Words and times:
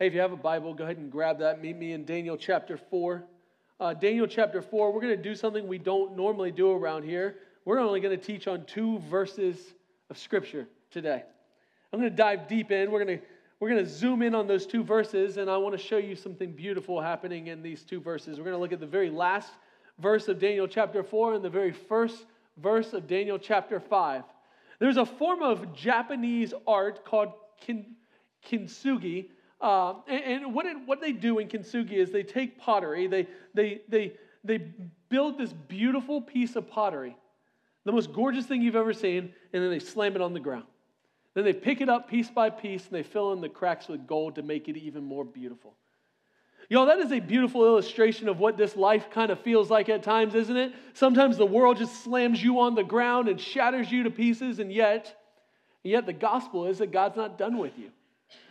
Hey, 0.00 0.06
if 0.06 0.14
you 0.14 0.20
have 0.20 0.32
a 0.32 0.36
Bible, 0.36 0.72
go 0.72 0.84
ahead 0.84 0.96
and 0.96 1.12
grab 1.12 1.40
that. 1.40 1.60
Meet 1.60 1.76
me 1.76 1.92
in 1.92 2.06
Daniel 2.06 2.38
chapter 2.38 2.78
4. 2.78 3.22
Uh, 3.78 3.92
Daniel 3.92 4.26
chapter 4.26 4.62
4, 4.62 4.94
we're 4.94 5.00
going 5.02 5.14
to 5.14 5.22
do 5.22 5.34
something 5.34 5.68
we 5.68 5.76
don't 5.76 6.16
normally 6.16 6.50
do 6.50 6.72
around 6.72 7.02
here. 7.02 7.36
We're 7.66 7.80
only 7.80 8.00
going 8.00 8.18
to 8.18 8.24
teach 8.24 8.48
on 8.48 8.64
two 8.64 9.00
verses 9.10 9.58
of 10.08 10.16
Scripture 10.16 10.66
today. 10.90 11.22
I'm 11.92 12.00
going 12.00 12.10
to 12.10 12.16
dive 12.16 12.48
deep 12.48 12.70
in. 12.70 12.90
We're 12.90 13.04
going 13.04 13.18
to 13.18 13.24
we're 13.60 13.68
going 13.68 13.84
to 13.84 13.90
zoom 13.90 14.22
in 14.22 14.34
on 14.34 14.46
those 14.46 14.64
two 14.64 14.82
verses, 14.82 15.36
and 15.36 15.50
I 15.50 15.58
want 15.58 15.76
to 15.76 15.82
show 15.82 15.98
you 15.98 16.16
something 16.16 16.52
beautiful 16.52 16.98
happening 16.98 17.48
in 17.48 17.62
these 17.62 17.82
two 17.82 18.00
verses. 18.00 18.38
We're 18.38 18.44
going 18.44 18.56
to 18.56 18.60
look 18.60 18.72
at 18.72 18.80
the 18.80 18.86
very 18.86 19.10
last 19.10 19.52
verse 19.98 20.28
of 20.28 20.38
Daniel 20.38 20.66
chapter 20.66 21.02
4 21.02 21.34
and 21.34 21.44
the 21.44 21.50
very 21.50 21.72
first 21.72 22.24
verse 22.56 22.94
of 22.94 23.06
Daniel 23.06 23.38
chapter 23.38 23.78
5. 23.78 24.22
There's 24.78 24.96
a 24.96 25.04
form 25.04 25.42
of 25.42 25.74
Japanese 25.74 26.54
art 26.66 27.04
called 27.04 27.34
kin, 27.60 27.84
kintsugi. 28.48 29.26
Uh, 29.60 29.94
and, 30.08 30.44
and 30.44 30.54
what, 30.54 30.66
it, 30.66 30.76
what 30.86 31.00
they 31.00 31.12
do 31.12 31.38
in 31.38 31.48
kintsugi 31.48 31.92
is 31.92 32.10
they 32.10 32.22
take 32.22 32.58
pottery, 32.58 33.06
they, 33.06 33.26
they, 33.54 33.82
they, 33.88 34.12
they 34.42 34.58
build 35.08 35.36
this 35.36 35.52
beautiful 35.52 36.20
piece 36.20 36.56
of 36.56 36.68
pottery, 36.68 37.16
the 37.84 37.92
most 37.92 38.12
gorgeous 38.12 38.46
thing 38.46 38.62
you've 38.62 38.76
ever 38.76 38.94
seen, 38.94 39.32
and 39.52 39.62
then 39.62 39.70
they 39.70 39.78
slam 39.78 40.14
it 40.14 40.22
on 40.22 40.32
the 40.32 40.40
ground. 40.40 40.64
Then 41.34 41.44
they 41.44 41.52
pick 41.52 41.80
it 41.80 41.88
up 41.88 42.08
piece 42.08 42.30
by 42.30 42.50
piece 42.50 42.86
and 42.86 42.92
they 42.92 43.02
fill 43.02 43.32
in 43.32 43.40
the 43.40 43.48
cracks 43.48 43.86
with 43.86 44.06
gold 44.06 44.34
to 44.36 44.42
make 44.42 44.68
it 44.68 44.76
even 44.76 45.04
more 45.04 45.24
beautiful. 45.24 45.74
Y'all, 46.68 46.86
that 46.86 46.98
is 46.98 47.10
a 47.10 47.18
beautiful 47.18 47.64
illustration 47.64 48.28
of 48.28 48.38
what 48.38 48.56
this 48.56 48.76
life 48.76 49.10
kind 49.10 49.30
of 49.32 49.40
feels 49.40 49.70
like 49.70 49.88
at 49.88 50.04
times, 50.04 50.34
isn't 50.36 50.56
it? 50.56 50.72
Sometimes 50.94 51.36
the 51.36 51.46
world 51.46 51.76
just 51.76 52.04
slams 52.04 52.42
you 52.42 52.60
on 52.60 52.76
the 52.76 52.84
ground 52.84 53.28
and 53.28 53.40
shatters 53.40 53.90
you 53.90 54.04
to 54.04 54.10
pieces, 54.10 54.60
and 54.60 54.72
yet, 54.72 55.16
and 55.82 55.90
yet 55.90 56.06
the 56.06 56.12
gospel 56.12 56.66
is 56.66 56.78
that 56.78 56.92
God's 56.92 57.16
not 57.16 57.36
done 57.36 57.58
with 57.58 57.76
you. 57.76 57.90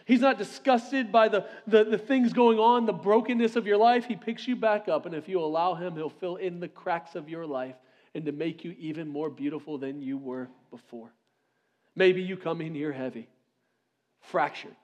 He's 0.09 0.21
not 0.21 0.39
disgusted 0.39 1.11
by 1.11 1.29
the, 1.29 1.45
the, 1.67 1.83
the 1.83 1.97
things 1.99 2.33
going 2.33 2.57
on, 2.57 2.87
the 2.87 2.93
brokenness 2.93 3.55
of 3.55 3.67
your 3.67 3.77
life. 3.77 4.05
He 4.05 4.15
picks 4.15 4.47
you 4.47 4.55
back 4.55 4.87
up, 4.87 5.05
and 5.05 5.13
if 5.13 5.29
you 5.29 5.39
allow 5.39 5.75
Him, 5.75 5.95
He'll 5.95 6.09
fill 6.09 6.37
in 6.37 6.59
the 6.59 6.67
cracks 6.67 7.13
of 7.13 7.29
your 7.29 7.45
life 7.45 7.75
and 8.15 8.25
to 8.25 8.31
make 8.31 8.63
you 8.63 8.75
even 8.79 9.07
more 9.07 9.29
beautiful 9.29 9.77
than 9.77 10.01
you 10.01 10.17
were 10.17 10.49
before. 10.71 11.13
Maybe 11.95 12.23
you 12.23 12.37
come 12.37 12.59
in 12.59 12.73
here 12.73 12.91
heavy, 12.91 13.29
fractured. 14.21 14.75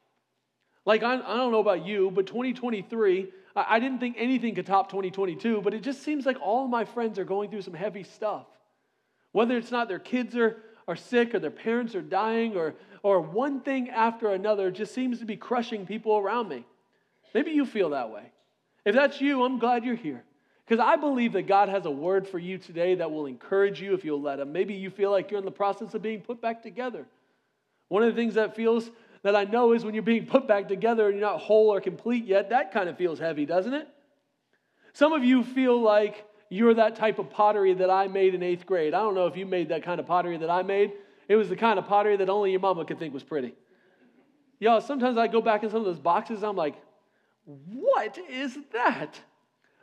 Like, 0.85 1.01
I, 1.01 1.15
I 1.15 1.37
don't 1.37 1.51
know 1.51 1.59
about 1.59 1.87
you, 1.87 2.11
but 2.11 2.27
2023, 2.27 3.31
I, 3.55 3.65
I 3.67 3.79
didn't 3.79 3.97
think 3.97 4.17
anything 4.19 4.53
could 4.53 4.67
top 4.67 4.91
2022, 4.91 5.59
but 5.63 5.73
it 5.73 5.81
just 5.81 6.03
seems 6.03 6.27
like 6.27 6.37
all 6.39 6.67
my 6.67 6.85
friends 6.85 7.17
are 7.17 7.25
going 7.25 7.49
through 7.49 7.63
some 7.63 7.73
heavy 7.73 8.03
stuff. 8.03 8.45
Whether 9.31 9.57
it's 9.57 9.71
not 9.71 9.87
their 9.87 9.97
kids 9.97 10.35
are, 10.35 10.57
are 10.87 10.95
sick 10.95 11.33
or 11.33 11.39
their 11.39 11.51
parents 11.51 11.95
are 11.95 12.01
dying 12.01 12.55
or, 12.55 12.75
or 13.03 13.19
one 13.21 13.61
thing 13.61 13.89
after 13.89 14.29
another 14.29 14.71
just 14.71 14.93
seems 14.93 15.19
to 15.19 15.25
be 15.25 15.35
crushing 15.35 15.85
people 15.85 16.17
around 16.17 16.49
me. 16.49 16.65
Maybe 17.33 17.51
you 17.51 17.65
feel 17.65 17.89
that 17.91 18.11
way. 18.11 18.31
If 18.85 18.95
that's 18.95 19.19
you, 19.19 19.43
I'm 19.43 19.59
glad 19.59 19.83
you're 19.83 19.95
here. 19.95 20.23
Because 20.65 20.83
I 20.83 20.95
believe 20.95 21.33
that 21.33 21.43
God 21.43 21.69
has 21.69 21.85
a 21.85 21.91
word 21.91 22.27
for 22.27 22.39
you 22.39 22.57
today 22.57 22.95
that 22.95 23.11
will 23.11 23.27
encourage 23.27 23.81
you 23.81 23.93
if 23.93 24.03
you'll 24.03 24.21
let 24.21 24.39
Him. 24.39 24.51
Maybe 24.51 24.73
you 24.73 24.89
feel 24.89 25.11
like 25.11 25.29
you're 25.29 25.39
in 25.39 25.45
the 25.45 25.51
process 25.51 25.93
of 25.93 26.01
being 26.01 26.21
put 26.21 26.41
back 26.41 26.63
together. 26.63 27.05
One 27.87 28.01
of 28.01 28.15
the 28.15 28.19
things 28.19 28.33
that 28.33 28.55
feels 28.55 28.89
that 29.21 29.35
I 29.35 29.43
know 29.43 29.73
is 29.73 29.85
when 29.85 29.93
you're 29.93 30.03
being 30.03 30.25
put 30.25 30.47
back 30.47 30.67
together 30.67 31.07
and 31.07 31.19
you're 31.19 31.27
not 31.27 31.39
whole 31.39 31.71
or 31.71 31.81
complete 31.81 32.25
yet, 32.25 32.49
that 32.49 32.71
kind 32.71 32.89
of 32.89 32.97
feels 32.97 33.19
heavy, 33.19 33.45
doesn't 33.45 33.73
it? 33.73 33.87
Some 34.93 35.13
of 35.13 35.23
you 35.23 35.43
feel 35.43 35.79
like 35.79 36.25
you're 36.49 36.73
that 36.75 36.95
type 36.95 37.19
of 37.19 37.29
pottery 37.29 37.73
that 37.73 37.89
I 37.89 38.07
made 38.07 38.35
in 38.35 38.43
eighth 38.43 38.65
grade. 38.65 38.93
I 38.93 38.99
don't 38.99 39.15
know 39.15 39.27
if 39.27 39.35
you 39.35 39.45
made 39.45 39.69
that 39.69 39.83
kind 39.83 39.99
of 39.99 40.05
pottery 40.05 40.37
that 40.37 40.49
I 40.49 40.61
made. 40.63 40.93
It 41.27 41.35
was 41.35 41.49
the 41.49 41.55
kind 41.55 41.79
of 41.79 41.87
pottery 41.87 42.17
that 42.17 42.29
only 42.29 42.51
your 42.51 42.59
mama 42.59 42.85
could 42.85 42.99
think 42.99 43.13
was 43.13 43.23
pretty. 43.23 43.55
Y'all, 44.59 44.79
sometimes 44.79 45.17
I 45.17 45.27
go 45.27 45.41
back 45.41 45.63
in 45.63 45.69
some 45.69 45.79
of 45.79 45.85
those 45.85 45.99
boxes, 45.99 46.43
I'm 46.43 46.55
like, 46.55 46.75
what 47.45 48.17
is 48.29 48.57
that? 48.73 49.19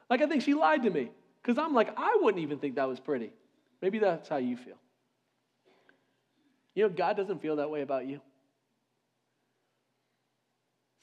Like, 0.08 0.22
I 0.22 0.26
think 0.26 0.42
she 0.42 0.54
lied 0.54 0.82
to 0.82 0.90
me 0.90 1.10
because 1.42 1.58
I'm 1.58 1.74
like, 1.74 1.92
I 1.96 2.18
wouldn't 2.20 2.42
even 2.42 2.58
think 2.58 2.76
that 2.76 2.88
was 2.88 3.00
pretty. 3.00 3.32
Maybe 3.80 3.98
that's 3.98 4.28
how 4.28 4.36
you 4.36 4.56
feel. 4.56 4.76
You 6.74 6.84
know, 6.84 6.88
God 6.88 7.16
doesn't 7.16 7.42
feel 7.42 7.56
that 7.56 7.70
way 7.70 7.82
about 7.82 8.06
you. 8.06 8.20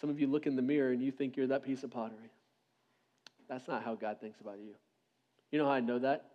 Some 0.02 0.09
of 0.09 0.19
you 0.19 0.28
look 0.28 0.48
in 0.48 0.56
the 0.56 0.62
mirror 0.62 0.92
and 0.92 1.02
you 1.02 1.12
think 1.12 1.36
you're 1.36 1.48
that 1.48 1.64
piece 1.64 1.84
of 1.84 1.92
pottery. 1.92 2.31
That's 3.50 3.68
not 3.68 3.84
how 3.84 3.96
God 3.96 4.18
thinks 4.22 4.40
about 4.40 4.59
you. 4.59 4.75
You 5.52 5.60
know 5.60 5.66
how 5.66 5.72
I 5.72 5.80
know 5.80 6.00
that? 6.00 6.26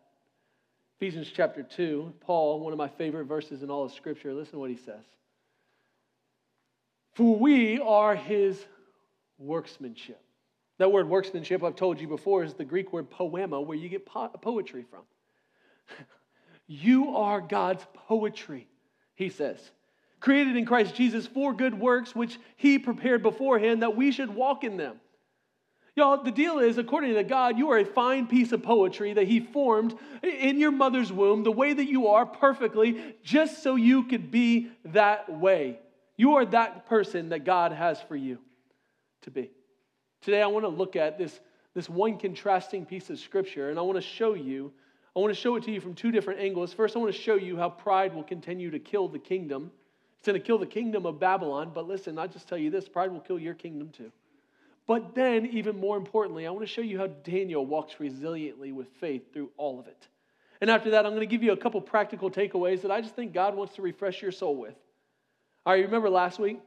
Ephesians 1.00 1.30
chapter 1.34 1.62
2, 1.62 2.14
Paul, 2.20 2.60
one 2.60 2.72
of 2.72 2.78
my 2.78 2.88
favorite 2.88 3.26
verses 3.26 3.62
in 3.62 3.70
all 3.70 3.84
of 3.84 3.92
Scripture, 3.92 4.32
listen 4.32 4.52
to 4.52 4.58
what 4.58 4.70
he 4.70 4.76
says. 4.76 5.04
For 7.14 7.36
we 7.36 7.80
are 7.80 8.14
his 8.14 8.64
workmanship. 9.38 10.20
That 10.78 10.90
word 10.90 11.08
workmanship, 11.08 11.62
I've 11.62 11.76
told 11.76 12.00
you 12.00 12.08
before, 12.08 12.42
is 12.42 12.54
the 12.54 12.64
Greek 12.64 12.92
word 12.92 13.10
poema, 13.10 13.60
where 13.60 13.76
you 13.76 13.88
get 13.88 14.06
po- 14.06 14.28
poetry 14.28 14.84
from. 14.88 15.02
you 16.66 17.16
are 17.16 17.40
God's 17.40 17.86
poetry, 18.08 18.66
he 19.14 19.28
says. 19.28 19.58
Created 20.18 20.56
in 20.56 20.64
Christ 20.64 20.94
Jesus 20.94 21.26
for 21.26 21.52
good 21.52 21.78
works, 21.78 22.14
which 22.14 22.38
he 22.56 22.78
prepared 22.78 23.22
beforehand 23.22 23.82
that 23.82 23.94
we 23.94 24.10
should 24.10 24.34
walk 24.34 24.64
in 24.64 24.76
them. 24.76 24.96
Y'all, 25.96 26.20
the 26.22 26.32
deal 26.32 26.58
is, 26.58 26.76
according 26.76 27.14
to 27.14 27.22
God, 27.22 27.56
you 27.56 27.70
are 27.70 27.78
a 27.78 27.84
fine 27.84 28.26
piece 28.26 28.50
of 28.50 28.62
poetry 28.62 29.12
that 29.12 29.28
He 29.28 29.38
formed 29.38 29.94
in 30.22 30.58
your 30.58 30.72
mother's 30.72 31.12
womb, 31.12 31.44
the 31.44 31.52
way 31.52 31.72
that 31.72 31.88
you 31.88 32.08
are 32.08 32.26
perfectly, 32.26 33.14
just 33.22 33.62
so 33.62 33.76
you 33.76 34.02
could 34.04 34.30
be 34.30 34.70
that 34.86 35.32
way. 35.32 35.78
You 36.16 36.34
are 36.34 36.44
that 36.46 36.86
person 36.86 37.28
that 37.28 37.44
God 37.44 37.70
has 37.70 38.00
for 38.02 38.16
you 38.16 38.38
to 39.22 39.30
be. 39.30 39.50
Today, 40.20 40.42
I 40.42 40.46
want 40.46 40.64
to 40.64 40.68
look 40.68 40.96
at 40.96 41.16
this, 41.16 41.38
this 41.74 41.88
one 41.88 42.18
contrasting 42.18 42.86
piece 42.86 43.08
of 43.10 43.20
scripture, 43.20 43.70
and 43.70 43.78
I 43.78 43.82
want 43.82 43.96
to 43.96 44.02
show 44.02 44.34
you, 44.34 44.72
I 45.14 45.20
want 45.20 45.32
to 45.32 45.40
show 45.40 45.54
it 45.54 45.62
to 45.64 45.70
you 45.70 45.80
from 45.80 45.94
two 45.94 46.10
different 46.10 46.40
angles. 46.40 46.72
First, 46.72 46.96
I 46.96 46.98
want 46.98 47.14
to 47.14 47.20
show 47.20 47.36
you 47.36 47.56
how 47.56 47.70
pride 47.70 48.14
will 48.14 48.24
continue 48.24 48.70
to 48.72 48.80
kill 48.80 49.06
the 49.06 49.20
kingdom. 49.20 49.70
It's 50.18 50.26
going 50.26 50.40
to 50.40 50.44
kill 50.44 50.58
the 50.58 50.66
kingdom 50.66 51.06
of 51.06 51.20
Babylon, 51.20 51.70
but 51.72 51.86
listen, 51.86 52.18
I 52.18 52.26
just 52.26 52.48
tell 52.48 52.58
you 52.58 52.70
this 52.70 52.88
pride 52.88 53.12
will 53.12 53.20
kill 53.20 53.38
your 53.38 53.54
kingdom 53.54 53.90
too. 53.90 54.10
But 54.86 55.14
then, 55.14 55.46
even 55.46 55.78
more 55.78 55.96
importantly, 55.96 56.46
I 56.46 56.50
want 56.50 56.66
to 56.66 56.72
show 56.72 56.82
you 56.82 56.98
how 56.98 57.06
Daniel 57.06 57.64
walks 57.64 57.94
resiliently 57.94 58.72
with 58.72 58.88
faith 59.00 59.32
through 59.32 59.50
all 59.56 59.80
of 59.80 59.86
it. 59.86 60.08
And 60.60 60.70
after 60.70 60.90
that, 60.90 61.06
I'm 61.06 61.12
going 61.12 61.20
to 61.20 61.26
give 61.26 61.42
you 61.42 61.52
a 61.52 61.56
couple 61.56 61.80
practical 61.80 62.30
takeaways 62.30 62.82
that 62.82 62.90
I 62.90 63.00
just 63.00 63.16
think 63.16 63.32
God 63.32 63.54
wants 63.54 63.74
to 63.76 63.82
refresh 63.82 64.20
your 64.20 64.32
soul 64.32 64.56
with. 64.56 64.74
All 65.64 65.72
right, 65.72 65.84
remember 65.84 66.10
last 66.10 66.38
week? 66.38 66.58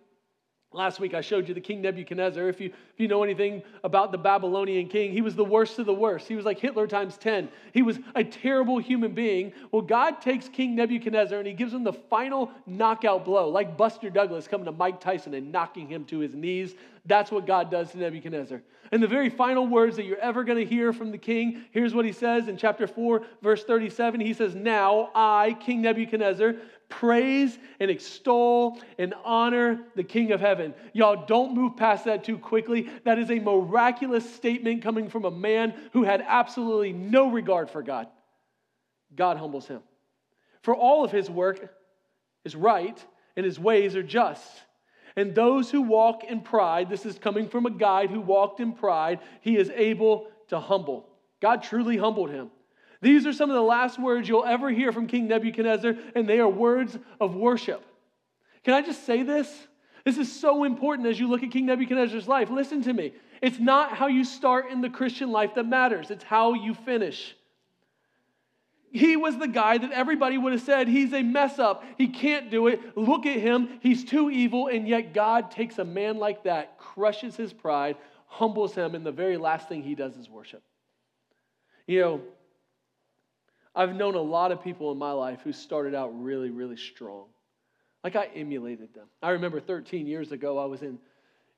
Last 0.78 1.00
week 1.00 1.16
I 1.16 1.22
showed 1.22 1.48
you 1.48 1.56
the 1.56 1.60
King 1.60 1.82
Nebuchadnezzar. 1.82 2.48
If 2.48 2.62
you, 2.62 2.68
if 2.68 3.00
you 3.00 3.08
know 3.08 3.24
anything 3.24 3.64
about 3.84 4.12
the 4.12 4.18
Babylonian 4.20 4.88
king, 4.90 5.12
he 5.12 5.22
was 5.22 5.36
the 5.36 5.44
worst 5.44 5.80
of 5.80 5.88
the 5.88 5.94
worst. 5.94 6.28
He 6.28 6.36
was 6.36 6.46
like 6.46 6.60
Hitler 6.60 6.86
times 6.86 7.18
10. 7.18 7.50
He 7.74 7.82
was 7.82 7.98
a 8.14 8.24
terrible 8.24 8.78
human 8.78 9.14
being. 9.14 9.54
Well, 9.72 9.82
God 9.82 10.22
takes 10.22 10.48
King 10.48 10.76
Nebuchadnezzar 10.76 11.40
and 11.40 11.48
he 11.48 11.56
gives 11.56 11.74
him 11.74 11.84
the 11.84 11.94
final 11.94 12.52
knockout 12.68 13.26
blow, 13.26 13.50
like 13.50 13.76
Buster 13.76 14.12
Douglas 14.12 14.48
coming 14.48 14.66
to 14.66 14.72
Mike 14.72 15.02
Tyson 15.02 15.34
and 15.34 15.52
knocking 15.52 15.88
him 15.88 16.06
to 16.06 16.20
his 16.20 16.36
knees. 16.36 16.76
That's 17.08 17.32
what 17.32 17.48
God 17.48 17.72
does 17.72 17.90
to 17.94 17.98
Nebuchadnezzar. 17.98 18.62
And 18.92 19.02
the 19.02 19.08
very 19.08 19.30
final 19.30 19.66
words 19.66 19.96
that 19.96 20.06
you're 20.06 20.20
ever 20.20 20.44
going 20.44 20.60
to 20.60 20.66
hear 20.66 20.94
from 20.94 21.12
the 21.12 21.18
king, 21.18 21.66
here's 21.72 21.96
what 21.96 22.06
he 22.06 22.12
says 22.12 22.48
in 22.48 22.56
chapter 22.56 22.86
4, 22.86 23.24
verse 23.42 23.64
37. 23.64 24.20
He 24.20 24.34
says, 24.34 24.54
Now 24.54 25.10
I, 25.16 25.58
King 25.60 25.82
Nebuchadnezzar, 25.82 26.56
praise 26.90 27.58
and 27.80 27.92
extol 27.92 28.80
and 28.98 29.14
honor 29.24 29.82
the 29.96 30.04
King 30.04 30.32
of 30.32 30.40
heaven. 30.40 30.74
Y'all 30.94 31.26
don't 31.26 31.54
move 31.54 31.76
past 31.76 32.06
that 32.06 32.24
too 32.24 32.38
quickly. 32.38 32.90
That 33.04 33.20
is 33.20 33.30
a 33.30 33.40
miraculous 33.40 34.34
statement 34.36 34.82
coming 34.82 35.10
from 35.10 35.26
a 35.26 35.32
man 35.32 35.74
who 35.94 36.04
had 36.04 36.24
absolutely 36.26 36.94
no 36.94 37.30
regard 37.30 37.70
for 37.70 37.84
God. 37.84 38.08
God 39.16 39.38
humbles 39.38 39.68
him. 39.68 39.82
For 40.62 40.76
all 40.76 41.04
of 41.04 41.12
his 41.12 41.30
work 41.30 41.74
is 42.44 42.56
right 42.56 43.04
and 43.36 43.46
his 43.46 43.60
ways 43.60 43.96
are 43.96 44.04
just. 44.04 44.48
And 45.16 45.34
those 45.34 45.72
who 45.72 45.82
walk 45.82 46.24
in 46.24 46.42
pride, 46.42 46.90
this 46.90 47.06
is 47.06 47.18
coming 47.18 47.50
from 47.50 47.66
a 47.66 47.72
guide 47.72 48.12
who 48.12 48.22
walked 48.22 48.60
in 48.60 48.74
pride, 48.74 49.20
he 49.42 49.58
is 49.58 49.70
able 49.72 50.28
to 50.50 50.60
humble. 50.60 51.10
God 51.42 51.64
truly 51.64 51.98
humbled 51.98 52.30
him. 52.30 52.52
These 53.02 53.26
are 53.28 53.34
some 53.34 53.50
of 53.50 53.56
the 53.56 53.62
last 53.62 54.00
words 54.00 54.28
you'll 54.28 54.46
ever 54.46 54.70
hear 54.70 54.92
from 54.92 55.08
King 55.08 55.28
Nebuchadnezzar, 55.28 55.96
and 56.16 56.28
they 56.28 56.40
are 56.40 56.50
words 56.50 56.98
of 57.20 57.36
worship. 57.36 57.84
Can 58.64 58.74
I 58.74 58.82
just 58.82 59.06
say 59.06 59.24
this? 59.24 59.68
This 60.04 60.18
is 60.18 60.32
so 60.40 60.64
important 60.64 61.08
as 61.08 61.20
you 61.20 61.28
look 61.28 61.44
at 61.44 61.52
King 61.52 61.66
Nebuchadnezzar's 61.66 62.28
life. 62.28 62.50
Listen 62.50 62.82
to 62.84 62.94
me. 62.94 63.14
It's 63.42 63.60
not 63.60 63.94
how 63.94 64.08
you 64.08 64.24
start 64.24 64.72
in 64.72 64.82
the 64.82 64.90
Christian 64.90 65.32
life 65.32 65.56
that 65.56 65.66
matters, 65.66 66.12
it's 66.12 66.24
how 66.24 66.54
you 66.54 66.74
finish. 66.74 67.36
He 68.90 69.18
was 69.18 69.38
the 69.38 69.48
guy 69.48 69.78
that 69.78 69.92
everybody 69.92 70.38
would 70.38 70.54
have 70.54 70.62
said, 70.62 70.88
he's 70.88 71.14
a 71.14 71.22
mess 71.22 71.60
up. 71.60 71.84
He 71.98 72.08
can't 72.08 72.50
do 72.50 72.68
it. 72.68 72.98
Look 72.98 73.26
at 73.26 73.38
him. 73.38 73.80
He's 73.82 74.06
too 74.06 74.32
evil. 74.32 74.68
And 74.68 74.88
yet, 74.88 75.14
God 75.14 75.52
takes 75.52 75.78
a 75.78 75.84
man 75.84 76.18
like 76.18 76.44
that, 76.46 76.78
crushes 76.78 77.36
his 77.36 77.52
pride, 77.52 77.98
humbles 78.28 78.74
him, 78.74 78.96
and 78.96 79.06
the 79.06 79.12
very 79.12 79.38
last 79.38 79.68
thing 79.68 79.84
he 79.84 79.94
does 79.94 80.16
is 80.16 80.30
worship. 80.30 80.64
You 81.86 82.02
know, 82.02 82.22
I've 83.78 83.96
known 83.96 84.16
a 84.16 84.22
lot 84.22 84.52
of 84.52 84.64
people 84.64 84.92
in 84.92 84.98
my 84.98 85.12
life 85.12 85.42
who 85.44 85.54
started 85.54 85.94
out 85.94 86.10
really, 86.22 86.50
really 86.50 86.76
strong. 86.76 87.26
Like 88.04 88.16
I 88.16 88.26
emulated 88.36 88.92
them. 88.96 89.06
I 89.22 89.30
remember 89.30 89.60
13 89.60 90.08
years 90.08 90.32
ago, 90.32 90.58
I 90.58 90.66
was 90.66 90.82
in, 90.82 90.98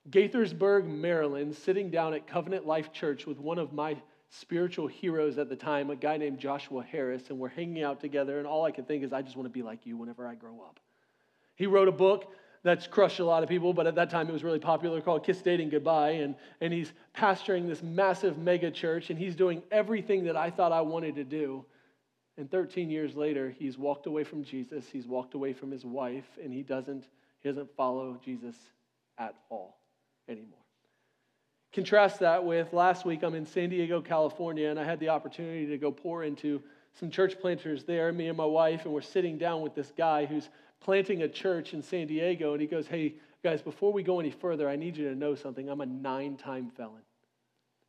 Gaithersburg, 0.09 0.85
Maryland, 0.85 1.55
sitting 1.55 1.89
down 1.89 2.13
at 2.13 2.27
Covenant 2.27 2.67
Life 2.67 2.91
Church 2.91 3.25
with 3.25 3.39
one 3.39 3.57
of 3.57 3.71
my 3.71 3.95
spiritual 4.29 4.87
heroes 4.87 5.37
at 5.37 5.47
the 5.47 5.55
time, 5.55 5.89
a 5.89 5.95
guy 5.95 6.17
named 6.17 6.39
Joshua 6.39 6.83
Harris, 6.83 7.29
and 7.29 7.39
we're 7.39 7.47
hanging 7.47 7.83
out 7.83 8.01
together. 8.01 8.37
And 8.37 8.45
all 8.45 8.65
I 8.65 8.71
could 8.71 8.87
think 8.87 9.03
is, 9.03 9.13
I 9.13 9.21
just 9.21 9.37
want 9.37 9.45
to 9.45 9.53
be 9.53 9.63
like 9.63 9.85
you 9.85 9.95
whenever 9.95 10.27
I 10.27 10.35
grow 10.35 10.61
up. 10.61 10.79
He 11.55 11.67
wrote 11.67 11.87
a 11.87 11.93
book 11.93 12.33
that's 12.63 12.85
crushed 12.85 13.19
a 13.19 13.25
lot 13.25 13.43
of 13.43 13.49
people, 13.49 13.73
but 13.73 13.87
at 13.87 13.95
that 13.95 14.09
time 14.09 14.27
it 14.27 14.33
was 14.33 14.43
really 14.43 14.59
popular 14.59 14.99
called 14.99 15.23
Kiss 15.23 15.41
Dating 15.41 15.69
Goodbye. 15.69 16.11
And, 16.11 16.35
and 16.59 16.73
he's 16.73 16.91
pastoring 17.15 17.67
this 17.67 17.81
massive 17.81 18.37
mega 18.37 18.71
church, 18.71 19.09
and 19.09 19.17
he's 19.17 19.35
doing 19.35 19.63
everything 19.71 20.25
that 20.25 20.35
I 20.35 20.49
thought 20.49 20.71
I 20.71 20.81
wanted 20.81 21.15
to 21.15 21.23
do. 21.23 21.65
And 22.39 22.49
13 22.49 22.89
years 22.89 23.17
later, 23.17 23.53
he's 23.59 23.77
walked 23.77 24.05
away 24.05 24.23
from 24.23 24.45
Jesus, 24.45 24.85
he's 24.89 25.05
walked 25.05 25.33
away 25.33 25.51
from 25.51 25.71
his 25.71 25.83
wife, 25.83 26.23
and 26.41 26.53
he 26.53 26.63
doesn't, 26.63 27.03
he 27.41 27.49
doesn't 27.49 27.69
follow 27.75 28.17
Jesus 28.23 28.55
at 29.17 29.35
all 29.49 29.77
anymore. 30.29 30.63
Contrast 31.73 32.21
that 32.21 32.45
with 32.45 32.71
last 32.71 33.05
week, 33.05 33.23
I'm 33.23 33.35
in 33.35 33.45
San 33.45 33.69
Diego, 33.69 33.99
California, 34.01 34.69
and 34.69 34.79
I 34.79 34.85
had 34.85 35.01
the 35.01 35.09
opportunity 35.09 35.65
to 35.65 35.77
go 35.77 35.91
pour 35.91 36.23
into 36.23 36.61
some 36.97 37.11
church 37.11 37.37
planters 37.41 37.83
there, 37.83 38.13
me 38.13 38.29
and 38.29 38.37
my 38.37 38.45
wife, 38.45 38.85
and 38.85 38.93
we're 38.93 39.01
sitting 39.01 39.37
down 39.37 39.61
with 39.61 39.75
this 39.75 39.91
guy 39.97 40.25
who's 40.25 40.47
planting 40.79 41.23
a 41.23 41.27
church 41.27 41.73
in 41.73 41.83
San 41.83 42.07
Diego, 42.07 42.53
and 42.53 42.61
he 42.61 42.67
goes, 42.67 42.87
Hey, 42.87 43.15
guys, 43.43 43.61
before 43.61 43.91
we 43.91 44.01
go 44.01 44.17
any 44.17 44.31
further, 44.31 44.69
I 44.69 44.77
need 44.77 44.95
you 44.95 45.09
to 45.09 45.15
know 45.15 45.35
something. 45.35 45.69
I'm 45.69 45.81
a 45.81 45.85
nine 45.85 46.37
time 46.37 46.71
felon. 46.77 47.01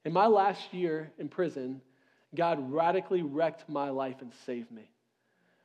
In 0.05 0.12
my 0.12 0.26
last 0.26 0.75
year 0.75 1.12
in 1.19 1.29
prison, 1.29 1.81
God 2.35 2.73
radically 2.73 3.23
wrecked 3.23 3.69
my 3.69 3.91
life 3.91 4.17
and 4.21 4.32
saved 4.47 4.71
me. 4.71 4.88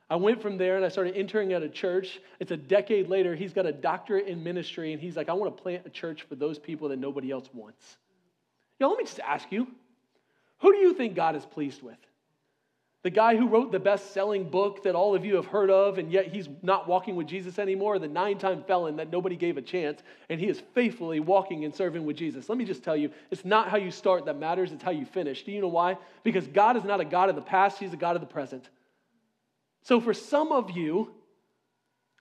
I 0.08 0.16
went 0.16 0.40
from 0.40 0.56
there 0.56 0.76
and 0.76 0.84
I 0.84 0.88
started 0.88 1.16
entering 1.16 1.52
at 1.52 1.62
a 1.62 1.68
church. 1.68 2.20
It's 2.38 2.52
a 2.52 2.56
decade 2.56 3.08
later. 3.08 3.34
He's 3.34 3.52
got 3.52 3.66
a 3.66 3.72
doctorate 3.72 4.28
in 4.28 4.42
ministry, 4.42 4.92
and 4.92 5.00
he's 5.00 5.16
like, 5.16 5.28
I 5.28 5.32
want 5.32 5.56
to 5.56 5.62
plant 5.62 5.82
a 5.84 5.90
church 5.90 6.22
for 6.22 6.36
those 6.36 6.58
people 6.58 6.88
that 6.90 6.98
nobody 6.98 7.30
else 7.30 7.48
wants. 7.52 7.96
Yo, 8.78 8.88
let 8.88 8.98
me 8.98 9.04
just 9.04 9.20
ask 9.20 9.50
you 9.50 9.66
who 10.58 10.72
do 10.72 10.78
you 10.78 10.94
think 10.94 11.14
God 11.14 11.36
is 11.36 11.44
pleased 11.44 11.82
with? 11.82 11.98
The 13.06 13.10
guy 13.10 13.36
who 13.36 13.46
wrote 13.46 13.70
the 13.70 13.78
best 13.78 14.12
selling 14.12 14.50
book 14.50 14.82
that 14.82 14.96
all 14.96 15.14
of 15.14 15.24
you 15.24 15.36
have 15.36 15.46
heard 15.46 15.70
of, 15.70 15.98
and 15.98 16.10
yet 16.10 16.26
he's 16.26 16.48
not 16.60 16.88
walking 16.88 17.14
with 17.14 17.28
Jesus 17.28 17.56
anymore, 17.56 18.00
the 18.00 18.08
nine 18.08 18.36
time 18.36 18.64
felon 18.64 18.96
that 18.96 19.12
nobody 19.12 19.36
gave 19.36 19.56
a 19.56 19.62
chance, 19.62 20.02
and 20.28 20.40
he 20.40 20.48
is 20.48 20.60
faithfully 20.74 21.20
walking 21.20 21.64
and 21.64 21.72
serving 21.72 22.04
with 22.04 22.16
Jesus. 22.16 22.48
Let 22.48 22.58
me 22.58 22.64
just 22.64 22.82
tell 22.82 22.96
you, 22.96 23.12
it's 23.30 23.44
not 23.44 23.68
how 23.68 23.76
you 23.76 23.92
start 23.92 24.24
that 24.24 24.40
matters, 24.40 24.72
it's 24.72 24.82
how 24.82 24.90
you 24.90 25.06
finish. 25.06 25.44
Do 25.44 25.52
you 25.52 25.60
know 25.60 25.68
why? 25.68 25.98
Because 26.24 26.48
God 26.48 26.76
is 26.76 26.82
not 26.82 27.00
a 27.00 27.04
God 27.04 27.28
of 27.28 27.36
the 27.36 27.42
past, 27.42 27.78
He's 27.78 27.92
a 27.92 27.96
God 27.96 28.16
of 28.16 28.22
the 28.22 28.26
present. 28.26 28.68
So 29.82 30.00
for 30.00 30.12
some 30.12 30.50
of 30.50 30.72
you, 30.72 31.14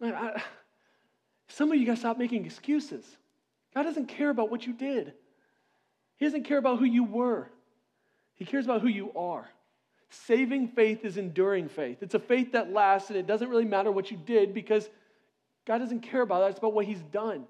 I, 0.03 0.39
some 1.47 1.71
of 1.71 1.79
you 1.79 1.88
to 1.88 1.95
stop 1.95 2.19
making 2.19 2.45
excuses. 2.45 3.03
God 3.73 3.81
doesn't 3.81 4.05
care 4.05 4.29
about 4.29 4.51
what 4.51 4.67
you 4.67 4.73
did, 4.73 5.13
He 6.17 6.25
doesn't 6.25 6.43
care 6.43 6.59
about 6.59 6.77
who 6.77 6.85
you 6.85 7.03
were, 7.03 7.49
He 8.35 8.45
cares 8.45 8.65
about 8.65 8.81
who 8.83 8.88
you 8.88 9.11
are. 9.15 9.49
Saving 10.09 10.67
faith 10.69 11.03
is 11.03 11.17
enduring 11.17 11.67
faith. 11.67 11.97
It's 12.01 12.15
a 12.15 12.19
faith 12.19 12.51
that 12.53 12.71
lasts, 12.71 13.09
and 13.09 13.17
it 13.17 13.27
doesn't 13.27 13.49
really 13.49 13.65
matter 13.65 13.91
what 13.91 14.11
you 14.11 14.17
did 14.17 14.53
because 14.53 14.89
God 15.65 15.79
doesn't 15.79 16.01
care 16.01 16.21
about 16.21 16.39
that. 16.39 16.49
It's 16.51 16.59
about 16.59 16.73
what 16.73 16.85
He's 16.85 17.01
done. 17.11 17.45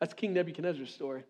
That's 0.00 0.14
King 0.14 0.34
Nebuchadnezzar's 0.34 0.92
story. 0.92 1.24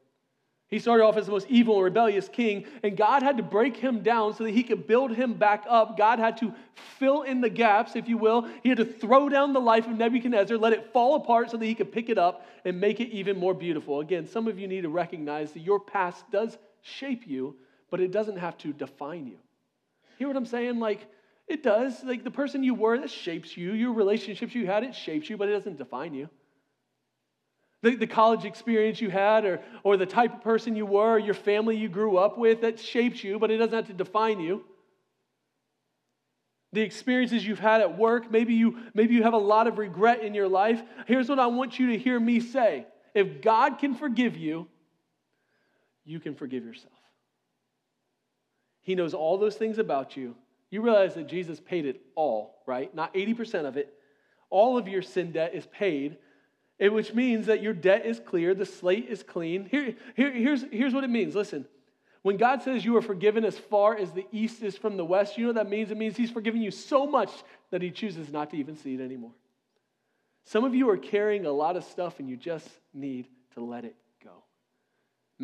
He 0.69 0.79
started 0.81 1.05
off 1.05 1.17
as 1.17 1.27
the 1.27 1.33
most 1.33 1.47
evil 1.49 1.77
and 1.77 1.85
rebellious 1.85 2.29
king, 2.29 2.65
and 2.83 2.97
God 2.97 3.23
had 3.23 3.37
to 3.37 3.43
break 3.43 3.77
him 3.77 4.01
down 4.03 4.35
so 4.35 4.43
that 4.45 4.51
he 4.51 4.65
could 4.65 4.87
build 4.87 5.13
him 5.13 5.35
back 5.35 5.65
up. 5.69 5.97
God 5.97 6.19
had 6.19 6.37
to 6.39 6.53
fill 6.99 7.23
in 7.23 7.41
the 7.41 7.51
gaps, 7.51 7.95
if 7.95 8.09
you 8.09 8.17
will. 8.17 8.49
He 8.63 8.71
had 8.71 8.79
to 8.79 8.85
throw 8.85 9.29
down 9.29 9.53
the 9.53 9.61
life 9.61 9.87
of 9.87 9.97
Nebuchadnezzar, 9.97 10.57
let 10.57 10.73
it 10.73 10.93
fall 10.93 11.17
apart 11.17 11.51
so 11.51 11.59
that 11.59 11.65
he 11.67 11.75
could 11.75 11.93
pick 11.93 12.09
it 12.09 12.19
up 12.19 12.47
and 12.65 12.81
make 12.81 12.99
it 12.99 13.11
even 13.11 13.39
more 13.39 13.55
beautiful. 13.55 14.01
Again, 14.01 14.27
some 14.27 14.49
of 14.49 14.59
you 14.59 14.67
need 14.67 14.83
to 14.83 14.89
recognize 14.89 15.53
that 15.53 15.61
your 15.61 15.79
past 15.79 16.29
does 16.33 16.59
shape 16.85 17.27
you, 17.27 17.57
but 17.91 18.01
it 18.01 18.13
doesn't 18.13 18.37
have 18.37 18.57
to 18.59 18.73
define 18.73 19.27
you. 19.27 19.39
Hear 20.19 20.29
what 20.29 20.37
I'm 20.37 20.47
saying? 20.47 20.79
Like, 20.79 21.07
it 21.49 21.63
does. 21.63 22.05
Like, 22.05 22.25
the 22.25 22.31
person 22.31 22.63
you 22.63 22.75
were, 22.75 22.99
that 22.99 23.11
shapes 23.11 23.57
you. 23.57 23.73
Your 23.73 23.93
relationships 23.93 24.55
you 24.55 24.67
had, 24.67 24.85
it 24.85 24.95
shapes 24.95 25.29
you, 25.29 25.37
but 25.37 25.49
it 25.49 25.53
doesn't 25.53 25.79
define 25.79 26.15
you. 26.15 26.29
The, 27.83 27.97
the 27.97 28.07
college 28.07 28.45
experience 28.45 29.01
you 29.01 29.11
had, 29.11 29.45
or, 29.45 29.61
or 29.83 29.97
the 29.97 30.07
type 30.07 30.35
of 30.35 30.43
person 30.43 30.77
you 30.77 30.87
were, 30.87 31.15
or 31.15 31.19
your 31.19 31.35
family 31.35 31.77
you 31.77 31.89
grew 31.89 32.17
up 32.17 32.39
with, 32.39 32.61
that 32.61 32.79
shapes 32.79 33.25
you, 33.25 33.39
but 33.39 33.51
it 33.51 33.59
doesn't 33.59 33.75
have 33.75 33.87
to 33.89 33.93
define 33.93 34.41
you. 34.41 34.65
The 36.73 36.81
experiences 36.81 37.47
you've 37.47 37.61
had 37.61 37.81
at 37.81 37.97
work, 37.97 38.31
maybe 38.31 38.55
you, 38.55 38.79
maybe 38.95 39.15
you 39.15 39.23
have 39.23 39.35
a 39.35 39.39
lot 39.39 39.67
of 39.67 39.79
regret 39.79 40.23
in 40.23 40.35
your 40.35 40.49
life. 40.49 40.83
Here's 41.07 41.29
what 41.29 41.39
I 41.39 41.47
want 41.47 41.79
you 41.79 41.89
to 41.89 41.99
hear 41.99 42.19
me 42.19 42.41
say 42.41 42.87
if 43.15 43.41
God 43.41 43.79
can 43.79 43.95
forgive 43.95 44.37
you, 44.37 44.67
you 46.05 46.21
can 46.21 46.35
forgive 46.35 46.65
yourself. 46.65 46.93
He 48.81 48.95
knows 48.95 49.15
all 49.15 49.39
those 49.39 49.57
things 49.57 49.79
about 49.79 50.17
you. 50.17 50.35
You 50.71 50.83
realize 50.83 51.15
that 51.15 51.29
Jesus 51.29 51.61
paid 51.61 51.87
it 51.87 52.01
all, 52.15 52.63
right? 52.67 52.95
Not 52.95 53.15
80% 53.15 53.67
of 53.67 53.77
it. 53.77 53.95
All 54.51 54.77
of 54.77 54.89
your 54.89 55.03
sin 55.03 55.33
debt 55.33 55.55
is 55.55 55.67
paid, 55.67 56.19
which 56.79 57.15
means 57.15 57.47
that 57.47 57.63
your 57.63 57.73
debt 57.73 58.05
is 58.05 58.21
clear, 58.21 58.55
the 58.55 58.67
slate 58.67 59.07
is 59.09 59.23
clean. 59.23 59.67
Here, 59.71 59.95
here, 60.17 60.33
here's, 60.33 60.65
here's 60.71 60.93
what 60.93 61.05
it 61.05 61.11
means. 61.11 61.35
Listen, 61.35 61.65
when 62.23 62.37
God 62.37 62.63
says 62.63 62.85
you 62.85 62.97
are 62.97 63.03
forgiven 63.03 63.45
as 63.45 63.59
far 63.59 63.97
as 63.97 64.13
the 64.13 64.27
east 64.33 64.63
is 64.63 64.77
from 64.77 64.97
the 64.97 65.05
west, 65.05 65.39
you 65.39 65.45
know 65.45 65.51
what 65.51 65.57
that 65.57 65.71
means? 65.71 65.91
It 65.91 65.97
means 65.97 66.17
He's 66.17 66.31
forgiven 66.31 66.61
you 66.61 66.71
so 66.71 67.07
much 67.07 67.31
that 67.71 67.83
He 67.83 67.91
chooses 67.91 68.31
not 68.31 68.51
to 68.51 68.57
even 68.57 68.77
see 68.77 68.95
it 68.95 69.01
anymore. 69.01 69.33
Some 70.45 70.65
of 70.65 70.75
you 70.75 70.89
are 70.91 70.97
carrying 70.97 71.47
a 71.47 71.53
lot 71.53 71.77
of 71.77 71.85
stuff 71.85 72.19
and 72.21 72.29
you 72.29 72.37
just 72.37 72.69
need 72.93 73.29
to 73.55 73.65
let 73.65 73.85
it. 73.85 73.95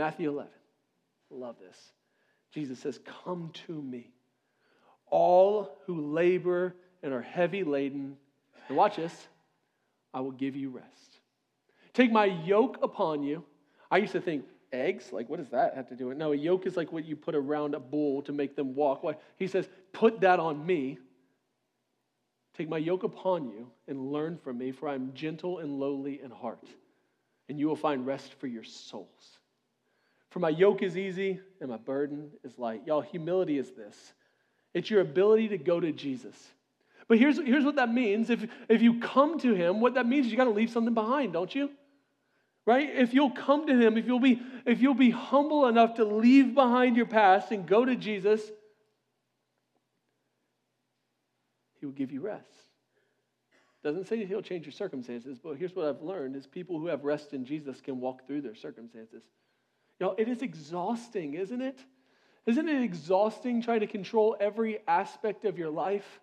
Matthew 0.01 0.31
11. 0.31 0.51
Love 1.29 1.57
this. 1.61 1.77
Jesus 2.53 2.79
says, 2.79 2.99
Come 3.23 3.51
to 3.67 3.83
me, 3.83 4.11
all 5.11 5.77
who 5.85 6.15
labor 6.15 6.75
and 7.03 7.13
are 7.13 7.21
heavy 7.21 7.65
laden. 7.65 8.17
And 8.69 8.79
watch 8.79 8.97
this 8.97 9.29
I 10.15 10.21
will 10.21 10.33
give 10.33 10.57
you 10.57 10.71
rest. 10.71 11.21
Take 11.93 12.11
my 12.11 12.25
yoke 12.25 12.79
upon 12.83 13.23
you. 13.23 13.45
I 13.91 13.99
used 13.99 14.13
to 14.13 14.23
think, 14.23 14.47
eggs? 14.73 15.13
Like, 15.13 15.29
what 15.29 15.39
does 15.39 15.51
that 15.51 15.75
have 15.75 15.91
to 15.91 15.95
do 15.95 16.07
with 16.07 16.17
it? 16.17 16.19
No, 16.19 16.33
a 16.33 16.37
yoke 16.37 16.65
is 16.65 16.79
like 16.79 16.91
what 16.93 17.05
you 17.05 17.15
put 17.15 17.35
around 17.35 17.75
a 17.75 17.81
bull 17.81 18.23
to 18.23 18.33
make 18.33 18.57
them 18.57 18.75
walk. 18.75 19.05
He 19.37 19.49
says, 19.49 19.69
Put 19.93 20.23
that 20.23 20.41
on 20.41 20.65
me. 20.65 20.97
Take 22.57 22.71
my 22.71 22.79
yoke 22.79 23.03
upon 23.03 23.51
you 23.51 23.71
and 23.87 24.11
learn 24.11 24.39
from 24.39 24.57
me, 24.57 24.73
for 24.73 24.89
I 24.89 24.95
am 24.95 25.13
gentle 25.13 25.59
and 25.59 25.79
lowly 25.79 26.23
in 26.23 26.31
heart, 26.31 26.65
and 27.51 27.59
you 27.61 27.69
will 27.69 27.77
find 27.77 28.07
rest 28.07 28.33
for 28.41 28.47
your 28.47 28.65
souls. 28.65 29.40
For 30.31 30.39
my 30.39 30.49
yoke 30.49 30.83
is 30.83 30.97
easy 30.97 31.41
and 31.61 31.71
my 31.71 31.77
burden 31.77 32.31
is 32.45 32.59
light. 32.59 32.83
Y'all, 32.87 33.01
humility 33.01 33.59
is 33.59 33.71
this 33.73 34.13
it's 34.73 34.89
your 34.89 35.01
ability 35.01 35.49
to 35.49 35.59
go 35.59 35.81
to 35.81 35.93
Jesus. 35.93 36.37
But 37.09 37.19
here's, 37.19 37.39
here's 37.39 37.65
what 37.65 37.75
that 37.77 37.93
means. 37.93 38.31
If, 38.31 38.47
if 38.69 38.83
you 38.83 39.01
come 39.01 39.41
to 39.41 39.53
him, 39.53 39.81
what 39.81 39.95
that 39.95 40.07
means 40.07 40.27
is 40.27 40.33
you 40.33 40.39
got 40.39 40.45
to 40.45 40.51
leave 40.51 40.71
something 40.71 40.95
behind, 40.95 41.33
don't 41.33 41.53
you? 41.53 41.71
Right? 42.67 42.89
If 42.89 43.13
you'll 43.13 43.33
come 43.33 43.67
to 43.67 43.77
him, 43.77 43.99
if 43.99 44.07
you'll 44.07 44.21
be 44.21 44.41
if 44.65 44.81
you'll 44.81 44.95
be 44.95 45.11
humble 45.11 45.67
enough 45.67 45.95
to 45.95 46.05
leave 46.05 46.55
behind 46.55 46.97
your 46.97 47.07
past 47.07 47.51
and 47.51 47.67
go 47.67 47.85
to 47.85 47.97
Jesus, 47.97 48.43
he 51.81 51.87
will 51.87 51.93
give 51.93 52.13
you 52.13 52.21
rest. 52.21 52.45
Doesn't 53.83 54.07
say 54.07 54.25
he'll 54.25 54.43
change 54.43 54.67
your 54.67 54.73
circumstances, 54.73 55.39
but 55.43 55.57
here's 55.57 55.75
what 55.75 55.87
I've 55.87 56.03
learned 56.03 56.37
is 56.37 56.47
people 56.47 56.79
who 56.79 56.87
have 56.87 57.03
rest 57.03 57.33
in 57.33 57.45
Jesus 57.47 57.81
can 57.81 57.99
walk 57.99 58.27
through 58.27 58.43
their 58.43 58.55
circumstances. 58.55 59.25
Know, 60.01 60.15
it 60.17 60.29
is 60.29 60.41
exhausting, 60.41 61.35
isn't 61.35 61.61
it? 61.61 61.79
Isn't 62.47 62.69
it 62.69 62.83
exhausting 62.83 63.61
trying 63.61 63.81
to 63.81 63.87
control 63.87 64.37
every 64.41 64.79
aspect 64.89 65.45
of 65.45 65.59
your 65.59 65.71
life? 65.71 66.21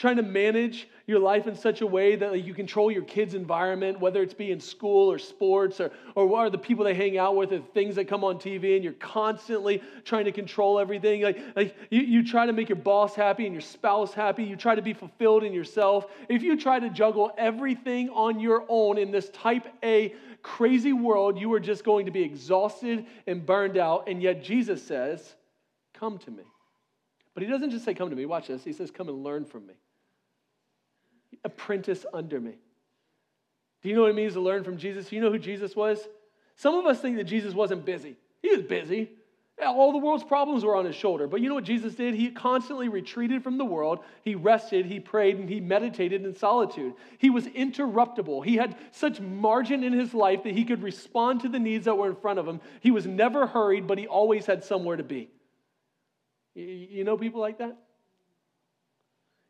Trying 0.00 0.16
to 0.16 0.22
manage 0.22 0.88
your 1.06 1.18
life 1.18 1.46
in 1.46 1.54
such 1.54 1.82
a 1.82 1.86
way 1.86 2.16
that 2.16 2.42
you 2.42 2.54
control 2.54 2.90
your 2.90 3.02
kids' 3.02 3.34
environment, 3.34 4.00
whether 4.00 4.22
it's 4.22 4.32
be 4.32 4.50
in 4.50 4.58
school 4.58 5.12
or 5.12 5.18
sports 5.18 5.78
or, 5.78 5.90
or 6.14 6.26
what 6.26 6.38
are 6.38 6.48
the 6.48 6.56
people 6.56 6.86
they 6.86 6.94
hang 6.94 7.18
out 7.18 7.36
with, 7.36 7.52
or 7.52 7.58
things 7.58 7.96
that 7.96 8.08
come 8.08 8.24
on 8.24 8.36
TV, 8.36 8.76
and 8.76 8.82
you're 8.82 8.94
constantly 8.94 9.82
trying 10.06 10.24
to 10.24 10.32
control 10.32 10.78
everything. 10.78 11.20
Like, 11.20 11.38
like 11.54 11.76
you, 11.90 12.00
you 12.00 12.24
try 12.24 12.46
to 12.46 12.54
make 12.54 12.70
your 12.70 12.76
boss 12.76 13.14
happy 13.14 13.44
and 13.44 13.52
your 13.52 13.60
spouse 13.60 14.14
happy. 14.14 14.42
You 14.42 14.56
try 14.56 14.74
to 14.74 14.80
be 14.80 14.94
fulfilled 14.94 15.44
in 15.44 15.52
yourself. 15.52 16.06
If 16.30 16.42
you 16.42 16.58
try 16.58 16.80
to 16.80 16.88
juggle 16.88 17.30
everything 17.36 18.08
on 18.08 18.40
your 18.40 18.64
own 18.70 18.96
in 18.96 19.10
this 19.10 19.28
type 19.28 19.68
A 19.84 20.14
crazy 20.40 20.94
world, 20.94 21.38
you 21.38 21.52
are 21.52 21.60
just 21.60 21.84
going 21.84 22.06
to 22.06 22.10
be 22.10 22.22
exhausted 22.22 23.04
and 23.26 23.44
burned 23.44 23.76
out. 23.76 24.08
And 24.08 24.22
yet 24.22 24.42
Jesus 24.42 24.82
says, 24.82 25.34
Come 25.92 26.16
to 26.20 26.30
me. 26.30 26.44
But 27.34 27.42
he 27.42 27.50
doesn't 27.50 27.70
just 27.70 27.84
say, 27.84 27.92
Come 27.92 28.08
to 28.08 28.16
me. 28.16 28.24
Watch 28.24 28.48
this. 28.48 28.64
He 28.64 28.72
says, 28.72 28.90
Come 28.90 29.10
and 29.10 29.22
learn 29.22 29.44
from 29.44 29.66
me. 29.66 29.74
Apprentice 31.44 32.04
under 32.12 32.40
me. 32.40 32.54
Do 33.82 33.88
you 33.88 33.94
know 33.94 34.02
what 34.02 34.10
it 34.10 34.16
means 34.16 34.34
to 34.34 34.40
learn 34.40 34.64
from 34.64 34.76
Jesus? 34.76 35.08
Do 35.08 35.16
you 35.16 35.22
know 35.22 35.30
who 35.30 35.38
Jesus 35.38 35.74
was? 35.74 35.98
Some 36.56 36.74
of 36.74 36.84
us 36.86 37.00
think 37.00 37.16
that 37.16 37.24
Jesus 37.24 37.54
wasn't 37.54 37.84
busy. 37.84 38.16
He 38.42 38.50
was 38.50 38.62
busy. 38.62 39.10
All 39.64 39.92
the 39.92 39.98
world's 39.98 40.24
problems 40.24 40.64
were 40.64 40.74
on 40.74 40.86
his 40.86 40.96
shoulder. 40.96 41.26
But 41.26 41.42
you 41.42 41.48
know 41.48 41.54
what 41.54 41.64
Jesus 41.64 41.94
did? 41.94 42.14
He 42.14 42.30
constantly 42.30 42.88
retreated 42.88 43.42
from 43.42 43.58
the 43.58 43.64
world. 43.64 44.00
He 44.22 44.34
rested, 44.34 44.86
he 44.86 45.00
prayed, 45.00 45.36
and 45.36 45.48
he 45.48 45.60
meditated 45.60 46.24
in 46.24 46.34
solitude. 46.34 46.94
He 47.18 47.28
was 47.28 47.46
interruptible. 47.46 48.44
He 48.44 48.56
had 48.56 48.76
such 48.90 49.20
margin 49.20 49.84
in 49.84 49.92
his 49.92 50.14
life 50.14 50.44
that 50.44 50.54
he 50.54 50.64
could 50.64 50.82
respond 50.82 51.42
to 51.42 51.48
the 51.48 51.58
needs 51.58 51.84
that 51.84 51.98
were 51.98 52.08
in 52.08 52.16
front 52.16 52.38
of 52.38 52.48
him. 52.48 52.60
He 52.80 52.90
was 52.90 53.06
never 53.06 53.46
hurried, 53.46 53.86
but 53.86 53.98
he 53.98 54.06
always 54.06 54.46
had 54.46 54.64
somewhere 54.64 54.96
to 54.96 55.04
be. 55.04 55.28
You 56.54 57.04
know 57.04 57.18
people 57.18 57.40
like 57.40 57.58
that? 57.58 57.76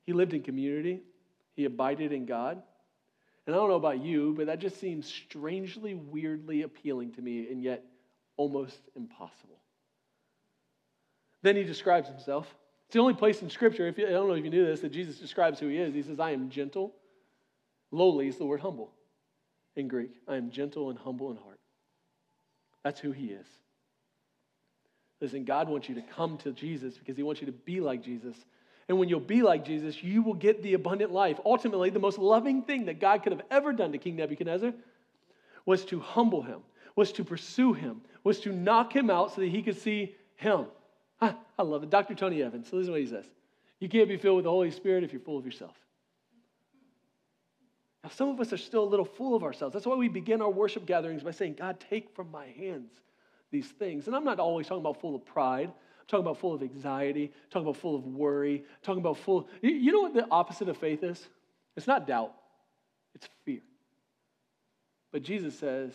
He 0.07 0.13
lived 0.13 0.35
in 0.35 0.43
community, 0.43 1.03
he 1.61 1.67
abided 1.67 2.11
in 2.11 2.25
God. 2.25 2.63
And 3.47 3.55
I 3.55 3.59
don't 3.59 3.69
know 3.69 3.75
about 3.75 4.03
you, 4.03 4.33
but 4.35 4.47
that 4.47 4.61
just 4.61 4.81
seems 4.81 5.07
strangely, 5.07 5.95
weirdly 5.95 6.63
appealing 6.63 7.13
to 7.13 7.23
me, 7.23 7.49
and 7.51 7.63
yet 7.63 7.85
almost 8.39 8.79
impossible. 8.97 9.59
Then 11.43 11.57
he 11.57 11.65
describes 11.65 12.09
himself. 12.09 12.47
It's 12.87 12.95
the 12.95 13.01
only 13.01 13.13
place 13.13 13.43
in 13.43 13.51
Scripture, 13.51 13.87
if 13.87 13.99
you, 13.99 14.07
I 14.07 14.11
don't 14.11 14.29
know 14.29 14.35
if 14.35 14.45
you 14.45 14.51
knew 14.51 14.65
this, 14.65 14.81
that 14.81 14.93
Jesus 14.93 15.19
describes 15.19 15.61
who 15.61 15.69
he 15.69 15.77
is. 15.77 15.93
He 15.93 16.03
says, 16.03 16.19
I 16.19 16.31
am 16.31 16.49
gentle. 16.49 16.95
Lowly 17.91 18.27
is 18.29 18.39
the 18.39 18.47
word 18.47 18.61
humble 18.61 18.93
in 19.77 19.87
Greek. 19.87 20.13
I 20.27 20.37
am 20.37 20.51
gentle 20.51 20.89
and 20.89 20.99
humble 20.99 21.31
in 21.31 21.37
heart. 21.37 21.61
That's 22.83 23.01
who 23.01 23.13
he 23.13 23.27
is. 23.27 23.47
Listen, 25.21 25.45
God 25.45 25.69
wants 25.69 25.91
you 25.91 25.95
to 25.97 26.03
come 26.03 26.39
to 26.39 26.53
Jesus 26.53 26.97
because 26.97 27.19
he 27.19 27.23
wants 27.23 27.43
you 27.43 27.47
to 27.47 27.53
be 27.53 27.81
like 27.81 28.03
Jesus. 28.03 28.37
And 28.91 28.99
when 28.99 29.09
you'll 29.09 29.21
be 29.21 29.41
like 29.41 29.65
Jesus, 29.65 30.03
you 30.03 30.21
will 30.21 30.35
get 30.35 30.65
the 30.65 30.75
abundant 30.75 31.13
life. 31.13 31.39
Ultimately, 31.47 31.91
the 31.91 32.01
most 32.01 32.19
loving 32.19 32.63
thing 32.63 32.87
that 32.87 32.99
God 32.99 33.23
could 33.23 33.31
have 33.31 33.43
ever 33.49 33.73
done 33.73 33.93
to 33.93 33.99
King 33.99 34.17
Nebuchadnezzar 34.17 34.73
was 35.65 35.85
to 35.85 36.01
humble 36.01 36.43
him, 36.43 36.59
was 36.97 37.13
to 37.13 37.23
pursue 37.23 37.73
him, 37.73 38.01
was 38.25 38.41
to 38.41 38.51
knock 38.51 38.93
him 38.93 39.09
out 39.09 39.33
so 39.33 39.43
that 39.43 39.47
he 39.47 39.63
could 39.63 39.81
see 39.81 40.17
him. 40.35 40.67
I, 41.21 41.37
love 41.63 41.85
it. 41.85 41.91
Dr. 41.91 42.17
Tony 42.17 42.43
Evans. 42.43 42.69
So 42.69 42.79
this 42.79 42.85
is 42.87 42.91
what 42.91 42.99
he 42.99 43.07
says 43.07 43.27
You 43.79 43.89
can't 43.89 44.09
be 44.09 44.17
filled 44.17 44.39
with 44.39 44.45
the 44.45 44.51
Holy 44.51 44.73
Spirit 44.73 45.05
if 45.05 45.13
you're 45.13 45.23
full 45.23 45.39
of 45.39 45.45
yourself. 45.45 45.77
Now, 48.03 48.11
some 48.11 48.29
of 48.29 48.41
us 48.41 48.53
are 48.53 48.59
still 48.59 48.83
a 48.83 48.91
little 48.91 49.05
full 49.05 49.37
of 49.37 49.45
ourselves. 49.45 49.73
That's 49.73 49.87
why 49.87 49.95
we 49.95 50.09
begin 50.09 50.43
our 50.43 50.51
worship 50.51 50.85
gatherings 50.85 51.23
by 51.23 51.31
saying, 51.31 51.55
God, 51.55 51.79
take 51.89 52.13
from 52.17 52.29
my 52.33 52.47
hands 52.47 52.91
these 53.53 53.69
things. 53.69 54.09
And 54.09 54.17
I'm 54.17 54.25
not 54.25 54.41
always 54.41 54.67
talking 54.67 54.81
about 54.81 55.01
full 55.01 55.15
of 55.15 55.25
pride. 55.25 55.71
I'm 56.01 56.07
talking 56.09 56.25
about 56.25 56.39
full 56.39 56.55
of 56.55 56.63
anxiety, 56.63 57.33
talking 57.51 57.69
about 57.69 57.77
full 57.77 57.95
of 57.95 58.05
worry, 58.05 58.65
talking 58.83 59.01
about 59.01 59.19
full. 59.19 59.49
You 59.63 59.93
know 59.93 60.01
what 60.01 60.15
the 60.15 60.27
opposite 60.31 60.69
of 60.69 60.77
faith 60.77 61.03
is? 61.03 61.29
It's 61.77 61.87
not 61.87 62.07
doubt, 62.07 62.35
it's 63.15 63.29
fear. 63.45 63.61
But 65.13 65.23
Jesus 65.23 65.59
says, 65.59 65.93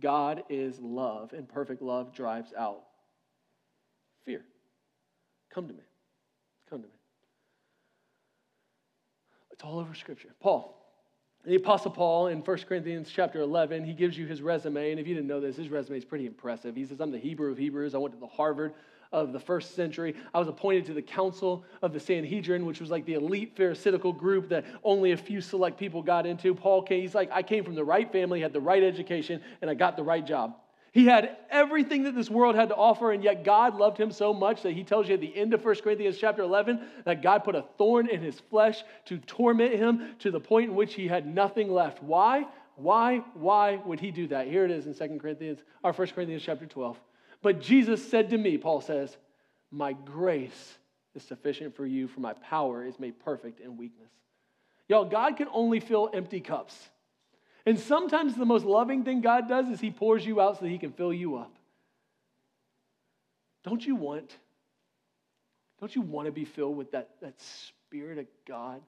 God 0.00 0.44
is 0.48 0.78
love, 0.80 1.32
and 1.32 1.48
perfect 1.48 1.82
love 1.82 2.12
drives 2.14 2.52
out 2.56 2.82
fear. 4.24 4.44
Come 5.52 5.68
to 5.68 5.74
me. 5.74 5.82
Come 6.68 6.82
to 6.82 6.88
me. 6.88 6.94
It's 9.52 9.62
all 9.62 9.78
over 9.78 9.94
Scripture. 9.94 10.34
Paul, 10.40 10.83
the 11.46 11.56
Apostle 11.56 11.90
Paul 11.90 12.28
in 12.28 12.38
1 12.40 12.58
Corinthians 12.68 13.10
chapter 13.12 13.40
11, 13.40 13.84
he 13.84 13.92
gives 13.92 14.16
you 14.16 14.26
his 14.26 14.40
resume. 14.40 14.90
And 14.90 15.00
if 15.00 15.06
you 15.06 15.14
didn't 15.14 15.28
know 15.28 15.40
this, 15.40 15.56
his 15.56 15.68
resume 15.68 15.98
is 15.98 16.04
pretty 16.04 16.26
impressive. 16.26 16.74
He 16.74 16.86
says, 16.86 17.00
I'm 17.00 17.10
the 17.10 17.18
Hebrew 17.18 17.52
of 17.52 17.58
Hebrews. 17.58 17.94
I 17.94 17.98
went 17.98 18.14
to 18.14 18.20
the 18.20 18.26
Harvard 18.26 18.72
of 19.12 19.32
the 19.32 19.38
first 19.38 19.74
century. 19.74 20.16
I 20.32 20.38
was 20.38 20.48
appointed 20.48 20.86
to 20.86 20.94
the 20.94 21.02
council 21.02 21.64
of 21.82 21.92
the 21.92 22.00
Sanhedrin, 22.00 22.64
which 22.64 22.80
was 22.80 22.90
like 22.90 23.04
the 23.04 23.14
elite 23.14 23.52
Pharisaical 23.56 24.12
group 24.12 24.48
that 24.48 24.64
only 24.82 25.12
a 25.12 25.16
few 25.16 25.40
select 25.40 25.78
people 25.78 26.02
got 26.02 26.26
into. 26.26 26.54
Paul 26.54 26.82
came, 26.82 27.02
he's 27.02 27.14
like, 27.14 27.30
I 27.30 27.42
came 27.42 27.62
from 27.62 27.74
the 27.74 27.84
right 27.84 28.10
family, 28.10 28.40
had 28.40 28.52
the 28.52 28.60
right 28.60 28.82
education, 28.82 29.40
and 29.60 29.70
I 29.70 29.74
got 29.74 29.96
the 29.96 30.02
right 30.02 30.26
job. 30.26 30.56
He 30.94 31.06
had 31.06 31.38
everything 31.50 32.04
that 32.04 32.14
this 32.14 32.30
world 32.30 32.54
had 32.54 32.68
to 32.68 32.76
offer, 32.76 33.10
and 33.10 33.24
yet 33.24 33.42
God 33.42 33.74
loved 33.74 33.98
him 33.98 34.12
so 34.12 34.32
much 34.32 34.62
that 34.62 34.74
he 34.74 34.84
tells 34.84 35.08
you 35.08 35.14
at 35.14 35.20
the 35.20 35.36
end 35.36 35.52
of 35.52 35.64
1 35.64 35.74
Corinthians 35.82 36.16
chapter 36.16 36.42
11 36.42 36.80
that 37.04 37.20
God 37.20 37.42
put 37.42 37.56
a 37.56 37.64
thorn 37.76 38.08
in 38.08 38.22
his 38.22 38.38
flesh 38.38 38.84
to 39.06 39.18
torment 39.18 39.74
him 39.74 40.14
to 40.20 40.30
the 40.30 40.38
point 40.38 40.70
in 40.70 40.76
which 40.76 40.94
he 40.94 41.08
had 41.08 41.26
nothing 41.26 41.68
left. 41.72 42.00
Why? 42.00 42.46
Why? 42.76 43.24
Why 43.34 43.80
would 43.84 43.98
he 43.98 44.12
do 44.12 44.28
that? 44.28 44.46
Here 44.46 44.64
it 44.64 44.70
is 44.70 44.86
in 44.86 44.94
2 44.94 45.18
Corinthians, 45.18 45.64
or 45.82 45.92
1 45.92 46.06
Corinthians 46.14 46.44
chapter 46.44 46.64
12. 46.64 46.96
But 47.42 47.60
Jesus 47.60 48.08
said 48.08 48.30
to 48.30 48.38
me, 48.38 48.56
Paul 48.56 48.80
says, 48.80 49.16
My 49.72 49.94
grace 49.94 50.78
is 51.16 51.24
sufficient 51.24 51.74
for 51.74 51.86
you, 51.86 52.06
for 52.06 52.20
my 52.20 52.34
power 52.34 52.86
is 52.86 53.00
made 53.00 53.18
perfect 53.18 53.58
in 53.58 53.76
weakness. 53.76 54.12
Y'all, 54.88 55.04
God 55.04 55.36
can 55.36 55.48
only 55.52 55.80
fill 55.80 56.08
empty 56.14 56.40
cups. 56.40 56.88
And 57.66 57.78
sometimes 57.78 58.34
the 58.34 58.44
most 58.44 58.64
loving 58.64 59.04
thing 59.04 59.20
God 59.20 59.48
does 59.48 59.68
is 59.68 59.80
He 59.80 59.90
pours 59.90 60.24
you 60.24 60.40
out 60.40 60.58
so 60.58 60.64
that 60.64 60.70
He 60.70 60.78
can 60.78 60.92
fill 60.92 61.12
you 61.12 61.36
up. 61.36 61.52
Don't 63.64 63.84
you 63.84 63.96
want? 63.96 64.36
Don't 65.80 65.94
you 65.94 66.02
want 66.02 66.26
to 66.26 66.32
be 66.32 66.44
filled 66.44 66.76
with 66.76 66.92
that, 66.92 67.10
that 67.22 67.40
Spirit 67.40 68.18
of 68.18 68.26
God? 68.46 68.80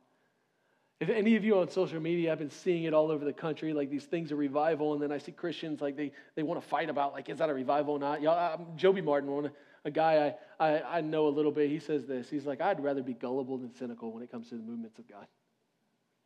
If 0.99 1.11
any 1.11 1.37
of 1.37 1.45
you 1.45 1.59
on 1.59 1.69
social 1.71 2.01
media, 2.01 2.33
I've 2.33 2.39
been 2.39 2.51
seeing 2.51 2.85
it 2.85 2.95
all 2.95 3.11
over 3.11 3.25
the 3.25 3.33
country, 3.33 3.75
like 3.75 3.91
these 3.91 4.05
things 4.05 4.33
of 4.33 4.39
revival, 4.39 4.95
and 4.95 5.03
then 5.03 5.13
I 5.13 5.19
see 5.19 5.33
Christians 5.33 5.81
like 5.81 5.97
they, 5.97 6.13
they 6.37 6.43
want 6.43 6.61
to 6.61 6.67
fight 6.67 6.89
about 6.89 7.13
like 7.13 7.29
is 7.29 7.39
that 7.39 7.51
a 7.51 7.55
revival 7.55 7.95
or 7.95 7.99
not? 7.99 8.23
Y'all, 8.23 8.55
um, 8.55 8.67
Joby 8.77 9.03
Martin, 9.03 9.31
one 9.31 9.51
a 9.87 9.91
guy 9.91 10.35
I, 10.59 10.67
I, 10.69 10.99
I 10.99 11.01
know 11.01 11.29
a 11.29 11.31
little 11.31 11.53
bit, 11.53 11.71
he 11.71 11.79
says 11.79 12.07
this. 12.07 12.29
He's 12.29 12.45
like, 12.45 12.61
I'd 12.61 12.83
rather 12.83 13.03
be 13.03 13.15
gullible 13.15 13.57
than 13.57 13.73
cynical 13.73 14.13
when 14.13 14.23
it 14.23 14.31
comes 14.33 14.49
to 14.49 14.57
the 14.57 14.63
movements 14.63 14.99
of 14.99 15.09
God. 15.09 15.27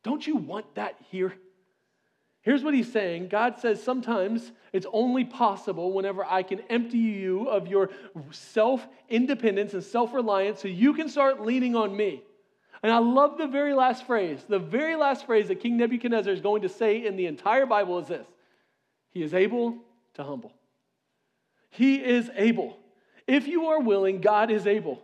Don't 0.03 0.25
you 0.25 0.35
want 0.35 0.73
that 0.75 0.95
here? 1.11 1.33
Here's 2.43 2.63
what 2.63 2.73
he's 2.73 2.91
saying 2.91 3.27
God 3.27 3.59
says 3.59 3.81
sometimes 3.81 4.51
it's 4.73 4.87
only 4.91 5.23
possible 5.25 5.93
whenever 5.93 6.25
I 6.25 6.43
can 6.43 6.61
empty 6.69 6.97
you 6.97 7.47
of 7.47 7.67
your 7.67 7.89
self 8.31 8.85
independence 9.09 9.73
and 9.73 9.83
self 9.83 10.13
reliance 10.13 10.61
so 10.61 10.67
you 10.67 10.93
can 10.93 11.07
start 11.07 11.41
leaning 11.41 11.75
on 11.75 11.95
me. 11.95 12.23
And 12.83 12.91
I 12.91 12.97
love 12.97 13.37
the 13.37 13.47
very 13.47 13.75
last 13.75 14.07
phrase. 14.07 14.43
The 14.49 14.57
very 14.57 14.95
last 14.95 15.27
phrase 15.27 15.49
that 15.49 15.59
King 15.59 15.77
Nebuchadnezzar 15.77 16.33
is 16.33 16.41
going 16.41 16.63
to 16.63 16.69
say 16.69 17.05
in 17.05 17.15
the 17.15 17.27
entire 17.27 17.65
Bible 17.65 17.99
is 17.99 18.07
this 18.07 18.27
He 19.11 19.21
is 19.21 19.33
able 19.33 19.77
to 20.15 20.23
humble. 20.23 20.53
He 21.69 21.95
is 21.95 22.29
able. 22.35 22.77
If 23.27 23.47
you 23.47 23.67
are 23.67 23.79
willing, 23.79 24.19
God 24.19 24.51
is 24.51 24.65
able. 24.65 25.01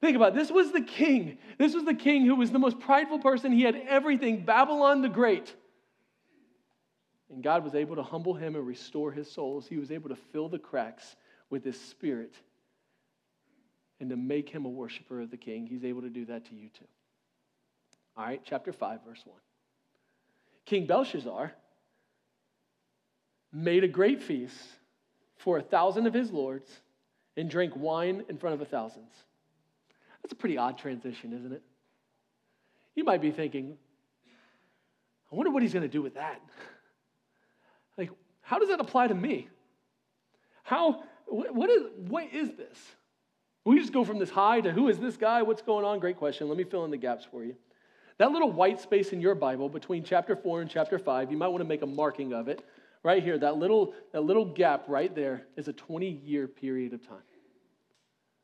Think 0.00 0.16
about 0.16 0.32
it. 0.32 0.34
this 0.36 0.50
was 0.50 0.72
the 0.72 0.80
king. 0.80 1.36
This 1.58 1.74
was 1.74 1.84
the 1.84 1.94
king 1.94 2.24
who 2.24 2.34
was 2.34 2.50
the 2.50 2.58
most 2.58 2.80
prideful 2.80 3.18
person. 3.18 3.52
He 3.52 3.62
had 3.62 3.76
everything. 3.86 4.44
Babylon 4.46 5.02
the 5.02 5.10
Great. 5.10 5.54
And 7.32 7.42
God 7.42 7.64
was 7.64 7.74
able 7.74 7.96
to 7.96 8.02
humble 8.02 8.34
him 8.34 8.56
and 8.56 8.66
restore 8.66 9.12
his 9.12 9.30
souls. 9.30 9.66
He 9.66 9.76
was 9.76 9.92
able 9.92 10.08
to 10.08 10.16
fill 10.16 10.48
the 10.48 10.58
cracks 10.58 11.16
with 11.48 11.64
his 11.64 11.80
spirit 11.80 12.34
and 14.00 14.10
to 14.10 14.16
make 14.16 14.48
him 14.48 14.64
a 14.64 14.68
worshiper 14.68 15.20
of 15.20 15.30
the 15.30 15.36
king. 15.36 15.66
He's 15.66 15.84
able 15.84 16.02
to 16.02 16.08
do 16.08 16.24
that 16.26 16.46
to 16.46 16.54
you 16.54 16.68
too. 16.68 16.86
All 18.16 18.24
right, 18.24 18.40
chapter 18.44 18.72
5, 18.72 19.04
verse 19.06 19.22
1. 19.24 19.36
King 20.66 20.86
Belshazzar 20.86 21.52
made 23.52 23.84
a 23.84 23.88
great 23.88 24.22
feast 24.22 24.56
for 25.36 25.58
a 25.58 25.62
thousand 25.62 26.06
of 26.06 26.14
his 26.14 26.30
lords 26.30 26.70
and 27.36 27.48
drank 27.48 27.74
wine 27.76 28.24
in 28.28 28.36
front 28.38 28.54
of 28.54 28.60
a 28.60 28.64
thousands. 28.64 29.12
That's 30.22 30.32
a 30.32 30.36
pretty 30.36 30.58
odd 30.58 30.78
transition, 30.78 31.32
isn't 31.32 31.52
it? 31.52 31.62
You 32.94 33.04
might 33.04 33.22
be 33.22 33.30
thinking, 33.30 33.76
I 35.32 35.34
wonder 35.34 35.50
what 35.50 35.62
he's 35.62 35.72
going 35.72 35.82
to 35.82 35.88
do 35.88 36.02
with 36.02 36.14
that. 36.14 36.40
How 38.50 38.58
does 38.58 38.68
that 38.70 38.80
apply 38.80 39.06
to 39.06 39.14
me? 39.14 39.48
How, 40.64 41.04
what 41.26 41.70
is, 41.70 41.84
what 42.08 42.34
is 42.34 42.48
this? 42.56 42.78
We 43.64 43.78
just 43.78 43.92
go 43.92 44.02
from 44.02 44.18
this 44.18 44.30
high 44.30 44.60
to 44.60 44.72
who 44.72 44.88
is 44.88 44.98
this 44.98 45.16
guy? 45.16 45.42
What's 45.42 45.62
going 45.62 45.84
on? 45.84 46.00
Great 46.00 46.16
question. 46.16 46.48
Let 46.48 46.58
me 46.58 46.64
fill 46.64 46.84
in 46.84 46.90
the 46.90 46.96
gaps 46.96 47.24
for 47.24 47.44
you. 47.44 47.54
That 48.18 48.32
little 48.32 48.50
white 48.50 48.80
space 48.80 49.12
in 49.12 49.20
your 49.20 49.36
Bible 49.36 49.68
between 49.68 50.02
chapter 50.02 50.34
4 50.34 50.62
and 50.62 50.68
chapter 50.68 50.98
5, 50.98 51.30
you 51.30 51.36
might 51.36 51.46
want 51.46 51.60
to 51.60 51.68
make 51.68 51.82
a 51.82 51.86
marking 51.86 52.32
of 52.32 52.48
it. 52.48 52.64
Right 53.04 53.22
here, 53.22 53.38
that 53.38 53.56
little, 53.56 53.94
that 54.12 54.22
little 54.22 54.46
gap 54.46 54.82
right 54.88 55.14
there 55.14 55.46
is 55.56 55.68
a 55.68 55.72
20 55.72 56.08
year 56.10 56.48
period 56.48 56.92
of 56.92 57.06
time. 57.06 57.22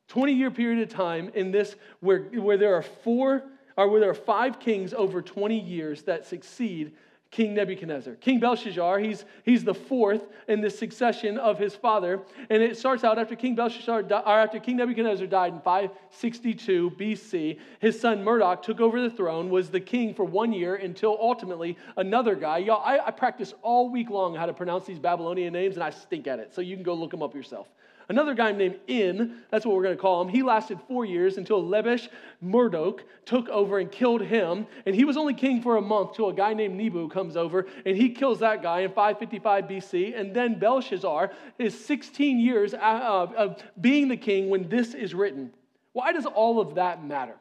20 0.07 0.31
year 0.31 0.51
period 0.51 0.83
of 0.83 0.87
time 0.87 1.31
in 1.35 1.51
this 1.51 1.75
where, 1.99 2.19
where 2.19 2.55
there 2.55 2.75
are 2.75 2.81
four 2.81 3.43
or 3.75 3.89
where 3.89 3.99
there 3.99 4.09
are 4.09 4.13
five 4.13 4.61
kings 4.61 4.93
over 4.93 5.21
20 5.21 5.59
years 5.59 6.03
that 6.03 6.25
succeed 6.25 6.93
King 7.29 7.53
Nebuchadnezzar. 7.53 8.15
King 8.15 8.39
Belshazzar, 8.39 8.99
he's, 8.99 9.25
he's 9.43 9.63
the 9.63 9.73
fourth 9.73 10.27
in 10.47 10.61
the 10.61 10.69
succession 10.69 11.37
of 11.37 11.59
his 11.59 11.75
father. 11.75 12.21
And 12.49 12.63
it 12.63 12.77
starts 12.77 13.03
out 13.03 13.19
after 13.19 13.35
King 13.35 13.55
Belshazzar, 13.55 14.03
or 14.03 14.39
after 14.39 14.59
King 14.59 14.77
Nebuchadnezzar 14.77 15.27
died 15.27 15.53
in 15.53 15.59
562 15.59 16.91
BC. 16.91 17.59
His 17.79 17.99
son 17.99 18.23
Murdoch 18.23 18.63
took 18.63 18.79
over 18.79 19.01
the 19.01 19.09
throne, 19.09 19.49
was 19.49 19.69
the 19.69 19.79
king 19.79 20.13
for 20.13 20.23
one 20.23 20.53
year 20.53 20.75
until 20.75 21.17
ultimately 21.19 21.77
another 21.97 22.35
guy. 22.35 22.59
Y'all, 22.59 22.83
I, 22.83 22.99
I 22.99 23.11
practice 23.11 23.53
all 23.61 23.89
week 23.89 24.09
long 24.09 24.35
how 24.35 24.45
to 24.45 24.53
pronounce 24.53 24.85
these 24.85 24.99
Babylonian 24.99 25.53
names, 25.53 25.75
and 25.75 25.83
I 25.83 25.89
stink 25.89 26.27
at 26.27 26.39
it. 26.39 26.53
So 26.53 26.61
you 26.61 26.75
can 26.75 26.83
go 26.83 26.93
look 26.93 27.11
them 27.11 27.21
up 27.21 27.35
yourself. 27.35 27.67
Another 28.09 28.33
guy 28.33 28.53
named 28.53 28.79
In, 28.87 29.39
that's 29.51 29.65
what 29.65 29.75
we're 29.75 29.83
going 29.83 29.95
to 29.95 30.01
call 30.01 30.21
him, 30.21 30.29
he 30.29 30.41
lasted 30.41 30.79
four 30.87 31.03
years 31.03 31.37
until 31.37 31.61
Lebesh 31.61 32.07
Marduk 32.41 33.03
took 33.25 33.49
over 33.49 33.79
and 33.79 33.91
killed 33.91 34.21
him. 34.21 34.65
And 34.85 34.95
he 34.95 35.03
was 35.03 35.17
only 35.17 35.33
king 35.33 35.61
for 35.61 35.75
a 35.75 35.81
month 35.81 36.13
till 36.13 36.29
a 36.29 36.33
guy 36.33 36.53
named 36.53 36.75
Nebu 36.75 37.09
comes 37.09 37.35
over 37.35 37.67
and 37.85 37.97
he 37.97 38.09
kills 38.09 38.39
that 38.39 38.63
guy 38.63 38.81
in 38.81 38.91
555 38.91 39.65
BC. 39.65 40.17
And 40.17 40.33
then 40.33 40.57
Belshazzar 40.57 41.31
is 41.59 41.85
16 41.85 42.39
years 42.39 42.73
uh, 42.73 43.27
of 43.35 43.61
being 43.81 44.07
the 44.07 44.17
king 44.17 44.49
when 44.49 44.69
this 44.69 44.93
is 44.93 45.13
written. 45.13 45.51
Why 45.91 46.13
does 46.13 46.25
all 46.25 46.61
of 46.61 46.75
that 46.75 47.03
matter? 47.03 47.35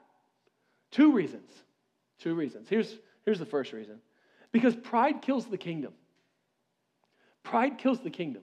Two 0.90 1.12
reasons. 1.12 1.50
Two 2.18 2.35
reasons. 2.35 2.68
Here's, 2.68 2.96
here's 3.25 3.38
the 3.38 3.46
first 3.46 3.73
reason 3.73 4.00
because 4.50 4.75
pride 4.75 5.23
kills 5.23 5.46
the 5.46 5.58
kingdom. 5.58 5.92
Pride 7.44 7.78
kills 7.78 8.00
the 8.00 8.11
kingdom. 8.11 8.42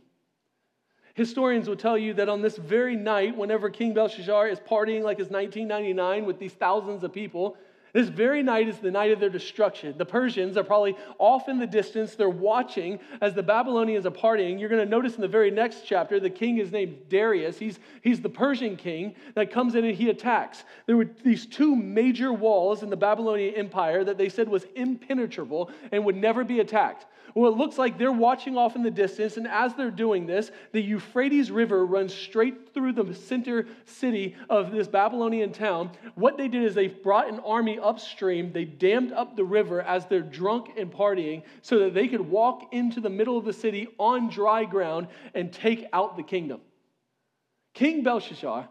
Historians 1.13 1.69
will 1.69 1.75
tell 1.75 1.97
you 1.97 2.13
that 2.15 2.27
on 2.27 2.41
this 2.41 2.57
very 2.57 2.95
night, 2.95 3.37
whenever 3.37 3.69
King 3.69 3.93
Belshazzar 3.93 4.47
is 4.47 4.59
partying 4.59 5.03
like 5.03 5.19
it's 5.19 5.29
1999 5.29 6.25
with 6.25 6.39
these 6.39 6.53
thousands 6.53 7.03
of 7.03 7.13
people, 7.13 7.55
this 7.93 8.07
very 8.07 8.41
night 8.41 8.67
is 8.67 8.79
the 8.79 8.89
night 8.89 9.11
of 9.11 9.19
their 9.19 9.29
destruction. 9.29 9.95
The 9.95 10.05
Persians 10.05 10.57
are 10.57 10.63
probably 10.63 10.97
off 11.19 11.47
in 11.47 11.59
the 11.59 11.67
distance. 11.67 12.15
They're 12.15 12.27
watching 12.27 12.97
as 13.21 13.35
the 13.35 13.43
Babylonians 13.43 14.07
are 14.07 14.11
partying. 14.11 14.59
You're 14.59 14.69
going 14.69 14.83
to 14.83 14.89
notice 14.89 15.13
in 15.13 15.21
the 15.21 15.27
very 15.27 15.51
next 15.51 15.83
chapter, 15.85 16.19
the 16.19 16.31
king 16.31 16.57
is 16.57 16.71
named 16.71 16.97
Darius. 17.09 17.59
He's, 17.59 17.77
he's 18.01 18.19
the 18.19 18.29
Persian 18.29 18.75
king 18.75 19.13
that 19.35 19.51
comes 19.51 19.75
in 19.75 19.85
and 19.85 19.95
he 19.95 20.09
attacks. 20.09 20.63
There 20.87 20.97
were 20.97 21.07
these 21.23 21.45
two 21.45 21.75
major 21.75 22.33
walls 22.33 22.81
in 22.81 22.89
the 22.89 22.97
Babylonian 22.97 23.53
Empire 23.53 24.03
that 24.03 24.17
they 24.17 24.29
said 24.29 24.49
was 24.49 24.65
impenetrable 24.75 25.69
and 25.91 26.03
would 26.03 26.17
never 26.17 26.43
be 26.43 26.61
attacked. 26.61 27.05
Well, 27.35 27.51
it 27.51 27.57
looks 27.57 27.79
like 27.79 27.97
they're 27.97 28.11
watching 28.11 28.57
off 28.57 28.75
in 28.75 28.83
the 28.83 28.91
distance, 28.91 29.37
and 29.37 29.47
as 29.47 29.73
they're 29.73 29.89
doing 29.89 30.27
this, 30.27 30.51
the 30.71 30.81
Euphrates 30.81 31.49
River 31.49 31.85
runs 31.85 32.13
straight 32.13 32.73
through 32.73 32.93
the 32.93 33.13
center 33.13 33.65
city 33.85 34.35
of 34.49 34.71
this 34.71 34.87
Babylonian 34.87 35.51
town. 35.51 35.91
What 36.13 36.37
they 36.37 36.47
did 36.47 36.63
is 36.63 36.75
they 36.75 36.87
brought 36.87 37.29
an 37.29 37.39
army 37.39 37.79
upstream, 37.79 38.51
they 38.51 38.65
dammed 38.65 39.13
up 39.13 39.35
the 39.35 39.43
river 39.43 39.81
as 39.81 40.05
they're 40.05 40.21
drunk 40.21 40.73
and 40.77 40.91
partying 40.91 41.41
so 41.63 41.79
that 41.79 41.95
they 41.95 42.07
could 42.07 42.21
walk 42.21 42.71
into 42.71 43.01
the 43.01 43.09
middle 43.09 43.37
of 43.37 43.45
the 43.45 43.53
city 43.53 43.87
on 43.97 44.29
dry 44.29 44.63
ground 44.65 45.07
and 45.33 45.51
take 45.51 45.87
out 45.91 46.17
the 46.17 46.23
kingdom. 46.23 46.61
King 47.73 48.03
Belshazzar 48.03 48.69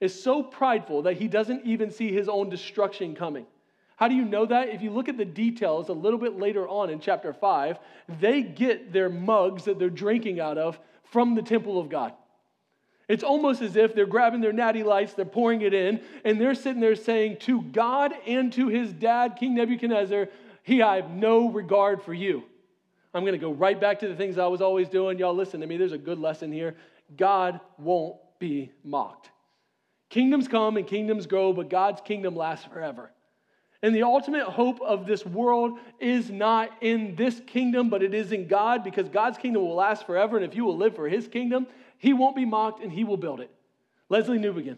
is 0.00 0.22
so 0.22 0.42
prideful 0.42 1.02
that 1.02 1.16
he 1.16 1.28
doesn't 1.28 1.64
even 1.64 1.90
see 1.90 2.12
his 2.12 2.28
own 2.28 2.50
destruction 2.50 3.14
coming. 3.14 3.46
How 3.96 4.08
do 4.08 4.14
you 4.14 4.24
know 4.24 4.46
that? 4.46 4.70
If 4.70 4.82
you 4.82 4.90
look 4.90 5.08
at 5.08 5.16
the 5.16 5.24
details 5.24 5.88
a 5.88 5.92
little 5.92 6.18
bit 6.18 6.38
later 6.38 6.66
on 6.66 6.90
in 6.90 7.00
chapter 7.00 7.32
5, 7.32 7.78
they 8.20 8.42
get 8.42 8.92
their 8.92 9.08
mugs 9.08 9.64
that 9.64 9.78
they're 9.78 9.90
drinking 9.90 10.40
out 10.40 10.58
of 10.58 10.78
from 11.04 11.34
the 11.34 11.42
temple 11.42 11.78
of 11.78 11.88
God. 11.88 12.12
It's 13.08 13.24
almost 13.24 13.60
as 13.60 13.76
if 13.76 13.94
they're 13.94 14.06
grabbing 14.06 14.40
their 14.40 14.52
natty 14.52 14.82
lights, 14.82 15.12
they're 15.12 15.24
pouring 15.24 15.62
it 15.62 15.74
in, 15.74 16.00
and 16.24 16.40
they're 16.40 16.54
sitting 16.54 16.80
there 16.80 16.96
saying 16.96 17.38
to 17.40 17.62
God 17.62 18.12
and 18.26 18.52
to 18.54 18.68
his 18.68 18.92
dad, 18.92 19.36
King 19.38 19.54
Nebuchadnezzar, 19.54 20.28
He, 20.62 20.80
I 20.80 20.96
have 20.96 21.10
no 21.10 21.50
regard 21.50 22.02
for 22.02 22.14
you. 22.14 22.44
I'm 23.14 23.24
going 23.24 23.34
to 23.34 23.38
go 23.38 23.52
right 23.52 23.78
back 23.78 24.00
to 24.00 24.08
the 24.08 24.14
things 24.16 24.38
I 24.38 24.46
was 24.46 24.62
always 24.62 24.88
doing. 24.88 25.18
Y'all 25.18 25.34
listen 25.34 25.60
to 25.60 25.66
me. 25.66 25.76
There's 25.76 25.92
a 25.92 25.98
good 25.98 26.18
lesson 26.18 26.50
here. 26.50 26.76
God 27.16 27.60
won't 27.78 28.16
be 28.38 28.72
mocked. 28.82 29.30
Kingdoms 30.08 30.48
come 30.48 30.76
and 30.76 30.86
kingdoms 30.86 31.26
go, 31.26 31.52
but 31.52 31.68
God's 31.68 32.00
kingdom 32.00 32.34
lasts 32.34 32.64
forever. 32.64 33.10
And 33.82 33.94
the 33.94 34.04
ultimate 34.04 34.44
hope 34.44 34.80
of 34.80 35.06
this 35.06 35.26
world 35.26 35.78
is 35.98 36.30
not 36.30 36.70
in 36.80 37.16
this 37.16 37.40
kingdom, 37.46 37.90
but 37.90 38.02
it 38.02 38.14
is 38.14 38.30
in 38.30 38.46
God 38.46 38.84
because 38.84 39.08
God's 39.08 39.38
kingdom 39.38 39.62
will 39.62 39.74
last 39.74 40.06
forever. 40.06 40.36
And 40.36 40.44
if 40.44 40.54
you 40.54 40.64
will 40.64 40.76
live 40.76 40.94
for 40.94 41.08
his 41.08 41.26
kingdom, 41.26 41.66
he 41.98 42.12
won't 42.12 42.36
be 42.36 42.44
mocked 42.44 42.82
and 42.82 42.92
he 42.92 43.02
will 43.02 43.16
build 43.16 43.40
it. 43.40 43.50
Lesslie 44.08 44.38
Newbigin, 44.38 44.76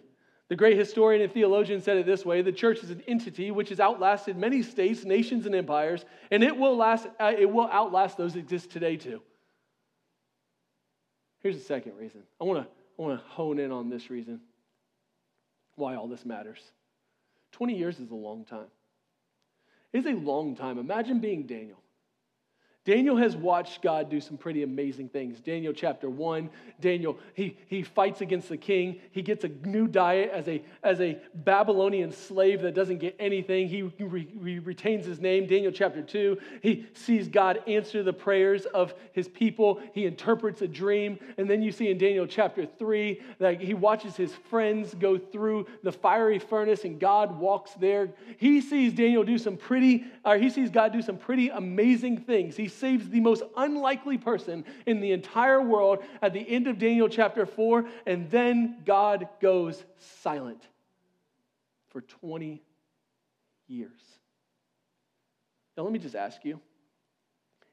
the 0.49 0.57
great 0.57 0.79
historian 0.79 1.21
and 1.21 1.33
theologian, 1.33 1.83
said 1.83 1.99
it 1.99 2.07
this 2.07 2.25
way 2.25 2.41
The 2.41 2.53
church 2.53 2.83
is 2.83 2.91
an 2.91 3.03
entity 3.07 3.51
which 3.51 3.69
has 3.69 3.81
outlasted 3.81 4.39
many 4.39 4.63
states, 4.63 5.05
nations, 5.05 5.45
and 5.45 5.55
empires, 5.55 6.05
and 6.31 6.43
it 6.43 6.57
will, 6.57 6.77
last, 6.77 7.07
uh, 7.21 7.33
it 7.37 7.51
will 7.51 7.69
outlast 7.71 8.17
those 8.17 8.35
that 8.35 8.39
exist 8.39 8.71
today 8.71 8.97
too. 8.97 9.21
Here's 11.41 11.59
the 11.59 11.65
second 11.65 11.97
reason. 11.99 12.23
I 12.41 12.45
want 12.45 12.65
to 12.65 12.69
I 12.99 13.03
want 13.03 13.21
to 13.21 13.27
hone 13.27 13.59
in 13.59 13.73
on 13.73 13.91
this 13.91 14.09
reason 14.09 14.41
why 15.77 15.97
all 15.97 16.07
this 16.07 16.25
matters. 16.25 16.61
20 17.53 17.77
years 17.77 17.99
is 17.99 18.11
a 18.11 18.15
long 18.15 18.45
time. 18.45 18.67
It's 19.95 20.07
a 20.09 20.11
long 20.11 20.57
time. 20.57 20.79
Imagine 20.79 21.21
being 21.21 21.47
Daniel. 21.47 21.84
Daniel 22.85 23.17
has 23.17 23.35
watched 23.35 23.81
God 23.81 24.11
do 24.11 24.21
some 24.21 24.37
pretty 24.37 24.63
amazing 24.63 25.09
things. 25.09 25.41
Daniel 25.41 25.73
chapter 25.73 26.11
1, 26.11 26.51
Daniel, 26.83 27.19
he, 27.33 27.57
he 27.67 27.83
fights 27.83 28.21
against 28.21 28.51
the 28.51 28.59
king. 28.59 29.01
He 29.11 29.23
gets 29.23 29.43
a 29.45 29.49
new 29.49 29.87
diet 29.87 30.31
as 30.31 30.47
a, 30.49 30.63
as 30.83 31.01
a 31.01 31.19
Babylonian 31.35 32.13
slave 32.13 32.61
that 32.61 32.75
doesn't 32.75 32.99
get 32.99 33.17
anything. 33.19 33.69
He, 33.69 33.83
re, 33.83 34.29
he 34.45 34.59
retains 34.59 35.07
his 35.07 35.19
name. 35.19 35.47
Daniel 35.47 35.73
chapter 35.73 36.03
2, 36.03 36.39
he 36.61 36.87
sees 36.93 37.27
God 37.27 37.63
answer 37.67 38.03
the 38.03 38.13
prayers 38.13 38.67
of 38.67 38.93
his 39.15 39.29
people. 39.29 39.81
He 39.95 40.05
interprets 40.05 40.61
a 40.61 40.69
dream. 40.69 41.19
And 41.39 41.49
then 41.49 41.63
you 41.63 41.73
see 41.73 41.89
in 41.89 41.97
Daniel 41.97 42.27
chapter 42.27 42.67
3 42.67 43.19
that 43.39 43.63
he 43.63 43.73
watches 43.73 44.15
his 44.15 44.35
friends 44.51 44.95
go 44.95 45.17
through 45.17 45.69
the 45.83 45.93
fiery 45.93 46.39
furnace 46.39 46.85
and 46.85 47.01
God 47.01 47.39
walks 47.39 47.73
there. 47.75 48.11
He 48.37 48.61
sees 48.61 48.93
Daniel 48.93 49.25
do 49.25 49.39
some 49.39 49.57
pretty, 49.57 50.05
or 50.23 50.37
he 50.37 50.51
sees 50.51 50.69
God 50.69 50.93
do 50.93 51.01
some 51.01 51.17
pretty 51.17 51.49
amazing 51.49 52.19
things. 52.19 52.59
He 52.59 52.69
saves 52.75 53.09
the 53.09 53.21
most 53.21 53.43
unlikely 53.57 54.19
person 54.19 54.65
in 54.87 55.01
the 55.01 55.13
entire 55.13 55.61
world 55.61 56.03
at 56.21 56.33
the 56.33 56.49
end 56.49 56.67
of 56.67 56.79
Daniel 56.79 57.09
chapter 57.09 57.47
4, 57.47 57.87
and 58.07 58.31
then 58.31 58.83
God 58.85 59.29
goes 59.41 59.83
silent 60.23 60.63
for 61.89 62.01
20 62.01 62.63
years. 63.69 64.01
Now, 65.77 65.85
let 65.85 65.93
me 65.93 65.99
just 65.99 66.15
ask 66.15 66.45
you 66.45 66.61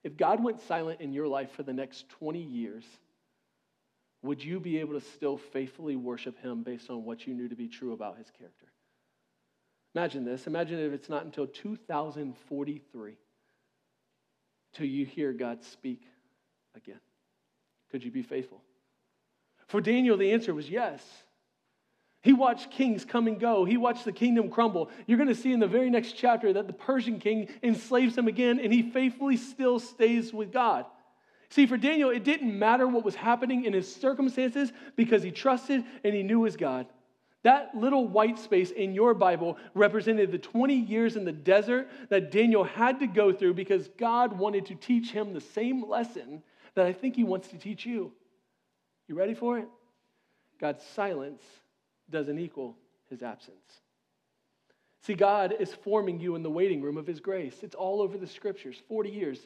if 0.03 0.17
God 0.17 0.43
went 0.43 0.61
silent 0.61 1.01
in 1.01 1.13
your 1.13 1.27
life 1.27 1.51
for 1.51 1.63
the 1.63 1.73
next 1.73 2.09
20 2.09 2.39
years, 2.39 2.83
would 4.23 4.43
you 4.43 4.59
be 4.59 4.79
able 4.79 4.93
to 4.99 5.05
still 5.05 5.37
faithfully 5.37 5.95
worship 5.95 6.39
him 6.41 6.63
based 6.63 6.89
on 6.89 7.05
what 7.05 7.27
you 7.27 7.33
knew 7.33 7.47
to 7.47 7.55
be 7.55 7.67
true 7.67 7.93
about 7.93 8.17
his 8.17 8.31
character? 8.31 8.67
Imagine 9.95 10.23
this. 10.23 10.47
Imagine 10.47 10.79
if 10.79 10.93
it's 10.93 11.09
not 11.09 11.25
until 11.25 11.47
2043 11.47 13.17
till 14.73 14.85
you 14.85 15.05
hear 15.05 15.33
God 15.33 15.63
speak 15.63 16.01
again? 16.75 16.99
Could 17.91 18.03
you 18.03 18.11
be 18.11 18.23
faithful? 18.23 18.61
For 19.67 19.81
Daniel, 19.81 20.17
the 20.17 20.31
answer 20.31 20.53
was 20.53 20.69
yes. 20.69 21.03
He 22.21 22.33
watched 22.33 22.71
kings 22.71 23.03
come 23.03 23.27
and 23.27 23.39
go. 23.39 23.65
He 23.65 23.77
watched 23.77 24.05
the 24.05 24.11
kingdom 24.11 24.49
crumble. 24.49 24.89
You're 25.07 25.17
going 25.17 25.27
to 25.27 25.35
see 25.35 25.51
in 25.51 25.59
the 25.59 25.67
very 25.67 25.89
next 25.89 26.13
chapter 26.13 26.53
that 26.53 26.67
the 26.67 26.73
Persian 26.73 27.19
king 27.19 27.49
enslaves 27.63 28.17
him 28.17 28.27
again, 28.27 28.59
and 28.59 28.71
he 28.71 28.83
faithfully 28.83 29.37
still 29.37 29.79
stays 29.79 30.31
with 30.31 30.51
God. 30.51 30.85
See, 31.49 31.65
for 31.65 31.77
Daniel, 31.77 32.11
it 32.11 32.23
didn't 32.23 32.57
matter 32.57 32.87
what 32.87 33.03
was 33.03 33.15
happening 33.15 33.65
in 33.65 33.73
his 33.73 33.93
circumstances 33.93 34.71
because 34.95 35.23
he 35.23 35.31
trusted 35.31 35.83
and 36.03 36.13
he 36.13 36.23
knew 36.23 36.43
his 36.43 36.55
God. 36.55 36.87
That 37.43 37.73
little 37.73 38.07
white 38.07 38.37
space 38.37 38.69
in 38.71 38.93
your 38.93 39.13
Bible 39.13 39.57
represented 39.73 40.31
the 40.31 40.37
20 40.37 40.75
years 40.75 41.15
in 41.15 41.25
the 41.25 41.31
desert 41.31 41.89
that 42.09 42.31
Daniel 42.31 42.63
had 42.63 42.99
to 42.99 43.07
go 43.07 43.33
through 43.33 43.55
because 43.55 43.89
God 43.97 44.37
wanted 44.37 44.67
to 44.67 44.75
teach 44.75 45.11
him 45.11 45.33
the 45.33 45.41
same 45.41 45.89
lesson 45.89 46.43
that 46.75 46.85
I 46.85 46.93
think 46.93 47.15
he 47.15 47.23
wants 47.23 47.47
to 47.49 47.57
teach 47.57 47.85
you. 47.85 48.11
You 49.07 49.15
ready 49.15 49.33
for 49.33 49.57
it? 49.57 49.67
God's 50.59 50.83
silence 50.95 51.41
doesn't 52.11 52.37
equal 52.37 52.77
his 53.09 53.23
absence. 53.23 53.81
See, 55.01 55.15
God 55.15 55.55
is 55.59 55.73
forming 55.73 56.19
you 56.19 56.35
in 56.35 56.43
the 56.43 56.49
waiting 56.49 56.81
room 56.81 56.97
of 56.97 57.07
his 57.07 57.19
grace. 57.19 57.55
It's 57.63 57.73
all 57.73 58.01
over 58.01 58.19
the 58.19 58.27
scriptures. 58.27 58.79
40 58.87 59.09
years. 59.09 59.39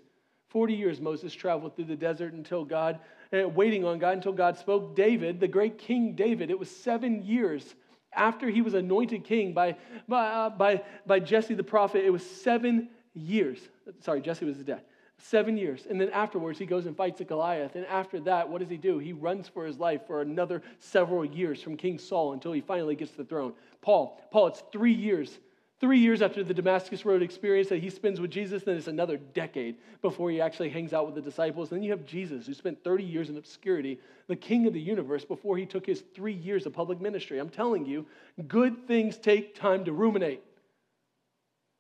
40 0.50 0.74
years 0.74 1.00
Moses 1.00 1.34
traveled 1.34 1.76
through 1.76 1.86
the 1.86 1.96
desert 1.96 2.34
until 2.34 2.66
God, 2.66 3.00
uh, 3.34 3.48
waiting 3.48 3.86
on 3.86 4.00
God 4.00 4.18
until 4.18 4.34
God 4.34 4.58
spoke. 4.58 4.96
David, 4.96 5.40
the 5.40 5.48
great 5.48 5.78
King 5.78 6.14
David, 6.14 6.50
it 6.50 6.60
was 6.60 6.70
seven 6.70 7.26
years 7.26 7.76
after 8.16 8.50
he 8.50 8.62
was 8.62 8.74
anointed 8.74 9.24
king 9.24 9.54
by, 9.54 9.76
by, 10.08 10.28
uh, 10.28 10.50
by, 10.50 10.84
by 11.06 11.20
Jesse 11.20 11.54
the 11.54 11.64
prophet, 11.64 12.06
it 12.06 12.10
was 12.10 12.26
seven 12.26 12.90
years. 13.14 13.60
Sorry, 14.02 14.22
Jesse 14.22 14.46
was 14.46 14.58
his 14.58 14.66
dad. 14.66 14.82
Seven 15.18 15.56
years. 15.58 15.88
And 15.90 16.00
then 16.00 16.10
afterwards, 16.10 16.60
he 16.60 16.66
goes 16.66 16.86
and 16.86 16.96
fights 16.96 17.22
Goliath. 17.26 17.76
And 17.76 17.86
after 17.86 18.20
that, 18.22 18.50
what 18.50 18.60
does 18.60 18.70
he 18.70 18.78
do? 18.78 19.00
He 19.00 19.14
runs 19.14 19.48
for 19.48 19.66
his 19.66 19.80
life 19.80 20.02
for 20.06 20.22
another 20.22 20.62
several 20.80 21.24
years 21.24 21.62
from 21.62 21.78
King 21.78 21.98
Saul 21.98 22.34
until 22.34 22.52
he 22.52 22.62
finally 22.62 22.96
gets 22.96 23.12
to 23.12 23.18
the 23.18 23.26
throne. 23.26 23.54
Paul, 23.82 24.22
Paul, 24.32 24.48
it's 24.48 24.64
three 24.72 24.94
years 24.94 25.40
Three 25.82 26.00
years 26.00 26.22
after 26.22 26.42
the 26.42 26.54
Damascus 26.54 27.04
Road 27.04 27.22
experience 27.22 27.68
that 27.68 27.82
he 27.82 27.90
spends 27.90 28.22
with 28.22 28.32
Jesus, 28.32 28.64
then 28.64 28.78
it's 28.78 28.88
another 28.88 29.18
decade 29.18 29.76
before 30.02 30.32
he 30.32 30.40
actually 30.40 30.70
hangs 30.70 30.94
out 30.94 31.06
with 31.06 31.16
the 31.16 31.22
disciples. 31.22 31.70
Then 31.70 31.84
you 31.84 31.92
have 31.92 32.06
Jesus, 32.06 32.48
who 32.48 32.54
spent 32.54 32.82
30 32.84 33.04
years 33.04 33.30
in 33.30 33.38
obscurity, 33.38 34.00
the 34.28 34.38
king 34.38 34.68
of 34.68 34.74
the 34.74 34.80
universe, 34.80 35.26
before 35.26 35.58
he 35.58 35.66
took 35.66 35.86
his 35.86 36.02
three 36.16 36.34
years 36.34 36.66
of 36.66 36.72
public 36.72 37.02
ministry. 37.02 37.40
I'm 37.40 37.50
telling 37.50 37.86
you, 37.86 38.06
good 38.48 38.88
things 38.88 39.18
take 39.18 39.54
time 39.54 39.84
to 39.86 39.92
ruminate. 39.92 40.42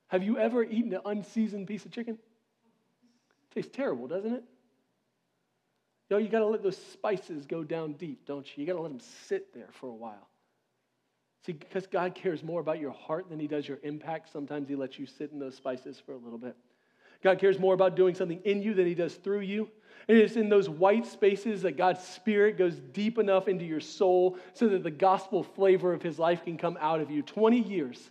Have 0.08 0.24
you 0.24 0.38
ever 0.38 0.64
eaten 0.64 0.94
an 0.94 1.02
unseasoned 1.06 1.68
piece 1.68 1.86
of 1.86 1.92
chicken? 1.92 2.16
It 2.16 3.56
tastes 3.56 3.72
terrible, 3.74 4.08
doesn't 4.08 4.34
it? 4.34 4.44
Know, 6.10 6.18
you 6.18 6.28
got 6.28 6.40
to 6.40 6.46
let 6.46 6.62
those 6.62 6.78
spices 6.78 7.46
go 7.46 7.64
down 7.64 7.94
deep, 7.94 8.26
don't 8.28 8.46
you? 8.46 8.62
You 8.62 8.68
got 8.68 8.74
to 8.74 8.82
let 8.82 8.92
them 8.92 9.02
sit 9.28 9.54
there 9.54 9.70
for 9.72 9.88
a 9.88 9.94
while. 9.94 10.28
See, 11.46 11.52
because 11.52 11.86
God 11.86 12.16
cares 12.16 12.44
more 12.44 12.60
about 12.60 12.80
your 12.80 12.92
heart 12.92 13.30
than 13.30 13.40
he 13.40 13.48
does 13.48 13.68
your 13.68 13.78
impact, 13.84 14.32
sometimes 14.32 14.68
he 14.68 14.76
lets 14.76 14.98
you 14.98 15.06
sit 15.06 15.32
in 15.32 15.38
those 15.38 15.56
spices 15.56 16.02
for 16.04 16.14
a 16.14 16.18
little 16.18 16.40
bit. 16.40 16.56
God 17.24 17.38
cares 17.38 17.60
more 17.60 17.76
about 17.76 17.96
doing 17.96 18.16
something 18.16 18.40
in 18.46 18.64
you 18.64 18.74
than 18.74 18.88
he 18.88 18.96
does 18.96 19.14
through 19.16 19.42
you. 19.42 19.70
And 20.08 20.18
it's 20.18 20.38
in 20.38 20.50
those 20.50 20.70
white 20.70 21.06
spaces 21.06 21.62
that 21.62 21.78
God's 21.78 22.04
Spirit 22.04 22.58
goes 22.58 22.76
deep 22.94 23.20
enough 23.20 23.48
into 23.48 23.64
your 23.64 23.80
soul 23.80 24.38
so 24.54 24.68
that 24.70 24.84
the 24.84 24.92
gospel 24.92 25.44
flavor 25.44 25.94
of 25.94 26.02
his 26.02 26.18
life 26.18 26.44
can 26.44 26.58
come 26.58 26.78
out 26.82 27.00
of 27.00 27.12
you. 27.12 27.22
20 27.22 27.60
years. 27.60 28.10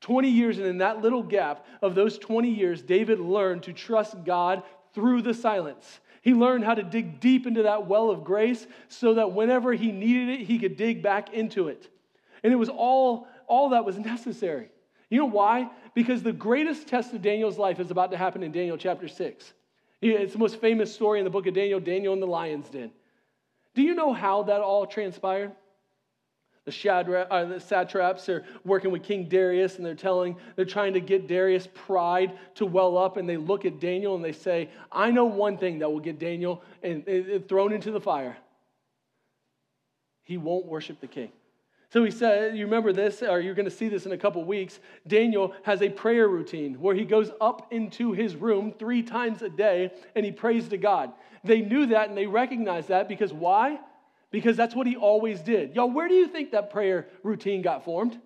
20 0.00 0.28
years, 0.28 0.58
and 0.58 0.66
in 0.66 0.78
that 0.78 1.00
little 1.00 1.22
gap 1.22 1.64
of 1.82 1.94
those 1.94 2.18
20 2.18 2.50
years, 2.50 2.82
David 2.82 3.20
learned 3.20 3.62
to 3.64 3.72
trust 3.72 4.24
God 4.24 4.64
through 4.92 5.22
the 5.22 5.34
silence. 5.34 6.00
He 6.20 6.34
learned 6.34 6.64
how 6.64 6.74
to 6.74 6.82
dig 6.82 7.20
deep 7.20 7.46
into 7.46 7.62
that 7.62 7.86
well 7.86 8.10
of 8.10 8.24
grace 8.24 8.66
so 8.88 9.14
that 9.14 9.32
whenever 9.32 9.72
he 9.72 9.92
needed 9.92 10.40
it, 10.40 10.46
he 10.46 10.58
could 10.58 10.76
dig 10.76 11.00
back 11.02 11.32
into 11.32 11.68
it. 11.68 11.88
And 12.42 12.52
it 12.52 12.56
was 12.56 12.68
all, 12.68 13.26
all 13.46 13.70
that 13.70 13.84
was 13.84 13.98
necessary. 14.12 14.68
You 15.10 15.18
know 15.18 15.26
why? 15.26 15.70
Because 15.94 16.22
the 16.22 16.32
greatest 16.32 16.88
test 16.88 17.12
of 17.12 17.22
Daniel's 17.22 17.58
life 17.58 17.80
is 17.80 17.90
about 17.90 18.10
to 18.12 18.16
happen 18.16 18.42
in 18.42 18.50
Daniel 18.50 18.76
chapter 18.76 19.08
6. 19.08 19.52
It's 20.00 20.32
the 20.32 20.38
most 20.38 20.60
famous 20.60 20.92
story 20.92 21.20
in 21.20 21.24
the 21.24 21.30
book 21.30 21.46
of 21.46 21.54
Daniel, 21.54 21.78
Daniel 21.78 22.12
in 22.12 22.20
the 22.20 22.26
lion's 22.26 22.68
den. 22.68 22.90
Do 23.74 23.82
you 23.82 23.94
know 23.94 24.12
how 24.12 24.44
that 24.44 24.60
all 24.60 24.86
transpired? 24.86 25.52
The, 26.64 26.70
Shadrach, 26.70 27.26
uh, 27.30 27.44
the 27.44 27.60
satraps 27.60 28.28
are 28.28 28.44
working 28.64 28.92
with 28.92 29.02
King 29.02 29.28
Darius 29.28 29.76
and 29.76 29.86
they're 29.86 29.94
telling, 29.94 30.36
they're 30.54 30.64
trying 30.64 30.94
to 30.94 31.00
get 31.00 31.26
Darius' 31.26 31.68
pride 31.74 32.38
to 32.54 32.66
well 32.66 32.96
up. 32.96 33.16
And 33.16 33.28
they 33.28 33.36
look 33.36 33.64
at 33.64 33.80
Daniel 33.80 34.14
and 34.14 34.24
they 34.24 34.32
say, 34.32 34.70
I 34.90 35.10
know 35.10 35.24
one 35.24 35.58
thing 35.58 35.80
that 35.80 35.90
will 35.90 36.00
get 36.00 36.18
Daniel 36.18 36.62
and, 36.82 37.06
and 37.06 37.48
thrown 37.48 37.72
into 37.72 37.90
the 37.90 38.00
fire. 38.00 38.36
He 40.22 40.36
won't 40.36 40.66
worship 40.66 41.00
the 41.00 41.08
king. 41.08 41.32
So 41.92 42.02
he 42.04 42.10
said, 42.10 42.56
you 42.56 42.64
remember 42.64 42.94
this, 42.94 43.20
or 43.22 43.38
you're 43.38 43.54
going 43.54 43.68
to 43.68 43.70
see 43.70 43.88
this 43.88 44.06
in 44.06 44.12
a 44.12 44.16
couple 44.16 44.42
weeks. 44.44 44.80
Daniel 45.06 45.52
has 45.62 45.82
a 45.82 45.90
prayer 45.90 46.26
routine 46.26 46.80
where 46.80 46.94
he 46.94 47.04
goes 47.04 47.30
up 47.38 47.70
into 47.70 48.12
his 48.12 48.34
room 48.34 48.72
three 48.78 49.02
times 49.02 49.42
a 49.42 49.50
day 49.50 49.90
and 50.16 50.24
he 50.24 50.32
prays 50.32 50.68
to 50.68 50.78
God. 50.78 51.12
They 51.44 51.60
knew 51.60 51.84
that 51.86 52.08
and 52.08 52.16
they 52.16 52.26
recognized 52.26 52.88
that 52.88 53.10
because 53.10 53.30
why? 53.30 53.78
Because 54.30 54.56
that's 54.56 54.74
what 54.74 54.86
he 54.86 54.96
always 54.96 55.42
did. 55.42 55.76
Y'all, 55.76 55.90
where 55.90 56.08
do 56.08 56.14
you 56.14 56.26
think 56.28 56.52
that 56.52 56.70
prayer 56.70 57.08
routine 57.22 57.60
got 57.60 57.84
formed? 57.84 58.18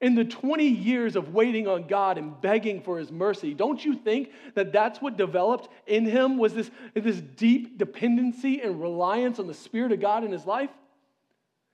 In 0.00 0.14
the 0.14 0.24
20 0.24 0.64
years 0.64 1.16
of 1.16 1.34
waiting 1.34 1.66
on 1.66 1.88
God 1.88 2.18
and 2.18 2.40
begging 2.40 2.82
for 2.82 3.00
his 3.00 3.10
mercy, 3.10 3.52
don't 3.52 3.84
you 3.84 3.96
think 3.96 4.30
that 4.54 4.72
that's 4.72 5.02
what 5.02 5.16
developed 5.16 5.68
in 5.88 6.06
him 6.06 6.38
was 6.38 6.54
this, 6.54 6.70
this 6.94 7.20
deep 7.20 7.78
dependency 7.78 8.60
and 8.60 8.80
reliance 8.80 9.40
on 9.40 9.48
the 9.48 9.54
Spirit 9.54 9.90
of 9.90 10.00
God 10.00 10.22
in 10.22 10.30
his 10.30 10.46
life? 10.46 10.70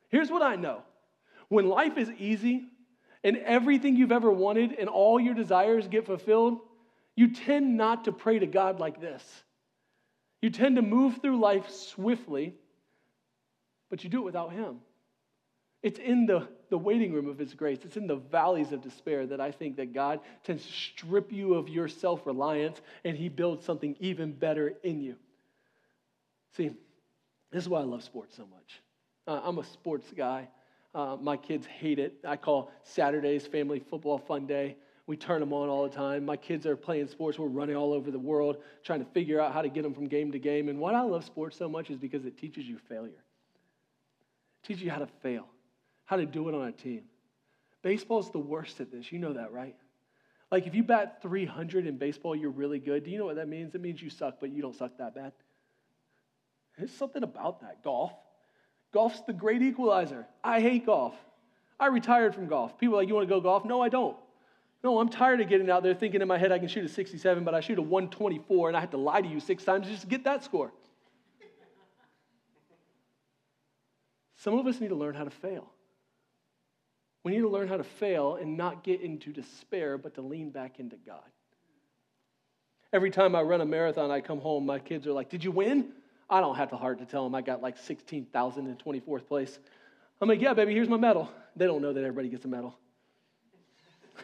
Here's 0.08 0.30
what 0.30 0.40
I 0.40 0.56
know 0.56 0.82
when 1.48 1.68
life 1.68 1.96
is 1.96 2.10
easy 2.18 2.64
and 3.24 3.36
everything 3.38 3.96
you've 3.96 4.12
ever 4.12 4.30
wanted 4.30 4.72
and 4.78 4.88
all 4.88 5.18
your 5.20 5.34
desires 5.34 5.86
get 5.88 6.06
fulfilled, 6.06 6.60
you 7.14 7.32
tend 7.32 7.76
not 7.76 8.04
to 8.04 8.12
pray 8.12 8.38
to 8.38 8.46
God 8.46 8.78
like 8.78 9.00
this. 9.00 9.22
You 10.42 10.50
tend 10.50 10.76
to 10.76 10.82
move 10.82 11.18
through 11.22 11.40
life 11.40 11.70
swiftly, 11.70 12.54
but 13.90 14.04
you 14.04 14.10
do 14.10 14.18
it 14.18 14.24
without 14.24 14.52
Him. 14.52 14.80
It's 15.82 15.98
in 15.98 16.26
the, 16.26 16.46
the 16.68 16.78
waiting 16.78 17.12
room 17.12 17.28
of 17.28 17.38
His 17.38 17.54
grace, 17.54 17.78
it's 17.84 17.96
in 17.96 18.06
the 18.06 18.16
valleys 18.16 18.72
of 18.72 18.82
despair 18.82 19.26
that 19.26 19.40
I 19.40 19.50
think 19.50 19.76
that 19.76 19.94
God 19.94 20.20
tends 20.44 20.66
to 20.66 20.72
strip 20.72 21.32
you 21.32 21.54
of 21.54 21.68
your 21.68 21.88
self 21.88 22.26
reliance 22.26 22.80
and 23.04 23.16
He 23.16 23.28
builds 23.28 23.64
something 23.64 23.96
even 24.00 24.32
better 24.32 24.74
in 24.82 25.00
you. 25.00 25.16
See, 26.56 26.70
this 27.50 27.62
is 27.62 27.68
why 27.68 27.80
I 27.80 27.84
love 27.84 28.02
sports 28.02 28.36
so 28.36 28.46
much. 28.46 28.82
Uh, 29.26 29.40
I'm 29.42 29.58
a 29.58 29.64
sports 29.64 30.12
guy. 30.16 30.48
Uh, 30.96 31.14
my 31.20 31.36
kids 31.36 31.66
hate 31.66 31.98
it. 31.98 32.14
I 32.26 32.36
call 32.36 32.72
Saturdays 32.82 33.46
family 33.46 33.80
football 33.80 34.16
fun 34.16 34.46
day. 34.46 34.78
We 35.06 35.14
turn 35.14 35.40
them 35.40 35.52
on 35.52 35.68
all 35.68 35.82
the 35.82 35.94
time. 35.94 36.24
My 36.24 36.38
kids 36.38 36.64
are 36.64 36.74
playing 36.74 37.08
sports. 37.08 37.38
We're 37.38 37.48
running 37.48 37.76
all 37.76 37.92
over 37.92 38.10
the 38.10 38.18
world 38.18 38.56
trying 38.82 39.04
to 39.04 39.10
figure 39.12 39.38
out 39.38 39.52
how 39.52 39.60
to 39.60 39.68
get 39.68 39.82
them 39.82 39.92
from 39.92 40.06
game 40.08 40.32
to 40.32 40.38
game. 40.38 40.70
And 40.70 40.78
what 40.78 40.94
I 40.94 41.02
love 41.02 41.22
sports 41.22 41.58
so 41.58 41.68
much 41.68 41.90
is 41.90 41.98
because 41.98 42.24
it 42.24 42.38
teaches 42.38 42.64
you 42.64 42.78
failure. 42.88 43.22
It 44.62 44.66
teaches 44.66 44.84
you 44.84 44.90
how 44.90 45.00
to 45.00 45.06
fail, 45.22 45.46
how 46.06 46.16
to 46.16 46.24
do 46.24 46.48
it 46.48 46.54
on 46.54 46.66
a 46.66 46.72
team. 46.72 47.02
Baseball's 47.82 48.30
the 48.30 48.38
worst 48.38 48.80
at 48.80 48.90
this. 48.90 49.12
You 49.12 49.18
know 49.18 49.34
that, 49.34 49.52
right? 49.52 49.76
Like 50.50 50.66
if 50.66 50.74
you 50.74 50.82
bat 50.82 51.18
300 51.20 51.86
in 51.86 51.98
baseball, 51.98 52.34
you're 52.34 52.48
really 52.48 52.78
good. 52.78 53.04
Do 53.04 53.10
you 53.10 53.18
know 53.18 53.26
what 53.26 53.36
that 53.36 53.48
means? 53.48 53.74
It 53.74 53.82
means 53.82 54.00
you 54.00 54.08
suck, 54.08 54.36
but 54.40 54.50
you 54.50 54.62
don't 54.62 54.74
suck 54.74 54.96
that 54.96 55.14
bad. 55.14 55.32
There's 56.78 56.90
something 56.90 57.22
about 57.22 57.60
that. 57.60 57.84
Golf. 57.84 58.12
Golf's 58.96 59.20
the 59.26 59.34
great 59.34 59.60
equalizer. 59.60 60.26
I 60.42 60.62
hate 60.62 60.86
golf. 60.86 61.12
I 61.78 61.88
retired 61.88 62.34
from 62.34 62.46
golf. 62.46 62.78
People 62.78 62.96
like, 62.96 63.08
you 63.08 63.14
want 63.14 63.28
to 63.28 63.34
go 63.34 63.42
golf? 63.42 63.66
No, 63.66 63.82
I 63.82 63.90
don't. 63.90 64.16
No, 64.82 64.98
I'm 65.00 65.10
tired 65.10 65.38
of 65.42 65.50
getting 65.50 65.68
out 65.68 65.82
there 65.82 65.92
thinking 65.92 66.22
in 66.22 66.28
my 66.28 66.38
head 66.38 66.50
I 66.50 66.58
can 66.58 66.66
shoot 66.66 66.82
a 66.82 66.88
67, 66.88 67.44
but 67.44 67.54
I 67.54 67.60
shoot 67.60 67.78
a 67.78 67.82
124 67.82 68.68
and 68.68 68.76
I 68.76 68.80
have 68.80 68.92
to 68.92 68.96
lie 68.96 69.20
to 69.20 69.28
you 69.28 69.38
six 69.38 69.64
times 69.64 69.86
just 69.86 70.00
to 70.00 70.06
get 70.06 70.24
that 70.24 70.44
score. 70.44 70.72
Some 74.36 74.58
of 74.58 74.66
us 74.66 74.80
need 74.80 74.88
to 74.88 74.94
learn 74.94 75.14
how 75.14 75.24
to 75.24 75.30
fail. 75.30 75.70
We 77.22 77.32
need 77.32 77.42
to 77.42 77.50
learn 77.50 77.68
how 77.68 77.76
to 77.76 77.84
fail 77.84 78.36
and 78.36 78.56
not 78.56 78.82
get 78.82 79.02
into 79.02 79.30
despair, 79.30 79.98
but 79.98 80.14
to 80.14 80.22
lean 80.22 80.48
back 80.48 80.80
into 80.80 80.96
God. 80.96 81.20
Every 82.94 83.10
time 83.10 83.36
I 83.36 83.42
run 83.42 83.60
a 83.60 83.66
marathon, 83.66 84.10
I 84.10 84.22
come 84.22 84.40
home, 84.40 84.64
my 84.64 84.78
kids 84.78 85.06
are 85.06 85.12
like, 85.12 85.28
Did 85.28 85.44
you 85.44 85.50
win? 85.50 85.92
I 86.28 86.40
don't 86.40 86.56
have 86.56 86.70
the 86.70 86.76
heart 86.76 86.98
to 86.98 87.06
tell 87.06 87.24
them 87.24 87.34
I 87.34 87.42
got 87.42 87.62
like 87.62 87.78
16,000 87.78 88.66
in 88.66 88.76
24th 88.76 89.26
place. 89.26 89.58
I'm 90.20 90.28
like, 90.28 90.40
yeah, 90.40 90.54
baby, 90.54 90.74
here's 90.74 90.88
my 90.88 90.96
medal. 90.96 91.30
They 91.54 91.66
don't 91.66 91.82
know 91.82 91.92
that 91.92 92.00
everybody 92.00 92.28
gets 92.28 92.44
a 92.44 92.48
medal. 92.48 92.76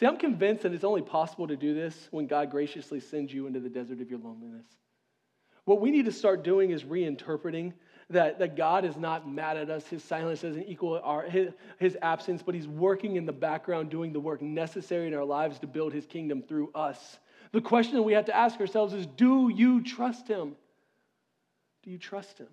See, 0.00 0.06
I'm 0.06 0.18
convinced 0.18 0.64
that 0.64 0.72
it's 0.72 0.84
only 0.84 1.02
possible 1.02 1.48
to 1.48 1.56
do 1.56 1.74
this 1.74 2.08
when 2.10 2.26
God 2.26 2.50
graciously 2.50 3.00
sends 3.00 3.32
you 3.32 3.46
into 3.46 3.60
the 3.60 3.70
desert 3.70 4.00
of 4.00 4.10
your 4.10 4.18
loneliness. 4.18 4.66
What 5.64 5.80
we 5.80 5.90
need 5.90 6.04
to 6.04 6.12
start 6.12 6.44
doing 6.44 6.70
is 6.70 6.84
reinterpreting 6.84 7.72
that, 8.10 8.38
that 8.38 8.56
God 8.56 8.84
is 8.84 8.96
not 8.96 9.28
mad 9.28 9.56
at 9.56 9.68
us. 9.68 9.86
His 9.86 10.04
silence 10.04 10.42
doesn't 10.42 10.68
equal 10.68 11.00
our, 11.02 11.22
his, 11.22 11.52
his 11.78 11.98
absence, 12.02 12.42
but 12.42 12.54
He's 12.54 12.68
working 12.68 13.16
in 13.16 13.26
the 13.26 13.32
background, 13.32 13.90
doing 13.90 14.12
the 14.12 14.20
work 14.20 14.42
necessary 14.42 15.08
in 15.08 15.14
our 15.14 15.24
lives 15.24 15.58
to 15.60 15.66
build 15.66 15.92
His 15.92 16.06
kingdom 16.06 16.42
through 16.42 16.70
us. 16.74 17.18
The 17.52 17.60
question 17.60 17.94
that 17.94 18.02
we 18.02 18.12
have 18.12 18.26
to 18.26 18.36
ask 18.36 18.60
ourselves 18.60 18.94
is 18.94 19.06
do 19.06 19.48
you 19.48 19.82
trust 19.82 20.28
Him? 20.28 20.54
Do 21.86 21.92
you 21.92 21.98
trust 21.98 22.38
Him? 22.38 22.48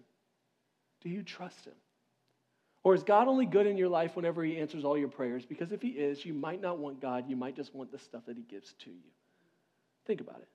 Do 1.01 1.09
you 1.09 1.23
trust 1.23 1.65
Him? 1.65 1.73
Or 2.83 2.93
is 2.93 3.01
God 3.01 3.27
only 3.27 3.47
good 3.47 3.65
in 3.65 3.77
your 3.77 3.89
life 3.89 4.15
whenever 4.15 4.43
He 4.43 4.57
answers 4.57 4.85
all 4.85 4.95
your 4.95 5.07
prayers? 5.07 5.43
Because 5.43 5.71
if 5.71 5.81
He 5.81 5.89
is, 5.89 6.23
you 6.23 6.35
might 6.35 6.61
not 6.61 6.77
want 6.77 7.01
God, 7.01 7.25
you 7.27 7.35
might 7.35 7.55
just 7.55 7.73
want 7.73 7.91
the 7.91 7.97
stuff 7.97 8.27
that 8.27 8.37
He 8.37 8.43
gives 8.43 8.73
to 8.83 8.91
you. 8.91 9.11
Think 10.05 10.21
about 10.21 10.39
it. 10.39 10.47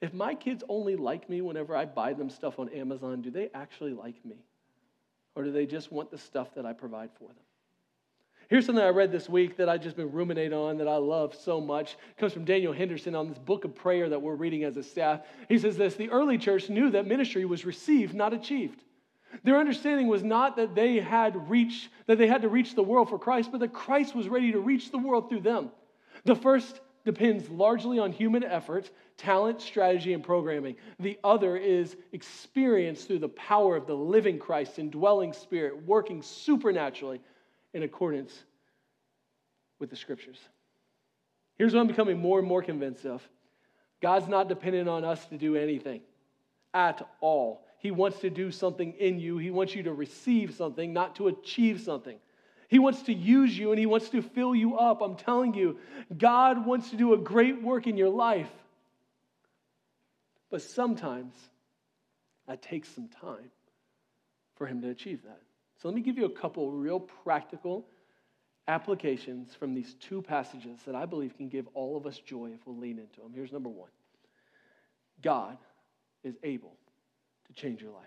If 0.00 0.14
my 0.14 0.36
kids 0.36 0.62
only 0.68 0.94
like 0.94 1.28
me 1.28 1.40
whenever 1.40 1.76
I 1.76 1.86
buy 1.86 2.12
them 2.12 2.30
stuff 2.30 2.60
on 2.60 2.68
Amazon, 2.68 3.20
do 3.20 3.32
they 3.32 3.50
actually 3.52 3.94
like 3.94 4.24
me? 4.24 4.36
Or 5.34 5.42
do 5.42 5.50
they 5.50 5.66
just 5.66 5.90
want 5.90 6.12
the 6.12 6.18
stuff 6.18 6.54
that 6.54 6.64
I 6.64 6.72
provide 6.72 7.10
for 7.18 7.26
them? 7.26 7.44
Here's 8.50 8.66
something 8.66 8.84
I 8.84 8.88
read 8.88 9.12
this 9.12 9.28
week 9.28 9.56
that 9.58 9.68
I've 9.68 9.80
just 9.80 9.94
been 9.94 10.10
ruminating 10.10 10.52
on 10.52 10.78
that 10.78 10.88
I 10.88 10.96
love 10.96 11.36
so 11.36 11.60
much. 11.60 11.92
It 11.92 12.18
comes 12.18 12.32
from 12.32 12.44
Daniel 12.44 12.72
Henderson 12.72 13.14
on 13.14 13.28
this 13.28 13.38
book 13.38 13.64
of 13.64 13.76
prayer 13.76 14.08
that 14.08 14.20
we're 14.20 14.34
reading 14.34 14.64
as 14.64 14.76
a 14.76 14.82
staff. 14.82 15.20
He 15.48 15.56
says 15.56 15.76
this 15.76 15.94
The 15.94 16.10
early 16.10 16.36
church 16.36 16.68
knew 16.68 16.90
that 16.90 17.06
ministry 17.06 17.44
was 17.44 17.64
received, 17.64 18.12
not 18.12 18.32
achieved. 18.32 18.82
Their 19.44 19.56
understanding 19.60 20.08
was 20.08 20.24
not 20.24 20.56
that 20.56 20.74
they 20.74 20.96
had 20.96 21.48
reached, 21.48 21.90
that 22.08 22.18
they 22.18 22.26
had 22.26 22.42
to 22.42 22.48
reach 22.48 22.74
the 22.74 22.82
world 22.82 23.08
for 23.08 23.20
Christ, 23.20 23.52
but 23.52 23.60
that 23.60 23.72
Christ 23.72 24.16
was 24.16 24.28
ready 24.28 24.50
to 24.50 24.58
reach 24.58 24.90
the 24.90 24.98
world 24.98 25.28
through 25.28 25.42
them. 25.42 25.70
The 26.24 26.34
first 26.34 26.80
depends 27.04 27.48
largely 27.50 28.00
on 28.00 28.10
human 28.10 28.42
effort, 28.42 28.90
talent, 29.16 29.60
strategy, 29.60 30.12
and 30.12 30.24
programming. 30.24 30.74
The 30.98 31.20
other 31.22 31.56
is 31.56 31.96
experience 32.10 33.04
through 33.04 33.20
the 33.20 33.28
power 33.28 33.76
of 33.76 33.86
the 33.86 33.94
living 33.94 34.40
Christ, 34.40 34.80
indwelling 34.80 35.32
spirit, 35.32 35.86
working 35.86 36.20
supernaturally 36.20 37.20
in 37.72 37.82
accordance 37.82 38.32
with 39.78 39.90
the 39.90 39.96
scriptures. 39.96 40.38
Here's 41.56 41.74
what 41.74 41.80
I'm 41.80 41.86
becoming 41.86 42.18
more 42.18 42.38
and 42.38 42.48
more 42.48 42.62
convinced 42.62 43.04
of 43.04 43.22
God's 44.00 44.28
not 44.28 44.48
dependent 44.48 44.88
on 44.88 45.04
us 45.04 45.24
to 45.26 45.36
do 45.36 45.56
anything 45.56 46.00
at 46.72 47.06
all. 47.20 47.66
He 47.78 47.90
wants 47.90 48.20
to 48.20 48.30
do 48.30 48.50
something 48.50 48.92
in 48.94 49.18
you, 49.18 49.38
He 49.38 49.50
wants 49.50 49.74
you 49.74 49.82
to 49.84 49.92
receive 49.92 50.54
something, 50.54 50.92
not 50.92 51.16
to 51.16 51.28
achieve 51.28 51.80
something. 51.80 52.18
He 52.68 52.78
wants 52.78 53.02
to 53.02 53.12
use 53.12 53.58
you 53.58 53.72
and 53.72 53.78
He 53.80 53.86
wants 53.86 54.10
to 54.10 54.22
fill 54.22 54.54
you 54.54 54.76
up. 54.76 55.02
I'm 55.02 55.16
telling 55.16 55.54
you, 55.54 55.78
God 56.16 56.64
wants 56.64 56.90
to 56.90 56.96
do 56.96 57.14
a 57.14 57.18
great 57.18 57.62
work 57.62 57.86
in 57.86 57.96
your 57.96 58.10
life. 58.10 58.50
But 60.50 60.62
sometimes 60.62 61.34
that 62.46 62.62
takes 62.62 62.88
some 62.88 63.08
time 63.08 63.50
for 64.54 64.66
Him 64.66 64.82
to 64.82 64.88
achieve 64.88 65.22
that. 65.24 65.40
So 65.80 65.88
let 65.88 65.94
me 65.94 66.02
give 66.02 66.18
you 66.18 66.26
a 66.26 66.30
couple 66.30 66.70
real 66.70 67.00
practical 67.00 67.86
applications 68.68 69.54
from 69.54 69.74
these 69.74 69.94
two 69.94 70.20
passages 70.20 70.78
that 70.86 70.94
I 70.94 71.06
believe 71.06 71.36
can 71.36 71.48
give 71.48 71.66
all 71.74 71.96
of 71.96 72.06
us 72.06 72.18
joy 72.18 72.50
if 72.54 72.66
we'll 72.66 72.76
lean 72.76 72.98
into 72.98 73.20
them. 73.20 73.32
Here's 73.34 73.52
number 73.52 73.70
one 73.70 73.88
God 75.22 75.56
is 76.22 76.36
able 76.42 76.76
to 77.46 77.52
change 77.54 77.80
your 77.80 77.92
life. 77.92 78.04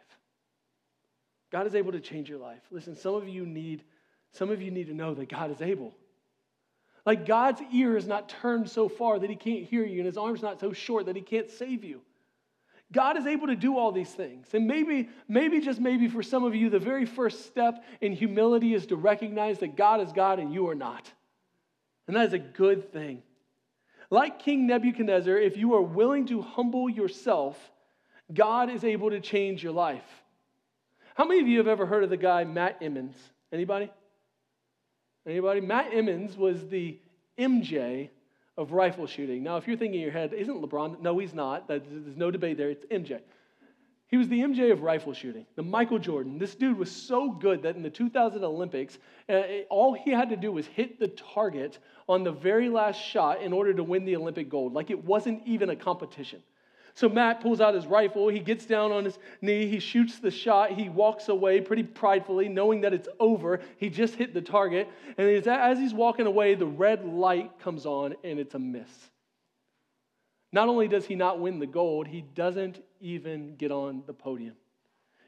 God 1.52 1.66
is 1.66 1.74
able 1.74 1.92
to 1.92 2.00
change 2.00 2.30
your 2.30 2.40
life. 2.40 2.62
Listen, 2.70 2.96
some 2.96 3.16
of 3.16 3.28
you 3.28 3.46
need 3.46 3.84
some 4.32 4.50
of 4.50 4.62
you 4.62 4.72
need 4.72 4.88
to 4.88 4.94
know 4.94 5.14
that 5.16 5.30
God 5.30 5.52
is 5.52 5.62
able. 5.62 5.94
Like 7.06 7.26
God's 7.26 7.62
ear 7.72 7.98
is 7.98 8.08
not 8.08 8.30
turned 8.30 8.70
so 8.70 8.88
far 8.88 9.20
that 9.20 9.30
he 9.30 9.36
can't 9.36 9.64
hear 9.64 9.84
you 9.84 9.98
and 9.98 10.06
his 10.06 10.18
arm's 10.18 10.42
not 10.42 10.60
so 10.60 10.74
short 10.74 11.08
that 11.08 11.16
he 11.16 11.22
can't 11.22 11.50
save 11.50 11.84
you. 11.84 12.02
God 12.94 13.18
is 13.18 13.26
able 13.26 13.48
to 13.48 13.56
do 13.56 13.78
all 13.78 13.92
these 13.92 14.12
things. 14.12 14.48
And 14.54 14.68
maybe, 14.68 15.10
maybe, 15.28 15.60
just 15.60 15.82
maybe 15.82 16.08
for 16.08 16.24
some 16.24 16.44
of 16.44 16.56
you, 16.56 16.70
the 16.70 16.80
very 16.80 17.06
first 17.06 17.48
step 17.48 17.84
in 18.00 18.14
humility 18.14 18.74
is 18.74 18.86
to 18.88 18.96
recognize 18.96 19.58
that 19.60 19.76
God 19.76 20.00
is 20.00 20.14
God 20.14 20.40
and 20.40 20.54
you 20.54 20.70
are 20.70 20.76
not. 20.76 21.12
And 22.08 22.16
that 22.16 22.28
is 22.28 22.34
a 22.34 22.40
good 22.40 22.94
thing. 22.94 23.24
Like 24.10 24.40
King 24.40 24.68
Nebuchadnezzar, 24.68 25.36
if 25.38 25.58
you 25.58 25.74
are 25.74 25.82
willing 25.82 26.28
to 26.28 26.42
humble 26.42 26.88
yourself, 26.88 27.58
God 28.32 28.70
is 28.70 28.84
able 28.84 29.10
to 29.10 29.20
change 29.20 29.64
your 29.64 29.74
life. 29.74 30.06
How 31.16 31.26
many 31.26 31.42
of 31.42 31.48
you 31.48 31.58
have 31.58 31.68
ever 31.68 31.86
heard 31.86 32.04
of 32.04 32.12
the 32.12 32.18
guy 32.18 32.44
Matt 32.44 32.78
Emmons? 32.82 33.16
Anybody? 33.52 33.92
Anybody? 35.28 35.62
Matt 35.62 35.94
Emmons 35.94 36.38
was 36.38 36.68
the 36.68 37.00
MJ 37.40 38.10
of 38.58 38.72
rifle 38.72 39.08
shooting. 39.08 39.44
Now, 39.44 39.58
if 39.58 39.68
you're 39.68 39.78
thinking 39.78 40.00
in 40.00 40.04
your 40.04 40.12
head, 40.12 40.34
isn't 40.34 40.62
LeBron? 40.62 41.02
No, 41.02 41.18
he's 41.18 41.34
not. 41.34 41.68
There's 41.68 41.82
no 42.16 42.32
debate 42.32 42.58
there. 42.58 42.70
It's 42.70 42.86
MJ. 42.86 43.20
He 44.08 44.18
was 44.18 44.28
the 44.28 44.42
MJ 44.42 44.72
of 44.72 44.84
rifle 44.84 45.12
shooting, 45.14 45.48
the 45.56 45.64
Michael 45.64 45.98
Jordan. 45.98 46.38
This 46.38 46.54
dude 46.54 46.78
was 46.78 46.92
so 46.92 47.32
good 47.32 47.64
that 47.64 47.76
in 47.76 47.82
the 47.82 47.90
2000 47.90 48.44
Olympics, 48.44 49.00
uh, 49.28 49.42
all 49.72 49.94
he 49.94 50.12
had 50.12 50.30
to 50.30 50.36
do 50.36 50.52
was 50.52 50.68
hit 50.68 51.00
the 51.00 51.08
target 51.08 51.80
on 52.08 52.24
the 52.24 52.32
very 52.32 52.70
last 52.70 52.98
shot 52.98 53.42
in 53.42 53.52
order 53.52 53.74
to 53.74 53.84
win 53.84 54.06
the 54.06 54.16
Olympic 54.16 54.50
gold. 54.50 54.74
Like 54.74 54.92
it 54.92 55.04
wasn't 55.04 55.42
even 55.48 55.72
a 55.72 55.76
competition. 55.76 56.44
So 56.96 57.10
Matt 57.10 57.42
pulls 57.42 57.60
out 57.60 57.74
his 57.74 57.88
rifle. 57.88 58.28
He 58.28 58.40
gets 58.40 58.66
down 58.66 58.92
on 58.92 59.06
his 59.06 59.18
knee. 59.42 59.68
He 59.68 59.80
shoots 59.80 60.20
the 60.20 60.30
shot. 60.30 60.72
He 60.72 60.90
walks 60.90 61.28
away 61.28 61.60
pretty 61.60 61.84
pridefully, 61.84 62.50
knowing 62.50 62.82
that 62.82 62.94
it's 62.94 63.08
over. 63.20 63.62
He 63.78 63.90
just 63.90 64.16
hit 64.16 64.34
the 64.34 64.42
target. 64.42 64.88
And 65.18 65.28
as 65.48 65.80
he's 65.80 65.94
walking 65.94 66.28
away, 66.28 66.54
the 66.54 66.68
red 66.68 67.04
light 67.04 67.60
comes 67.60 67.86
on 67.86 68.16
and 68.24 68.40
it's 68.40 68.54
a 68.54 68.60
miss. 68.60 68.90
Not 70.52 70.70
only 70.70 70.88
does 70.88 71.08
he 71.08 71.16
not 71.16 71.40
win 71.40 71.58
the 71.58 71.66
gold, 71.66 72.08
he 72.08 72.22
doesn't 72.22 72.80
even 73.02 73.56
get 73.56 73.72
on 73.72 74.04
the 74.06 74.14
podium. 74.14 74.56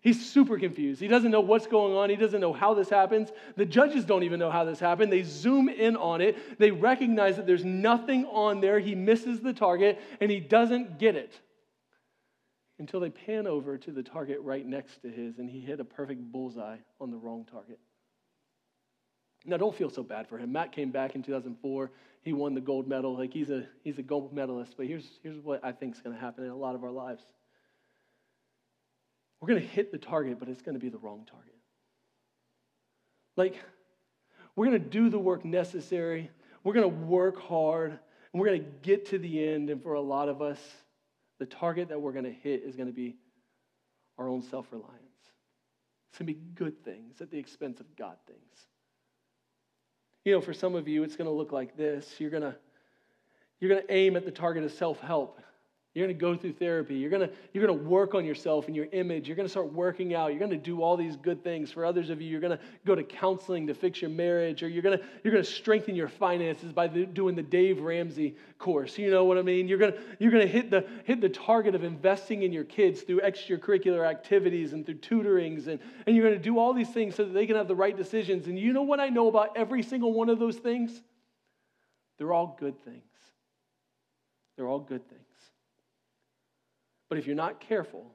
He's 0.01 0.23
super 0.23 0.60
confused. 0.60 1.01
He 1.01 1.08
doesn't 1.08 1.32
know 1.32 1.41
what's 1.41 1.65
going 1.65 1.95
on. 1.95 2.12
He 2.12 2.15
doesn't 2.15 2.39
know 2.39 2.54
how 2.54 2.75
this 2.75 2.91
happens. 2.91 3.32
The 3.56 3.65
judges 3.65 4.06
don't 4.06 4.21
even 4.21 4.39
know 4.39 4.51
how 4.51 4.63
this 4.65 4.80
happened. 4.80 5.12
They 5.12 5.23
zoom 5.23 5.67
in 5.67 5.95
on 5.95 6.21
it. 6.21 6.60
They 6.60 6.69
recognize 6.69 7.38
that 7.38 7.47
there's 7.47 7.65
nothing 7.65 8.25
on 8.25 8.62
there. 8.62 8.80
He 8.80 8.93
misses 8.93 9.39
the 9.39 9.51
target 9.51 9.99
and 10.21 10.30
he 10.30 10.39
doesn't 10.39 10.99
get 10.99 11.15
it 11.15 11.41
until 12.80 13.00
they 13.00 13.10
pan 13.10 13.48
over 13.48 13.78
to 13.78 13.92
the 13.92 14.04
target 14.04 14.40
right 14.42 14.66
next 14.66 15.02
to 15.02 15.10
his 15.10 15.40
and 15.40 15.50
he 15.50 15.60
hit 15.60 15.80
a 15.80 15.86
perfect 15.86 16.22
bullseye 16.32 16.78
on 17.00 17.12
the 17.12 17.18
wrong 17.18 17.46
target. 17.50 17.80
Now, 19.48 19.58
don't 19.58 19.76
feel 19.76 19.92
so 19.92 20.02
bad 20.02 20.28
for 20.28 20.40
him. 20.40 20.52
Matt 20.52 20.72
came 20.72 20.90
back 20.90 21.14
in 21.14 21.22
2004. 21.22 21.92
He 22.24 22.34
won 22.34 22.56
the 22.56 22.62
gold 22.62 22.88
medal. 22.88 23.16
Like 23.16 23.32
he's 23.32 23.52
a, 23.52 23.64
he's 23.84 24.00
a 24.00 24.02
gold 24.02 24.34
medalist. 24.34 24.74
But 24.76 24.88
here's, 24.88 25.08
here's 25.22 25.38
what 25.38 25.64
I 25.64 25.72
think 25.72 25.96
is 25.96 26.02
going 26.02 26.16
to 26.16 26.20
happen 26.20 26.44
in 26.44 26.50
a 26.50 26.56
lot 26.56 26.74
of 26.74 26.84
our 26.84 26.92
lives 26.92 27.24
we're 29.46 29.50
going 29.50 29.62
to 29.62 29.68
hit 29.68 29.92
the 29.92 30.00
target, 30.00 30.40
but 30.40 30.50
it's 30.50 30.64
going 30.64 30.74
to 30.74 30.80
be 30.80 30.90
the 30.90 30.98
wrong 30.98 31.28
target. 31.30 31.54
Like, 33.36 33.62
we're 34.56 34.66
going 34.66 34.82
to 34.82 34.90
do 34.90 35.10
the 35.10 35.20
work 35.20 35.46
necessary. 35.46 36.32
We're 36.64 36.74
going 36.74 36.90
to 36.90 37.06
work 37.06 37.40
hard. 37.40 37.92
And 37.92 38.42
we're 38.42 38.48
going 38.48 38.64
to 38.64 38.70
get 38.82 39.08
to 39.08 39.20
the 39.20 39.48
end. 39.48 39.70
And 39.70 39.84
for 39.84 39.94
a 39.94 40.02
lot 40.02 40.30
of 40.30 40.42
us, 40.42 40.60
the 41.39 41.45
target 41.45 41.89
that 41.89 42.00
we're 42.00 42.12
going 42.12 42.26
to 42.26 42.32
hit 42.32 42.63
is 42.63 42.76
going 42.76 42.88
to 42.88 42.93
be 42.93 43.15
our 44.17 44.28
own 44.28 44.41
self 44.41 44.67
reliance. 44.71 44.91
It's 46.10 46.19
going 46.19 46.28
to 46.28 46.34
be 46.34 46.39
good 46.56 46.84
things 46.84 47.21
at 47.21 47.30
the 47.30 47.38
expense 47.38 47.80
of 47.80 47.95
God 47.95 48.15
things. 48.26 48.67
You 50.24 50.34
know, 50.34 50.41
for 50.41 50.54
some 50.54 50.76
of 50.76 50.88
you, 50.88 51.04
it's 51.04 51.15
going 51.15 51.30
to 51.30 51.34
look 51.34 51.52
like 51.52 51.78
this. 51.78 52.15
You're 52.19 52.30
going 52.30 52.43
to, 52.43 52.56
you're 53.60 53.69
going 53.69 53.82
to 53.86 53.93
aim 53.93 54.15
at 54.15 54.26
the 54.26 54.32
target 54.32 54.63
of 54.63 54.71
self 54.71 55.00
help. 55.00 55.39
You're 55.95 56.08
going 56.08 56.17
to 56.17 56.21
go 56.21 56.36
through 56.36 56.51
therapy. 56.53 56.95
You're 56.95 57.10
going 57.10 57.25
to, 57.25 57.34
you're 57.53 57.65
going 57.65 57.79
to 57.79 57.86
work 57.86 58.15
on 58.15 58.25
yourself 58.25 58.67
and 58.67 58.75
your 58.75 58.88
image. 58.91 59.29
You're 59.29 59.38
going 59.38 59.45
to 59.45 59.49
start 59.49 59.71
working 59.71 60.13
out. 60.13 60.31
You're 60.31 60.39
going 60.39 60.51
to 60.51 60.58
do 60.58 60.84
all 60.84 60.97
these 60.97 61.15
good 61.15 61.41
things. 61.41 61.71
For 61.71 61.86
others 61.86 62.10
of 62.10 62.21
you, 62.21 62.29
you're 62.29 62.41
going 62.41 62.58
to 62.58 62.60
go 62.86 62.95
to 62.95 63.03
counseling 63.03 63.65
to 63.67 63.73
fix 63.73 64.01
your 64.01 64.12
marriage, 64.12 64.62
or 64.62 64.67
you're 64.67 64.81
going 64.81 64.99
to, 64.99 65.05
you're 65.23 65.31
going 65.31 65.43
to 65.43 65.49
strengthen 65.49 65.95
your 65.95 66.10
finances 66.10 66.73
by 66.73 66.89
the, 66.89 67.05
doing 67.05 67.34
the 67.34 67.41
Dave 67.41 67.79
Ramsey 67.79 68.36
course. 68.60 68.97
You 68.97 69.10
know 69.10 69.23
what 69.23 69.38
I 69.38 69.41
mean? 69.41 69.69
You're 69.69 69.77
going 69.77 69.93
to, 69.93 69.99
you're 70.19 70.31
going 70.31 70.45
to 70.45 70.51
hit, 70.51 70.69
the, 70.69 70.86
hit 71.05 71.21
the 71.21 71.29
target 71.29 71.75
of 71.75 71.86
investing 71.86 72.43
in 72.43 72.51
your 72.51 72.65
kids 72.65 73.03
through 73.03 73.21
extracurricular 73.21 74.05
activities 74.05 74.73
and 74.73 74.86
through 74.86 74.95
tutorings. 74.95 75.67
And, 75.67 75.79
and 76.05 76.13
you're 76.13 76.27
going 76.27 76.38
to 76.38 76.43
do 76.43 76.60
all 76.60 76.73
these 76.73 76.89
things 76.89 77.15
so 77.15 77.23
that 77.23 77.34
they 77.34 77.47
can 77.47 77.55
have 77.55 77.69
the 77.69 77.75
right 77.75 77.95
decisions. 77.95 78.47
And 78.47 78.60
you 78.60 78.73
know 78.73 78.84
what 78.84 78.99
I 78.99 79.08
know 79.08 79.29
about 79.29 79.55
every 79.55 79.81
single 79.81 80.12
one 80.12 80.27
of 80.27 80.39
those 80.39 80.58
things? 80.58 81.01
They're 82.17 82.34
all 82.34 82.58
good 82.60 82.84
things. 82.84 83.01
They're 84.58 84.67
all 84.67 84.79
good 84.79 85.08
things. 85.08 85.25
But 87.15 87.19
if 87.19 87.28
you're 87.28 87.36
not 87.38 87.62
careful, 87.62 88.12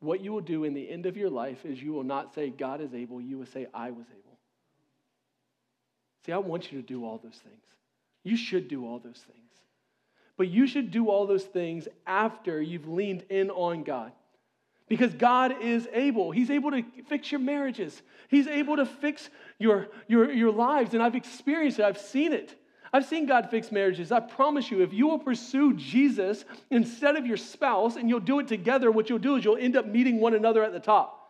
what 0.00 0.20
you 0.22 0.32
will 0.32 0.40
do 0.40 0.64
in 0.64 0.74
the 0.74 0.90
end 0.90 1.06
of 1.06 1.16
your 1.16 1.30
life 1.30 1.64
is 1.64 1.80
you 1.80 1.92
will 1.92 2.02
not 2.02 2.34
say, 2.34 2.50
God 2.50 2.80
is 2.80 2.94
able, 2.94 3.20
you 3.20 3.38
will 3.38 3.46
say, 3.46 3.68
I 3.72 3.92
was 3.92 4.06
able. 4.10 4.38
See, 6.26 6.32
I 6.32 6.38
want 6.38 6.72
you 6.72 6.80
to 6.80 6.84
do 6.84 7.04
all 7.04 7.20
those 7.22 7.36
things. 7.36 7.62
You 8.24 8.36
should 8.36 8.66
do 8.66 8.84
all 8.88 8.98
those 8.98 9.24
things. 9.24 9.52
But 10.36 10.48
you 10.48 10.66
should 10.66 10.90
do 10.90 11.10
all 11.10 11.28
those 11.28 11.44
things 11.44 11.86
after 12.04 12.60
you've 12.60 12.88
leaned 12.88 13.22
in 13.30 13.50
on 13.50 13.84
God. 13.84 14.10
Because 14.88 15.14
God 15.14 15.62
is 15.62 15.86
able. 15.92 16.32
He's 16.32 16.50
able 16.50 16.72
to 16.72 16.82
fix 17.06 17.30
your 17.30 17.40
marriages. 17.40 18.02
He's 18.26 18.48
able 18.48 18.78
to 18.78 18.84
fix 18.84 19.30
your, 19.60 19.86
your, 20.08 20.28
your 20.32 20.50
lives. 20.50 20.92
And 20.94 21.04
I've 21.04 21.14
experienced 21.14 21.78
it, 21.78 21.84
I've 21.84 22.00
seen 22.00 22.32
it. 22.32 22.56
I've 22.92 23.06
seen 23.06 23.24
God 23.26 23.48
fix 23.50 23.72
marriages. 23.72 24.12
I 24.12 24.20
promise 24.20 24.70
you, 24.70 24.82
if 24.82 24.92
you 24.92 25.08
will 25.08 25.18
pursue 25.18 25.74
Jesus 25.74 26.44
instead 26.70 27.16
of 27.16 27.24
your 27.24 27.38
spouse 27.38 27.96
and 27.96 28.08
you'll 28.08 28.20
do 28.20 28.38
it 28.38 28.48
together, 28.48 28.90
what 28.90 29.08
you'll 29.08 29.18
do 29.18 29.36
is 29.36 29.44
you'll 29.44 29.56
end 29.56 29.76
up 29.76 29.86
meeting 29.86 30.20
one 30.20 30.34
another 30.34 30.62
at 30.62 30.72
the 30.72 30.80
top. 30.80 31.20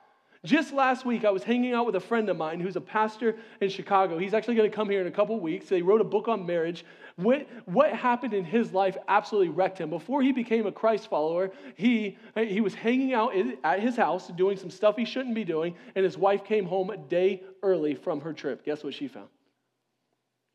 Just 0.44 0.72
last 0.72 1.07
week, 1.07 1.25
I 1.25 1.31
was 1.31 1.44
hanging 1.44 1.72
out 1.72 1.87
with 1.87 1.94
a 1.94 2.01
friend 2.01 2.29
of 2.29 2.37
mine 2.37 2.59
who's 2.59 2.75
a 2.75 2.81
pastor 2.81 3.37
in 3.61 3.70
Chicago. 3.70 4.18
He's 4.18 4.35
actually 4.35 4.57
going 4.57 4.68
to 4.68 4.75
come 4.75 4.90
here 4.90 5.01
in 5.01 5.07
a 5.07 5.12
couple 5.12 5.38
weeks. 5.38 5.68
They 5.68 5.83
wrote 5.83 6.01
a 6.01 6.05
book 6.05 6.27
on 6.27 6.44
marriage. 6.44 6.85
What, 7.14 7.46
what 7.66 7.92
happened 7.92 8.35
in 8.35 8.44
his 8.44 8.72
life 8.72 8.96
absolutely 9.07 9.51
wrecked 9.51 9.79
him. 9.79 9.90
Before 9.90 10.20
he 10.20 10.33
became 10.33 10.66
a 10.66 10.72
Christ 10.72 11.09
follower, 11.09 11.53
he, 11.77 12.18
he 12.37 12.61
was 12.61 12.75
hanging 12.75 13.14
out 13.14 13.33
at 13.62 13.79
his 13.79 13.94
house 13.94 14.27
doing 14.37 14.57
some 14.57 14.70
stuff 14.70 14.96
he 14.96 15.05
shouldn't 15.05 15.37
be 15.37 15.44
doing, 15.44 15.77
and 15.94 16.05
his 16.05 16.18
wife 16.18 16.44
came 16.44 16.64
home 16.64 16.90
a 16.90 16.96
day 16.96 17.44
early 17.62 17.94
from 17.94 18.20
her 18.22 18.33
trip. 18.33 18.64
Guess 18.64 18.83
what 18.83 18.94
she 18.94 19.07
found? 19.07 19.29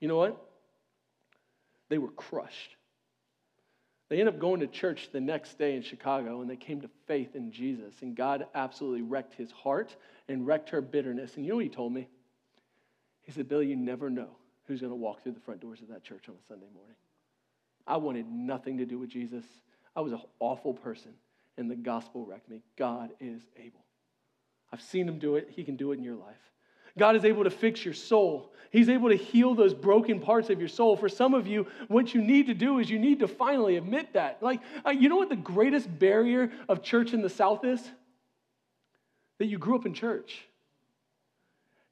You 0.01 0.09
know 0.09 0.17
what? 0.17 0.46
They 1.89 1.97
were 1.97 2.11
crushed. 2.11 2.75
They 4.09 4.19
ended 4.19 4.35
up 4.35 4.39
going 4.39 4.61
to 4.61 4.67
church 4.67 5.09
the 5.11 5.19
next 5.19 5.57
day 5.57 5.75
in 5.75 5.81
Chicago 5.81 6.41
and 6.41 6.49
they 6.49 6.55
came 6.55 6.81
to 6.81 6.89
faith 7.07 7.35
in 7.35 7.51
Jesus. 7.51 7.93
And 8.01 8.15
God 8.15 8.45
absolutely 8.55 9.01
wrecked 9.01 9.35
his 9.35 9.51
heart 9.51 9.95
and 10.29 10.47
wrecked 10.47 10.69
her 10.69 10.81
bitterness. 10.81 11.35
And 11.35 11.45
you 11.45 11.51
know 11.51 11.57
what 11.57 11.65
he 11.65 11.69
told 11.69 11.91
me? 11.91 12.07
He 13.23 13.31
said, 13.33 13.49
Billy, 13.49 13.67
you 13.67 13.75
never 13.75 14.09
know 14.09 14.29
who's 14.65 14.79
going 14.79 14.91
to 14.91 14.95
walk 14.95 15.23
through 15.23 15.33
the 15.33 15.39
front 15.41 15.59
doors 15.59 15.81
of 15.81 15.89
that 15.89 16.03
church 16.03 16.29
on 16.29 16.35
a 16.35 16.47
Sunday 16.47 16.67
morning. 16.73 16.95
I 17.85 17.97
wanted 17.97 18.29
nothing 18.29 18.77
to 18.77 18.85
do 18.85 18.99
with 18.99 19.09
Jesus. 19.09 19.43
I 19.95 20.01
was 20.01 20.11
an 20.11 20.21
awful 20.39 20.73
person, 20.73 21.13
and 21.57 21.71
the 21.71 21.75
gospel 21.75 22.25
wrecked 22.25 22.49
me. 22.49 22.61
God 22.77 23.11
is 23.19 23.41
able. 23.57 23.83
I've 24.71 24.81
seen 24.81 25.07
him 25.07 25.19
do 25.19 25.35
it, 25.35 25.49
he 25.51 25.63
can 25.63 25.77
do 25.77 25.91
it 25.91 25.97
in 25.97 26.03
your 26.03 26.15
life. 26.15 26.35
God 26.97 27.15
is 27.15 27.25
able 27.25 27.43
to 27.43 27.49
fix 27.49 27.83
your 27.85 27.93
soul. 27.93 28.51
He's 28.71 28.89
able 28.89 29.09
to 29.09 29.15
heal 29.15 29.55
those 29.55 29.73
broken 29.73 30.19
parts 30.19 30.49
of 30.49 30.59
your 30.59 30.67
soul. 30.67 30.97
For 30.97 31.09
some 31.09 31.33
of 31.33 31.47
you, 31.47 31.67
what 31.87 32.13
you 32.13 32.21
need 32.21 32.47
to 32.47 32.53
do 32.53 32.79
is 32.79 32.89
you 32.89 32.99
need 32.99 33.19
to 33.19 33.27
finally 33.27 33.77
admit 33.77 34.13
that. 34.13 34.41
Like, 34.41 34.61
uh, 34.85 34.91
you 34.91 35.09
know 35.09 35.15
what 35.15 35.29
the 35.29 35.35
greatest 35.35 35.87
barrier 35.99 36.51
of 36.67 36.83
church 36.83 37.13
in 37.13 37.21
the 37.21 37.29
South 37.29 37.63
is? 37.63 37.81
That 39.39 39.45
you 39.45 39.57
grew 39.57 39.75
up 39.75 39.85
in 39.85 39.93
church. 39.93 40.41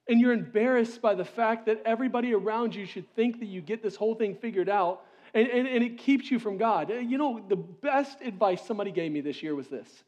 And 0.07 0.19
you're 0.19 0.33
embarrassed 0.33 1.01
by 1.01 1.15
the 1.15 1.25
fact 1.25 1.65
that 1.67 1.81
everybody 1.85 2.33
around 2.33 2.75
you 2.75 2.85
should 2.85 3.13
think 3.15 3.39
that 3.39 3.47
you 3.47 3.61
get 3.61 3.81
this 3.81 3.95
whole 3.95 4.15
thing 4.15 4.35
figured 4.35 4.69
out, 4.69 5.01
and, 5.33 5.47
and, 5.47 5.67
and 5.67 5.83
it 5.83 5.97
keeps 5.97 6.29
you 6.29 6.39
from 6.39 6.57
God. 6.57 6.91
Uh, 6.91 6.95
you 6.95 7.17
know, 7.17 7.43
the 7.47 7.55
best 7.55 8.21
advice 8.21 8.61
somebody 8.65 8.91
gave 8.91 9.11
me 9.11 9.21
this 9.21 9.41
year 9.41 9.55
was 9.55 9.67
this 9.67 10.03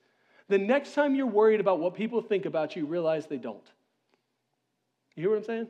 the 0.49 0.57
next 0.57 0.93
time 0.93 1.15
you're 1.15 1.25
worried 1.25 1.59
about 1.59 1.79
what 1.79 1.93
people 1.93 2.21
think 2.21 2.45
about 2.45 2.75
you, 2.75 2.85
realize 2.85 3.27
they 3.27 3.37
don't. 3.37 3.69
You 5.17 5.23
hear 5.23 5.29
what 5.31 5.37
I'm 5.39 5.43
saying? 5.45 5.67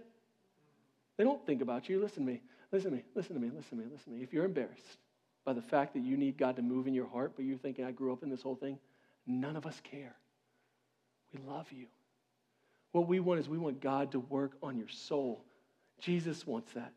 They 1.17 1.23
don't 1.23 1.43
think 1.45 1.62
about 1.62 1.88
you. 1.88 2.01
Listen 2.01 2.25
to 2.25 2.31
me. 2.31 2.41
Listen 2.71 2.91
to 2.91 2.97
me. 2.97 3.03
Listen 3.15 3.36
to 3.36 3.41
me. 3.41 3.49
Listen 3.55 3.77
to 3.77 3.83
me. 3.83 3.89
Listen 3.91 4.12
to 4.12 4.17
me. 4.19 4.23
If 4.23 4.33
you're 4.33 4.45
embarrassed 4.45 4.97
by 5.45 5.53
the 5.53 5.62
fact 5.62 5.93
that 5.93 6.01
you 6.01 6.17
need 6.17 6.38
God 6.38 6.57
to 6.57 6.62
move 6.62 6.86
in 6.86 6.93
your 6.93 7.07
heart, 7.07 7.31
but 7.38 7.45
you're 7.45 7.57
thinking, 7.57 7.86
I 7.86 7.91
grew 7.91 8.12
up 8.12 8.23
in 8.23 8.29
this 8.29 8.41
whole 8.41 8.57
thing, 8.57 8.77
none 9.25 9.55
of 9.55 9.65
us 9.65 9.81
care. 9.89 10.15
We 11.33 11.39
love 11.47 11.71
you. 11.71 11.86
What 12.91 13.07
we 13.07 13.21
want 13.21 13.39
is 13.39 13.47
we 13.47 13.57
want 13.57 13.79
God 13.79 14.12
to 14.12 14.19
work 14.19 14.57
on 14.62 14.77
your 14.77 14.89
soul. 14.89 15.45
Jesus 16.01 16.45
wants 16.45 16.73
that. 16.73 16.91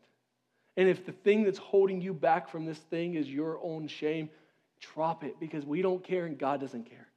And 0.75 0.89
if 0.89 1.05
the 1.05 1.13
thing 1.13 1.43
that's 1.43 1.57
holding 1.57 2.01
you 2.01 2.13
back 2.13 2.49
from 2.49 2.65
this 2.65 2.77
thing 2.77 3.15
is 3.15 3.29
your 3.29 3.59
own 3.63 3.87
shame, 3.87 4.29
drop 4.81 5.23
it 5.23 5.39
because 5.39 5.65
we 5.65 5.81
don't 5.81 6.03
care 6.03 6.25
and 6.25 6.37
God 6.37 6.59
doesn't 6.59 6.89
care. 6.89 7.07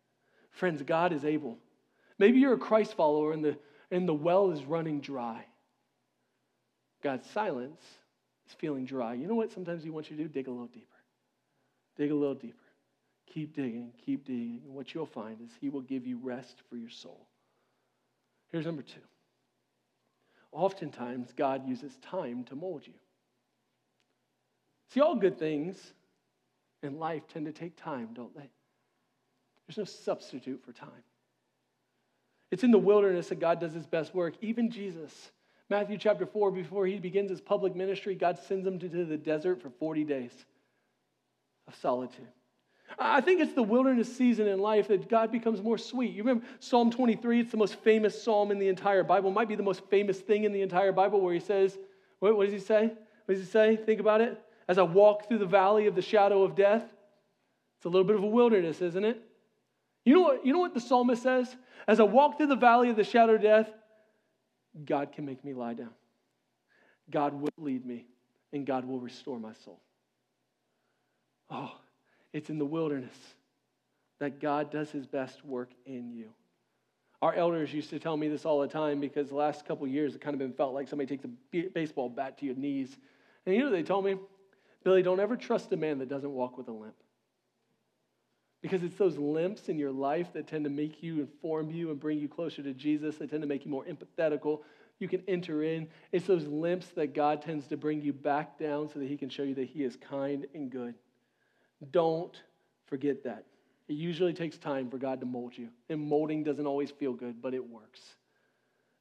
Friends, 0.51 0.83
God 0.83 1.13
is 1.13 1.25
able. 1.25 1.59
Maybe 2.19 2.39
you're 2.39 2.55
a 2.55 2.59
Christ 2.59 2.95
follower 2.95 3.33
and 3.33 3.45
the, 3.45 3.59
and 3.91 4.09
the 4.09 4.15
well 4.15 4.51
is 4.51 4.65
running 4.65 5.01
dry. 5.01 5.45
God's 7.03 7.29
silence 7.31 7.83
is 8.47 8.55
feeling 8.55 8.85
dry. 8.85 9.15
You 9.15 9.27
know 9.27 9.35
what 9.35 9.53
sometimes 9.53 9.85
He 9.85 9.91
wants 9.91 10.11
you 10.11 10.17
to 10.17 10.23
do? 10.23 10.29
Dig 10.29 10.49
a 10.49 10.51
little 10.51 10.67
deeper. 10.67 10.87
Dig 11.97 12.11
a 12.11 12.15
little 12.15 12.35
deeper. 12.35 12.59
Keep 13.33 13.55
digging, 13.55 13.93
keep 14.05 14.25
digging. 14.25 14.63
And 14.65 14.75
what 14.75 14.95
you'll 14.95 15.07
find 15.07 15.41
is 15.41 15.51
He 15.61 15.69
will 15.69 15.83
give 15.83 16.07
you 16.07 16.19
rest 16.23 16.63
for 16.69 16.77
your 16.77 16.91
soul. 16.91 17.27
Here's 18.51 18.67
number 18.67 18.83
two. 18.83 19.01
Oftentimes, 20.53 21.33
God 21.37 21.67
uses 21.67 21.97
time 21.97 22.45
to 22.45 22.55
mold 22.55 22.87
you. 22.87 22.95
See, 24.91 25.01
all 25.01 25.17
good 25.17 25.39
things 25.39 25.93
in 26.85 26.99
life 26.99 27.27
tend 27.27 27.47
to 27.47 27.53
take 27.53 27.77
time, 27.77 28.11
don't 28.15 28.35
they? 28.37 28.49
There's 29.67 29.79
no 29.79 29.85
substitute 29.85 30.63
for 30.65 30.73
time. 30.73 31.03
It's 32.55 32.63
in 32.63 32.71
the 32.71 32.79
wilderness 32.79 33.31
that 33.31 33.41
God 33.41 33.59
does 33.59 33.73
his 33.73 33.85
best 33.85 34.15
work. 34.15 34.35
Even 34.41 34.71
Jesus, 34.71 35.33
Matthew 35.71 35.99
chapter 35.99 36.25
4, 36.25 36.53
before 36.53 36.87
he 36.87 37.01
begins 37.01 37.29
his 37.29 37.41
public 37.41 37.75
ministry, 37.75 38.15
God 38.15 38.39
sends 38.39 38.65
him 38.65 38.79
to 38.79 38.89
the 38.89 39.17
desert 39.17 39.61
for 39.61 39.71
40 39.71 40.05
days 40.05 40.31
of 41.67 41.75
solitude. 41.75 42.29
I 42.97 43.21
think 43.23 43.41
it's 43.41 43.55
the 43.55 43.65
wilderness 43.65 44.17
season 44.17 44.47
in 44.47 44.61
life 44.61 44.87
that 44.87 45.09
God 45.09 45.33
becomes 45.33 45.63
more 45.63 45.77
sweet. 45.77 46.13
You 46.13 46.23
remember 46.23 46.47
Psalm 46.61 46.93
23? 46.93 47.41
It's 47.41 47.51
the 47.51 47.57
most 47.57 47.75
famous 47.81 48.23
psalm 48.23 48.53
in 48.53 48.61
the 48.61 48.69
entire 48.69 49.03
Bible. 49.03 49.31
It 49.31 49.35
might 49.35 49.49
be 49.49 49.57
the 49.57 49.65
most 49.65 49.83
famous 49.91 50.21
thing 50.21 50.45
in 50.45 50.53
the 50.53 50.63
entire 50.63 50.93
Bible 50.93 51.21
where 51.21 51.35
he 51.35 51.41
says, 51.41 51.77
what, 52.21 52.37
what 52.37 52.45
does 52.45 52.53
he 52.53 52.61
say? 52.61 52.93
What 53.25 53.35
does 53.35 53.41
he 53.41 53.51
say? 53.51 53.75
Think 53.75 53.99
about 53.99 54.21
it. 54.21 54.41
As 54.69 54.79
I 54.79 54.83
walk 54.83 55.27
through 55.27 55.39
the 55.39 55.45
valley 55.45 55.89
of 55.89 55.97
the 55.97 56.03
shadow 56.03 56.45
of 56.45 56.55
death, 56.55 56.85
it's 57.79 57.85
a 57.85 57.89
little 57.89 58.07
bit 58.07 58.15
of 58.15 58.23
a 58.23 58.29
wilderness, 58.29 58.81
isn't 58.81 59.05
it? 59.05 59.21
You 60.05 60.15
know 60.15 60.21
what, 60.21 60.47
you 60.47 60.53
know 60.53 60.59
what 60.59 60.75
the 60.75 60.81
psalmist 60.81 61.23
says? 61.23 61.55
As 61.87 62.01
I 62.01 62.03
walk 62.05 62.37
through 62.37 62.49
the 62.49 62.57
valley 62.57 62.91
of 62.91 62.97
the 62.97 63.05
shadow 63.05 63.35
of 63.35 63.43
death, 63.43 63.69
God 64.85 65.13
can 65.13 65.25
make 65.25 65.45
me 65.45 65.55
lie 65.55 65.75
down. 65.75 65.91
God 67.11 67.35
will 67.35 67.51
lead 67.59 67.85
me, 67.85 68.07
and 68.53 68.67
God 68.67 68.85
will 68.85 69.01
restore 69.01 69.39
my 69.39 69.53
soul. 69.65 69.79
Oh, 71.51 71.73
it's 72.33 72.51
in 72.51 72.59
the 72.59 72.65
wilderness 72.65 73.15
that 74.19 74.41
God 74.41 74.71
does 74.71 74.91
his 74.91 75.07
best 75.07 75.45
work 75.45 75.71
in 75.87 76.13
you. 76.13 76.31
Our 77.23 77.35
elders 77.35 77.73
used 77.73 77.91
to 77.91 77.99
tell 77.99 78.17
me 78.17 78.29
this 78.29 78.45
all 78.45 78.61
the 78.61 78.69
time 78.69 79.01
because 79.01 79.29
the 79.29 79.35
last 79.35 79.65
couple 79.65 79.87
years 79.87 80.15
it 80.15 80.21
kind 80.21 80.35
of 80.35 80.39
been 80.39 80.53
felt 80.53 80.75
like 80.75 80.89
somebody 80.89 81.17
takes 81.17 81.25
a 81.25 81.63
baseball 81.69 82.09
bat 82.09 82.39
to 82.39 82.47
your 82.47 82.55
knees. 82.55 82.97
And 83.47 83.55
you 83.55 83.61
know 83.61 83.71
what 83.71 83.77
they 83.77 83.83
told 83.83 84.05
me? 84.05 84.17
Billy, 84.83 85.03
don't 85.03 85.21
ever 85.21 85.37
trust 85.37 85.73
a 85.73 85.77
man 85.77 85.99
that 85.99 86.09
doesn't 86.09 86.31
walk 86.31 86.59
with 86.59 86.69
a 86.69 86.73
limp. 86.73 86.95
Because 88.65 88.83
it's 88.83 88.97
those 88.97 89.19
limps 89.19 89.69
in 89.69 89.79
your 89.79 89.93
life 89.93 90.33
that 90.33 90.47
tend 90.47 90.65
to 90.65 90.71
make 90.71 91.03
you 91.03 91.21
inform 91.21 91.71
you 91.71 91.91
and 91.91 92.01
bring 92.01 92.19
you 92.19 92.31
closer 92.31 92.63
to 92.63 92.73
Jesus. 92.73 93.19
They 93.19 93.27
tend 93.27 93.43
to 93.43 93.47
make 93.47 93.67
you 93.67 93.71
more 93.71 93.85
empathetical. 93.85 94.61
You 94.99 95.07
can 95.07 95.23
enter 95.29 95.63
in. 95.63 95.87
It's 96.13 96.27
those 96.27 96.47
limps 96.47 96.87
that 96.97 97.13
God 97.13 97.43
tends 97.43 97.67
to 97.67 97.77
bring 97.77 98.01
you 98.01 98.15
back 98.15 98.59
down 98.59 98.89
so 98.89 99.01
that 99.01 99.07
He 99.07 99.19
can 99.19 99.29
show 99.29 99.43
you 99.43 99.55
that 99.57 99.69
He 99.69 99.85
is 99.85 99.97
kind 99.97 100.47
and 100.55 100.71
good. 100.71 100.95
Don't 101.91 102.35
forget 102.87 103.23
that. 103.25 103.45
It 103.87 103.97
usually 103.97 104.33
takes 104.33 104.57
time 104.57 104.89
for 104.89 104.97
God 104.97 105.21
to 105.21 105.27
mold 105.27 105.59
you. 105.59 105.69
And 105.91 106.01
molding 106.01 106.43
doesn't 106.43 106.67
always 106.67 106.91
feel 106.91 107.13
good, 107.13 107.43
but 107.43 107.53
it 107.53 107.69
works. 107.69 108.01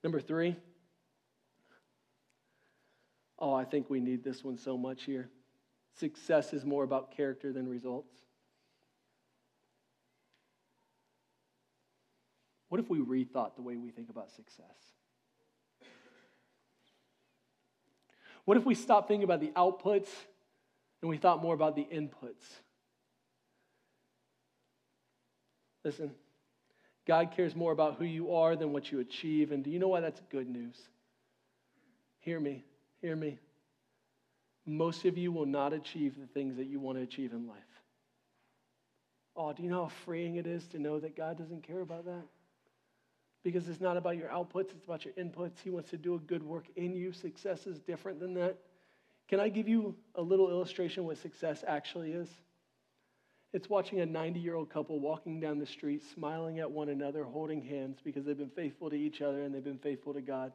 Number 0.04 0.20
three. 0.20 0.58
Oh, 3.40 3.54
I 3.54 3.64
think 3.64 3.90
we 3.90 4.02
need 4.02 4.26
this 4.26 4.44
one 4.44 4.58
so 4.58 4.78
much 4.78 5.04
here. 5.04 5.30
Success 5.98 6.52
is 6.52 6.66
more 6.66 6.84
about 6.84 7.16
character 7.16 7.54
than 7.54 7.66
results. 7.70 8.12
What 12.74 12.80
if 12.80 12.90
we 12.90 12.98
rethought 12.98 13.56
the 13.56 13.62
way 13.62 13.78
we 13.78 13.92
think 13.92 14.10
about 14.10 14.32
success? 14.32 14.66
What 18.46 18.58
if 18.58 18.66
we 18.66 18.74
stopped 18.74 19.08
thinking 19.08 19.24
about 19.24 19.42
the 19.42 19.52
outputs 19.56 20.08
and 21.04 21.08
we 21.12 21.18
thought 21.18 21.40
more 21.40 21.54
about 21.54 21.76
the 21.76 21.86
inputs? 21.94 22.42
Listen, 25.86 26.16
God 27.06 27.34
cares 27.36 27.56
more 27.56 27.72
about 27.72 27.98
who 28.00 28.06
you 28.06 28.34
are 28.34 28.56
than 28.56 28.74
what 28.74 28.92
you 28.92 29.02
achieve. 29.02 29.52
And 29.52 29.64
do 29.64 29.70
you 29.70 29.78
know 29.78 29.90
why 29.90 30.00
that's 30.00 30.24
good 30.32 30.50
news? 30.50 30.82
Hear 32.22 32.40
me, 32.40 32.66
hear 33.04 33.16
me 33.16 33.38
most 34.66 35.06
of 35.06 35.16
you 35.16 35.32
will 35.32 35.46
not 35.46 35.74
achieve 35.74 36.20
the 36.20 36.26
things 36.26 36.58
that 36.58 36.66
you 36.66 36.80
want 36.80 36.98
to 36.98 37.04
achieve 37.04 37.34
in 37.34 37.48
life. 37.48 37.60
Oh, 39.36 39.54
do 39.54 39.62
you 39.62 39.70
know 39.70 39.84
how 39.84 39.92
freeing 40.06 40.38
it 40.38 40.48
is 40.48 40.66
to 40.70 40.80
know 40.80 41.00
that 41.00 41.16
God 41.16 41.38
doesn't 41.38 41.62
care 41.62 41.82
about 41.82 42.06
that? 42.06 42.24
Because 43.44 43.68
it's 43.68 43.82
not 43.82 43.98
about 43.98 44.18
your 44.18 44.30
outputs, 44.30 44.72
it's 44.72 44.86
about 44.86 45.04
your 45.04 45.14
inputs. 45.16 45.60
He 45.64 45.70
wants 45.70 45.90
to 45.90 45.98
do 45.98 46.16
a 46.16 46.20
good 46.20 46.44
work 46.44 46.66
in 46.76 46.96
you. 46.96 47.12
Success 47.12 47.68
is 47.68 47.80
different 47.80 48.20
than 48.20 48.34
that. 48.36 48.58
Can 49.28 49.40
I 49.40 49.50
give 49.50 49.68
you 49.68 49.96
a 50.16 50.22
little 50.22 50.50
illustration 50.50 51.06
what 51.06 51.18
success 51.18 51.64
actually 51.68 52.12
is? 52.12 52.30
It's 53.54 53.70
watching 53.70 54.00
a 54.00 54.06
90 54.06 54.40
year 54.40 54.56
old 54.56 54.70
couple 54.70 55.00
walking 55.00 55.40
down 55.40 55.60
the 55.60 55.66
street, 55.66 56.04
smiling 56.14 56.60
at 56.60 56.72
one 56.72 56.90
another, 56.90 57.24
holding 57.24 57.62
hands 57.62 58.00
because 58.04 58.26
they've 58.26 58.38
been 58.38 58.50
faithful 58.50 58.90
to 58.90 58.96
each 58.96 59.22
other 59.22 59.44
and 59.44 59.54
they've 59.54 59.64
been 59.64 59.78
faithful 59.78 60.14
to 60.14 60.22
God. 60.22 60.54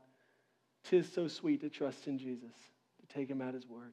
Tis 0.84 1.10
so 1.12 1.28
sweet 1.28 1.60
to 1.60 1.68
trust 1.68 2.08
in 2.08 2.18
Jesus 2.18 2.54
to 3.00 3.14
take 3.14 3.28
him 3.28 3.40
at 3.40 3.54
his 3.54 3.66
word. 3.66 3.92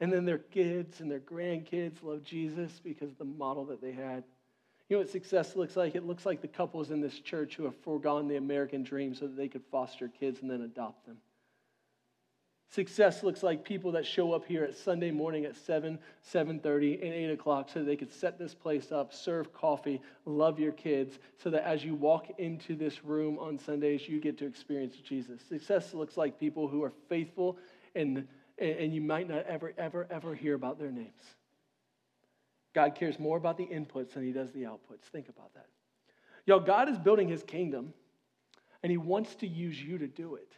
And 0.00 0.12
then 0.12 0.24
their 0.24 0.38
kids 0.38 1.00
and 1.00 1.10
their 1.10 1.20
grandkids 1.20 2.02
love 2.02 2.22
Jesus 2.22 2.80
because 2.84 3.10
of 3.10 3.18
the 3.18 3.24
model 3.24 3.64
that 3.66 3.80
they 3.80 3.92
had. 3.92 4.22
You 4.88 4.96
know 4.96 5.00
what 5.00 5.10
success 5.10 5.54
looks 5.54 5.76
like? 5.76 5.94
It 5.94 6.06
looks 6.06 6.24
like 6.24 6.40
the 6.40 6.48
couples 6.48 6.90
in 6.90 7.00
this 7.00 7.18
church 7.20 7.56
who 7.56 7.64
have 7.64 7.76
foregone 7.76 8.26
the 8.26 8.36
American 8.36 8.82
dream 8.82 9.14
so 9.14 9.26
that 9.26 9.36
they 9.36 9.48
could 9.48 9.64
foster 9.70 10.08
kids 10.08 10.40
and 10.40 10.50
then 10.50 10.62
adopt 10.62 11.06
them. 11.06 11.18
Success 12.70 13.22
looks 13.22 13.42
like 13.42 13.64
people 13.64 13.92
that 13.92 14.04
show 14.04 14.32
up 14.32 14.44
here 14.44 14.62
at 14.62 14.76
Sunday 14.76 15.10
morning 15.10 15.46
at 15.46 15.56
7, 15.56 15.98
7.30, 16.34 17.02
and 17.02 17.14
8 17.14 17.30
o'clock 17.30 17.68
so 17.72 17.82
they 17.82 17.96
could 17.96 18.12
set 18.12 18.38
this 18.38 18.54
place 18.54 18.92
up, 18.92 19.12
serve 19.12 19.54
coffee, 19.54 20.02
love 20.26 20.58
your 20.58 20.72
kids, 20.72 21.18
so 21.42 21.48
that 21.48 21.66
as 21.66 21.82
you 21.82 21.94
walk 21.94 22.26
into 22.38 22.76
this 22.76 23.04
room 23.04 23.38
on 23.38 23.58
Sundays, 23.58 24.06
you 24.06 24.20
get 24.20 24.36
to 24.38 24.46
experience 24.46 24.96
Jesus. 24.96 25.40
Success 25.48 25.94
looks 25.94 26.18
like 26.18 26.38
people 26.38 26.68
who 26.68 26.82
are 26.82 26.92
faithful 27.08 27.56
and, 27.94 28.28
and 28.58 28.94
you 28.94 29.00
might 29.00 29.28
not 29.28 29.46
ever, 29.46 29.72
ever, 29.78 30.06
ever 30.10 30.34
hear 30.34 30.54
about 30.54 30.78
their 30.78 30.90
names. 30.90 31.37
God 32.78 32.94
cares 32.94 33.18
more 33.18 33.36
about 33.36 33.56
the 33.56 33.66
inputs 33.66 34.12
than 34.12 34.22
he 34.22 34.30
does 34.30 34.52
the 34.52 34.62
outputs. 34.62 35.02
Think 35.10 35.28
about 35.28 35.52
that. 35.54 35.66
Yo, 36.46 36.60
God 36.60 36.88
is 36.88 36.96
building 36.96 37.26
his 37.26 37.42
kingdom, 37.42 37.92
and 38.84 38.92
he 38.92 38.96
wants 38.96 39.34
to 39.34 39.48
use 39.48 39.82
you 39.82 39.98
to 39.98 40.06
do 40.06 40.36
it. 40.36 40.52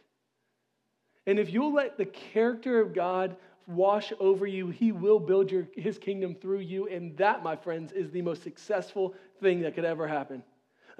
And 1.25 1.39
if 1.39 1.51
you'll 1.51 1.73
let 1.73 1.97
the 1.97 2.05
character 2.05 2.79
of 2.79 2.93
God 2.93 3.37
wash 3.65 4.13
over 4.19 4.45
you, 4.45 4.67
he 4.67 4.91
will 4.91 5.19
build 5.19 5.49
your, 5.49 5.67
his 5.75 5.97
kingdom 5.97 6.35
through 6.35 6.59
you. 6.59 6.87
And 6.89 7.17
that, 7.17 7.41
my 7.41 7.55
friends, 7.55 7.91
is 7.91 8.11
the 8.11 8.21
most 8.21 8.43
successful 8.43 9.15
thing 9.41 9.61
that 9.61 9.73
could 9.73 9.85
ever 9.85 10.07
happen. 10.07 10.43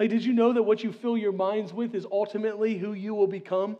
Like, 0.00 0.10
did 0.10 0.24
you 0.24 0.32
know 0.32 0.52
that 0.52 0.64
what 0.64 0.82
you 0.82 0.92
fill 0.92 1.16
your 1.16 1.30
minds 1.30 1.72
with 1.72 1.94
is 1.94 2.04
ultimately 2.10 2.76
who 2.76 2.94
you 2.94 3.14
will 3.14 3.28
become? 3.28 3.76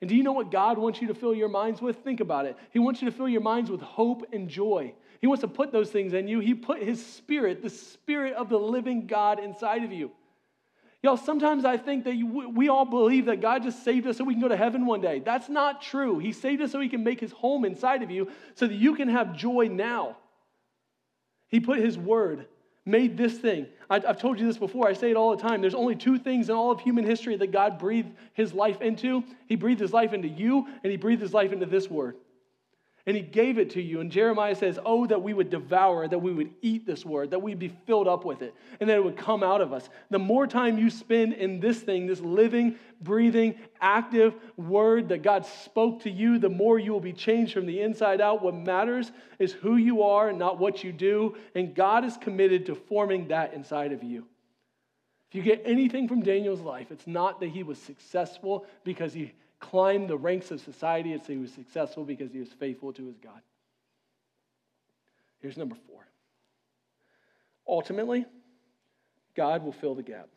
And 0.00 0.08
do 0.08 0.14
you 0.14 0.22
know 0.22 0.30
what 0.30 0.52
God 0.52 0.78
wants 0.78 1.00
you 1.00 1.08
to 1.08 1.14
fill 1.14 1.34
your 1.34 1.48
minds 1.48 1.82
with? 1.82 1.96
Think 2.04 2.20
about 2.20 2.46
it. 2.46 2.56
He 2.70 2.78
wants 2.78 3.02
you 3.02 3.10
to 3.10 3.16
fill 3.16 3.28
your 3.28 3.40
minds 3.40 3.72
with 3.72 3.80
hope 3.80 4.24
and 4.32 4.48
joy. 4.48 4.94
He 5.20 5.26
wants 5.26 5.40
to 5.40 5.48
put 5.48 5.72
those 5.72 5.90
things 5.90 6.12
in 6.12 6.28
you. 6.28 6.40
He 6.40 6.54
put 6.54 6.82
His 6.82 7.04
Spirit, 7.04 7.62
the 7.62 7.70
Spirit 7.70 8.34
of 8.34 8.48
the 8.48 8.58
living 8.58 9.06
God, 9.06 9.38
inside 9.38 9.84
of 9.84 9.92
you. 9.92 10.10
Y'all, 11.02 11.16
sometimes 11.16 11.64
I 11.64 11.76
think 11.76 12.04
that 12.04 12.14
you, 12.14 12.26
we 12.26 12.68
all 12.68 12.84
believe 12.84 13.26
that 13.26 13.40
God 13.40 13.62
just 13.62 13.84
saved 13.84 14.06
us 14.06 14.16
so 14.16 14.24
we 14.24 14.34
can 14.34 14.42
go 14.42 14.48
to 14.48 14.56
heaven 14.56 14.86
one 14.86 15.00
day. 15.00 15.20
That's 15.20 15.48
not 15.48 15.82
true. 15.82 16.18
He 16.18 16.32
saved 16.32 16.62
us 16.62 16.72
so 16.72 16.80
He 16.80 16.88
can 16.88 17.04
make 17.04 17.20
His 17.20 17.32
home 17.32 17.64
inside 17.64 18.02
of 18.02 18.10
you 18.10 18.30
so 18.54 18.66
that 18.66 18.74
you 18.74 18.94
can 18.94 19.08
have 19.08 19.36
joy 19.36 19.68
now. 19.70 20.16
He 21.48 21.60
put 21.60 21.78
His 21.78 21.96
Word 21.96 22.46
made 22.86 23.16
this 23.16 23.36
thing. 23.36 23.66
I've 23.90 24.18
told 24.18 24.40
you 24.40 24.46
this 24.46 24.58
before, 24.58 24.88
I 24.88 24.92
say 24.94 25.10
it 25.10 25.16
all 25.16 25.36
the 25.36 25.42
time. 25.42 25.60
There's 25.60 25.74
only 25.74 25.96
two 25.96 26.18
things 26.18 26.48
in 26.48 26.54
all 26.54 26.70
of 26.70 26.80
human 26.80 27.04
history 27.04 27.36
that 27.36 27.52
God 27.52 27.78
breathed 27.78 28.12
his 28.32 28.54
life 28.54 28.80
into. 28.80 29.24
He 29.46 29.56
breathed 29.56 29.80
his 29.80 29.92
life 29.92 30.12
into 30.12 30.28
you, 30.28 30.66
and 30.82 30.90
he 30.90 30.96
breathed 30.96 31.20
his 31.20 31.34
life 31.34 31.52
into 31.52 31.66
this 31.66 31.90
word 31.90 32.16
and 33.06 33.16
he 33.16 33.22
gave 33.22 33.56
it 33.56 33.70
to 33.70 33.80
you. 33.80 34.00
And 34.00 34.10
Jeremiah 34.10 34.56
says, 34.56 34.80
Oh, 34.84 35.06
that 35.06 35.22
we 35.22 35.32
would 35.32 35.48
devour, 35.48 36.08
that 36.08 36.18
we 36.18 36.32
would 36.32 36.50
eat 36.60 36.84
this 36.84 37.04
word, 37.04 37.30
that 37.30 37.40
we'd 37.40 37.58
be 37.58 37.72
filled 37.86 38.08
up 38.08 38.24
with 38.24 38.42
it, 38.42 38.52
and 38.80 38.90
that 38.90 38.96
it 38.96 39.04
would 39.04 39.16
come 39.16 39.44
out 39.44 39.60
of 39.60 39.72
us. 39.72 39.88
The 40.10 40.18
more 40.18 40.46
time 40.46 40.76
you 40.76 40.90
spend 40.90 41.32
in 41.34 41.60
this 41.60 41.78
thing, 41.78 42.06
this 42.06 42.20
living, 42.20 42.74
breathing, 43.00 43.54
active 43.80 44.34
word 44.56 45.08
that 45.10 45.22
God 45.22 45.46
spoke 45.46 46.02
to 46.02 46.10
you, 46.10 46.38
the 46.38 46.48
more 46.48 46.80
you 46.80 46.92
will 46.92 47.00
be 47.00 47.12
changed 47.12 47.52
from 47.52 47.66
the 47.66 47.80
inside 47.80 48.20
out. 48.20 48.42
What 48.42 48.56
matters 48.56 49.12
is 49.38 49.52
who 49.52 49.76
you 49.76 50.02
are, 50.02 50.28
and 50.28 50.38
not 50.38 50.58
what 50.58 50.82
you 50.82 50.92
do. 50.92 51.36
And 51.54 51.74
God 51.74 52.04
is 52.04 52.16
committed 52.16 52.66
to 52.66 52.74
forming 52.74 53.28
that 53.28 53.54
inside 53.54 53.92
of 53.92 54.02
you. 54.02 54.26
If 55.30 55.36
you 55.36 55.42
get 55.42 55.62
anything 55.64 56.08
from 56.08 56.22
Daniel's 56.22 56.60
life, 56.60 56.90
it's 56.90 57.06
not 57.06 57.40
that 57.40 57.50
he 57.50 57.62
was 57.62 57.78
successful 57.78 58.66
because 58.84 59.12
he 59.12 59.32
climbed 59.60 60.08
the 60.08 60.16
ranks 60.16 60.50
of 60.50 60.60
society 60.60 61.12
and 61.12 61.22
say 61.22 61.34
he 61.34 61.38
was 61.38 61.52
successful 61.52 62.04
because 62.04 62.32
he 62.32 62.38
was 62.38 62.48
faithful 62.48 62.92
to 62.92 63.06
his 63.06 63.18
God. 63.18 63.40
Here's 65.40 65.56
number 65.56 65.76
four. 65.86 66.06
Ultimately, 67.68 68.26
God 69.34 69.64
will 69.64 69.72
fill 69.72 69.94
the 69.94 70.02
gap. 70.02 70.28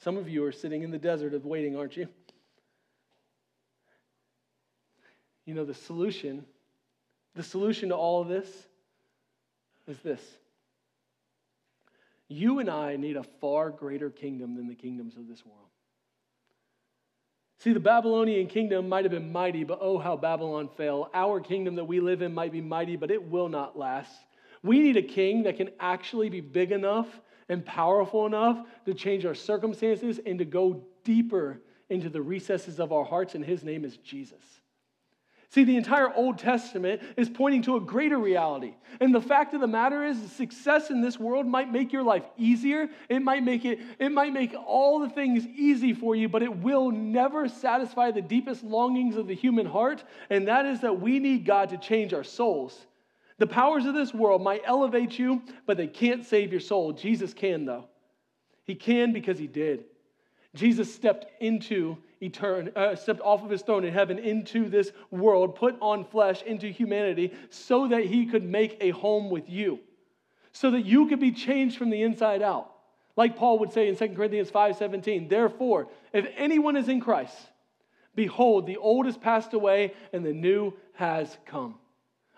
Some 0.00 0.16
of 0.16 0.28
you 0.28 0.44
are 0.44 0.52
sitting 0.52 0.82
in 0.82 0.90
the 0.90 0.98
desert 0.98 1.32
of 1.32 1.44
waiting, 1.44 1.76
aren't 1.76 1.96
you? 1.96 2.08
You 5.44 5.54
know, 5.54 5.64
the 5.64 5.74
solution, 5.74 6.44
the 7.34 7.42
solution 7.42 7.88
to 7.90 7.96
all 7.96 8.20
of 8.20 8.28
this 8.28 8.48
is 9.86 9.98
this. 9.98 10.20
You 12.28 12.60
and 12.60 12.70
I 12.70 12.96
need 12.96 13.16
a 13.16 13.22
far 13.22 13.70
greater 13.70 14.10
kingdom 14.10 14.54
than 14.54 14.66
the 14.66 14.74
kingdoms 14.74 15.16
of 15.16 15.28
this 15.28 15.44
world. 15.44 15.71
See, 17.62 17.72
the 17.72 17.78
Babylonian 17.78 18.48
kingdom 18.48 18.88
might 18.88 19.04
have 19.04 19.12
been 19.12 19.30
mighty, 19.30 19.62
but 19.62 19.78
oh, 19.80 19.96
how 19.96 20.16
Babylon 20.16 20.68
fell. 20.76 21.08
Our 21.14 21.38
kingdom 21.38 21.76
that 21.76 21.84
we 21.84 22.00
live 22.00 22.20
in 22.20 22.34
might 22.34 22.50
be 22.50 22.60
mighty, 22.60 22.96
but 22.96 23.12
it 23.12 23.22
will 23.30 23.48
not 23.48 23.78
last. 23.78 24.12
We 24.64 24.80
need 24.80 24.96
a 24.96 25.02
king 25.02 25.44
that 25.44 25.58
can 25.58 25.70
actually 25.78 26.28
be 26.28 26.40
big 26.40 26.72
enough 26.72 27.06
and 27.48 27.64
powerful 27.64 28.26
enough 28.26 28.66
to 28.84 28.94
change 28.94 29.24
our 29.24 29.36
circumstances 29.36 30.18
and 30.26 30.40
to 30.40 30.44
go 30.44 30.82
deeper 31.04 31.60
into 31.88 32.08
the 32.08 32.20
recesses 32.20 32.80
of 32.80 32.90
our 32.90 33.04
hearts, 33.04 33.36
and 33.36 33.44
his 33.44 33.62
name 33.62 33.84
is 33.84 33.96
Jesus. 33.98 34.61
See, 35.52 35.64
the 35.64 35.76
entire 35.76 36.10
Old 36.14 36.38
Testament 36.38 37.02
is 37.18 37.28
pointing 37.28 37.60
to 37.64 37.76
a 37.76 37.80
greater 37.80 38.16
reality. 38.16 38.72
And 39.00 39.14
the 39.14 39.20
fact 39.20 39.52
of 39.52 39.60
the 39.60 39.66
matter 39.66 40.02
is, 40.02 40.16
success 40.32 40.88
in 40.88 41.02
this 41.02 41.20
world 41.20 41.46
might 41.46 41.70
make 41.70 41.92
your 41.92 42.02
life 42.02 42.24
easier. 42.38 42.88
It 43.10 43.20
might 43.20 43.42
make 43.42 43.66
it, 43.66 43.78
it 43.98 44.08
might 44.08 44.32
make 44.32 44.54
all 44.66 44.98
the 44.98 45.10
things 45.10 45.46
easy 45.46 45.92
for 45.92 46.16
you, 46.16 46.30
but 46.30 46.42
it 46.42 46.56
will 46.56 46.90
never 46.90 47.48
satisfy 47.48 48.10
the 48.10 48.22
deepest 48.22 48.64
longings 48.64 49.14
of 49.14 49.26
the 49.26 49.34
human 49.34 49.66
heart. 49.66 50.04
And 50.30 50.48
that 50.48 50.64
is 50.64 50.80
that 50.80 51.02
we 51.02 51.18
need 51.18 51.44
God 51.44 51.68
to 51.68 51.76
change 51.76 52.14
our 52.14 52.24
souls. 52.24 52.86
The 53.36 53.46
powers 53.46 53.84
of 53.84 53.92
this 53.92 54.14
world 54.14 54.42
might 54.42 54.62
elevate 54.64 55.18
you, 55.18 55.42
but 55.66 55.76
they 55.76 55.86
can't 55.86 56.24
save 56.24 56.50
your 56.50 56.62
soul. 56.62 56.94
Jesus 56.94 57.34
can, 57.34 57.66
though. 57.66 57.88
He 58.64 58.74
can 58.74 59.12
because 59.12 59.38
he 59.38 59.48
did. 59.48 59.84
Jesus 60.54 60.94
stepped 60.94 61.26
into 61.42 61.98
eternity, 62.22 62.70
uh, 62.76 62.94
stepped 62.94 63.20
off 63.20 63.42
of 63.42 63.50
his 63.50 63.62
throne 63.62 63.84
in 63.84 63.92
heaven 63.92 64.18
into 64.18 64.68
this 64.68 64.92
world, 65.10 65.56
put 65.56 65.76
on 65.80 66.04
flesh 66.04 66.42
into 66.42 66.68
humanity, 66.68 67.32
so 67.50 67.88
that 67.88 68.04
he 68.04 68.26
could 68.26 68.44
make 68.44 68.76
a 68.80 68.90
home 68.90 69.30
with 69.30 69.48
you, 69.48 69.80
so 70.52 70.70
that 70.70 70.84
you 70.84 71.06
could 71.08 71.20
be 71.20 71.32
changed 71.32 71.76
from 71.76 71.90
the 71.90 72.02
inside 72.02 72.42
out. 72.42 72.72
Like 73.16 73.36
Paul 73.36 73.58
would 73.58 73.72
say 73.72 73.88
in 73.88 73.96
2 73.96 74.14
Corinthians 74.14 74.50
5:17, 74.50 75.28
therefore, 75.28 75.88
if 76.12 76.26
anyone 76.36 76.76
is 76.76 76.88
in 76.88 77.00
Christ, 77.00 77.36
behold, 78.14 78.66
the 78.66 78.76
old 78.76 79.06
has 79.06 79.16
passed 79.16 79.52
away 79.52 79.92
and 80.12 80.24
the 80.24 80.32
new 80.32 80.72
has 80.94 81.36
come. 81.44 81.78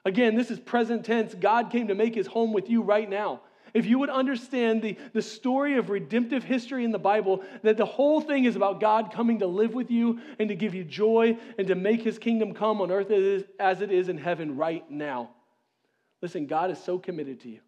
Again, 0.05 0.35
this 0.35 0.51
is 0.51 0.59
present 0.59 1.05
tense. 1.05 1.35
God 1.35 1.71
came 1.71 1.89
to 1.89 1.95
make 1.95 2.15
his 2.15 2.27
home 2.27 2.53
with 2.53 2.69
you 2.69 2.83
right 2.83 3.09
now. 3.09 3.41
If 3.75 3.87
you 3.87 3.99
would 3.99 4.11
understand 4.11 4.83
the, 4.83 4.97
the 5.13 5.21
story 5.21 5.77
of 5.77 5.91
redemptive 5.91 6.45
history 6.45 6.85
in 6.85 6.93
the 6.93 6.99
Bible, 6.99 7.43
that 7.65 7.77
the 7.77 7.85
whole 7.85 8.21
thing 8.21 8.45
is 8.45 8.55
about 8.55 8.81
God 8.81 9.13
coming 9.13 9.41
to 9.41 9.49
live 9.49 9.75
with 9.75 9.91
you 9.91 10.21
and 10.39 10.49
to 10.49 10.55
give 10.55 10.77
you 10.77 10.85
joy 10.85 11.37
and 11.59 11.67
to 11.67 11.75
make 11.75 12.01
his 12.01 12.17
kingdom 12.17 12.55
come 12.55 12.81
on 12.81 12.93
earth 12.93 13.11
as 13.59 13.81
it 13.81 13.91
is 13.91 14.09
in 14.09 14.17
heaven 14.17 14.57
right 14.57 14.89
now. 14.89 15.31
Listen, 16.23 16.47
God 16.47 16.71
is 16.71 16.79
so 16.79 17.01
committed 17.01 17.41
to 17.41 17.49
you. 17.49 17.61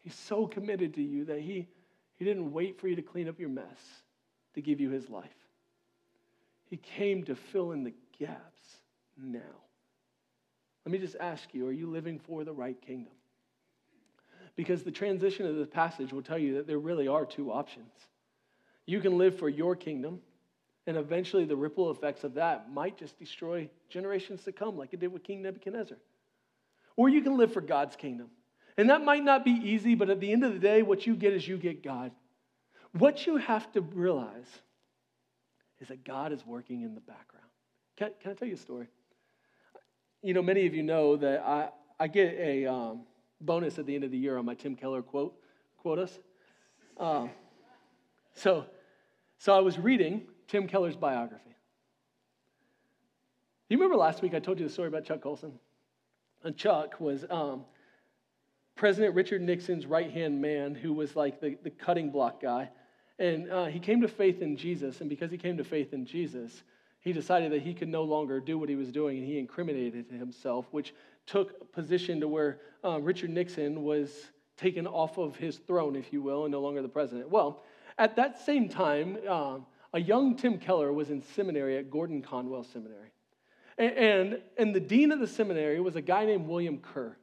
He's 0.00 0.16
so 0.16 0.48
committed 0.48 0.94
to 0.94 1.02
you 1.02 1.24
that 1.26 1.38
he, 1.38 1.68
he 2.16 2.24
didn't 2.24 2.52
wait 2.52 2.80
for 2.80 2.88
you 2.88 2.96
to 2.96 3.02
clean 3.02 3.28
up 3.28 3.38
your 3.38 3.48
mess 3.48 3.80
to 4.54 4.60
give 4.60 4.80
you 4.80 4.90
his 4.90 5.08
life. 5.08 5.30
He 6.68 6.78
came 6.78 7.22
to 7.24 7.36
fill 7.36 7.70
in 7.70 7.84
the 7.84 7.94
gaps 8.18 8.60
now. 9.16 9.40
Let 10.84 10.92
me 10.92 10.98
just 10.98 11.14
ask 11.20 11.54
you 11.54 11.68
are 11.68 11.72
you 11.72 11.88
living 11.88 12.18
for 12.18 12.42
the 12.42 12.52
right 12.52 12.80
kingdom? 12.80 13.12
Because 14.56 14.82
the 14.82 14.90
transition 14.90 15.46
of 15.46 15.56
the 15.56 15.66
passage 15.66 16.12
will 16.12 16.22
tell 16.22 16.38
you 16.38 16.54
that 16.54 16.66
there 16.66 16.78
really 16.78 17.08
are 17.08 17.24
two 17.24 17.50
options. 17.50 17.92
You 18.86 19.00
can 19.00 19.16
live 19.16 19.38
for 19.38 19.48
your 19.48 19.74
kingdom, 19.74 20.20
and 20.86 20.96
eventually 20.96 21.44
the 21.44 21.56
ripple 21.56 21.90
effects 21.90 22.24
of 22.24 22.34
that 22.34 22.72
might 22.72 22.98
just 22.98 23.18
destroy 23.18 23.68
generations 23.88 24.42
to 24.44 24.52
come, 24.52 24.76
like 24.76 24.92
it 24.92 25.00
did 25.00 25.12
with 25.12 25.22
King 25.22 25.42
Nebuchadnezzar. 25.42 25.98
Or 26.96 27.08
you 27.08 27.22
can 27.22 27.36
live 27.36 27.52
for 27.52 27.60
God's 27.60 27.96
kingdom. 27.96 28.28
And 28.76 28.90
that 28.90 29.04
might 29.04 29.24
not 29.24 29.44
be 29.44 29.52
easy, 29.52 29.94
but 29.94 30.10
at 30.10 30.20
the 30.20 30.32
end 30.32 30.44
of 30.44 30.52
the 30.52 30.58
day, 30.58 30.82
what 30.82 31.06
you 31.06 31.14
get 31.14 31.32
is 31.32 31.46
you 31.46 31.56
get 31.56 31.82
God. 31.82 32.10
What 32.92 33.26
you 33.26 33.36
have 33.36 33.70
to 33.72 33.80
realize 33.80 34.48
is 35.80 35.88
that 35.88 36.04
God 36.04 36.32
is 36.32 36.44
working 36.44 36.82
in 36.82 36.94
the 36.94 37.00
background. 37.00 37.46
Can, 37.96 38.10
can 38.20 38.32
I 38.32 38.34
tell 38.34 38.48
you 38.48 38.54
a 38.54 38.58
story? 38.58 38.88
you 40.22 40.34
know, 40.34 40.42
many 40.42 40.66
of 40.66 40.74
you 40.74 40.82
know 40.82 41.16
that 41.16 41.42
I, 41.42 41.68
I 41.98 42.06
get 42.06 42.34
a 42.38 42.66
um, 42.66 43.02
bonus 43.42 43.78
at 43.78 43.86
the 43.86 43.94
end 43.94 44.04
of 44.04 44.10
the 44.10 44.18
year 44.18 44.38
on 44.38 44.44
my 44.44 44.54
Tim 44.54 44.76
Keller 44.76 45.02
quote, 45.02 45.34
quotas. 45.78 46.18
Um, 46.98 47.30
so, 48.34 48.64
so 49.38 49.54
I 49.54 49.60
was 49.60 49.78
reading 49.78 50.22
Tim 50.48 50.66
Keller's 50.66 50.96
biography. 50.96 51.56
You 53.68 53.78
remember 53.78 53.96
last 53.96 54.22
week 54.22 54.34
I 54.34 54.38
told 54.38 54.58
you 54.58 54.66
the 54.66 54.72
story 54.72 54.88
about 54.88 55.04
Chuck 55.04 55.22
Colson? 55.22 55.52
And 56.44 56.56
Chuck 56.56 57.00
was 57.00 57.24
um, 57.30 57.64
President 58.74 59.14
Richard 59.14 59.42
Nixon's 59.42 59.86
right 59.86 60.10
hand 60.10 60.40
man 60.40 60.74
who 60.74 60.92
was 60.92 61.16
like 61.16 61.40
the, 61.40 61.56
the 61.62 61.70
cutting 61.70 62.10
block 62.10 62.42
guy. 62.42 62.68
And 63.18 63.50
uh, 63.50 63.66
he 63.66 63.78
came 63.78 64.00
to 64.00 64.08
faith 64.08 64.42
in 64.42 64.56
Jesus. 64.56 65.00
And 65.00 65.08
because 65.08 65.30
he 65.30 65.38
came 65.38 65.56
to 65.56 65.64
faith 65.64 65.92
in 65.92 66.04
Jesus, 66.04 66.62
he 67.02 67.12
decided 67.12 67.52
that 67.52 67.62
he 67.62 67.74
could 67.74 67.88
no 67.88 68.04
longer 68.04 68.40
do 68.40 68.58
what 68.58 68.68
he 68.68 68.76
was 68.76 68.90
doing 68.90 69.18
and 69.18 69.26
he 69.26 69.38
incriminated 69.38 70.06
himself, 70.06 70.66
which 70.70 70.94
took 71.26 71.54
a 71.60 71.64
position 71.64 72.20
to 72.20 72.28
where 72.28 72.60
um, 72.84 73.04
Richard 73.04 73.30
Nixon 73.30 73.82
was 73.82 74.30
taken 74.56 74.86
off 74.86 75.18
of 75.18 75.36
his 75.36 75.58
throne, 75.58 75.96
if 75.96 76.12
you 76.12 76.22
will, 76.22 76.44
and 76.44 76.52
no 76.52 76.60
longer 76.60 76.80
the 76.80 76.88
president. 76.88 77.28
Well, 77.28 77.64
at 77.98 78.16
that 78.16 78.38
same 78.38 78.68
time, 78.68 79.18
um, 79.28 79.66
a 79.92 80.00
young 80.00 80.36
Tim 80.36 80.58
Keller 80.58 80.92
was 80.92 81.10
in 81.10 81.22
seminary 81.22 81.76
at 81.76 81.90
Gordon 81.90 82.22
Conwell 82.22 82.64
Seminary. 82.64 83.10
And, 83.78 83.92
and, 83.92 84.42
and 84.56 84.74
the 84.74 84.80
dean 84.80 85.10
of 85.10 85.18
the 85.18 85.26
seminary 85.26 85.80
was 85.80 85.96
a 85.96 86.00
guy 86.00 86.24
named 86.24 86.46
William 86.46 86.78
Kerr. 86.78 87.16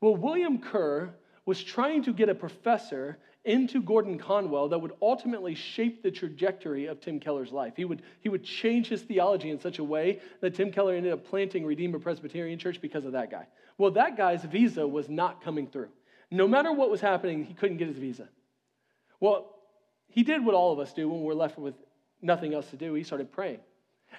Well, 0.00 0.14
William 0.14 0.58
Kerr 0.58 1.12
was 1.44 1.62
trying 1.62 2.04
to 2.04 2.12
get 2.12 2.28
a 2.28 2.34
professor 2.36 3.18
into 3.48 3.80
Gordon 3.82 4.18
Conwell 4.18 4.68
that 4.68 4.78
would 4.78 4.92
ultimately 5.00 5.54
shape 5.54 6.02
the 6.02 6.10
trajectory 6.10 6.84
of 6.86 7.00
Tim 7.00 7.18
Keller's 7.18 7.50
life. 7.50 7.72
He 7.76 7.86
would, 7.86 8.02
he 8.20 8.28
would 8.28 8.44
change 8.44 8.88
his 8.88 9.00
theology 9.00 9.48
in 9.48 9.58
such 9.58 9.78
a 9.78 9.84
way 9.84 10.20
that 10.42 10.54
Tim 10.54 10.70
Keller 10.70 10.94
ended 10.94 11.12
up 11.14 11.24
planting 11.24 11.64
Redeemer 11.64 11.98
Presbyterian 11.98 12.58
Church 12.58 12.80
because 12.80 13.06
of 13.06 13.12
that 13.12 13.30
guy. 13.30 13.46
Well, 13.78 13.90
that 13.92 14.18
guy's 14.18 14.44
visa 14.44 14.86
was 14.86 15.08
not 15.08 15.42
coming 15.42 15.66
through. 15.66 15.88
No 16.30 16.46
matter 16.46 16.70
what 16.72 16.90
was 16.90 17.00
happening, 17.00 17.44
he 17.44 17.54
couldn't 17.54 17.78
get 17.78 17.88
his 17.88 17.96
visa. 17.96 18.28
Well, 19.18 19.56
he 20.08 20.22
did 20.22 20.44
what 20.44 20.54
all 20.54 20.72
of 20.72 20.78
us 20.78 20.92
do 20.92 21.08
when 21.08 21.22
we're 21.22 21.32
left 21.32 21.58
with 21.58 21.74
nothing 22.20 22.52
else 22.52 22.68
to 22.70 22.76
do. 22.76 22.92
He 22.92 23.02
started 23.02 23.32
praying. 23.32 23.60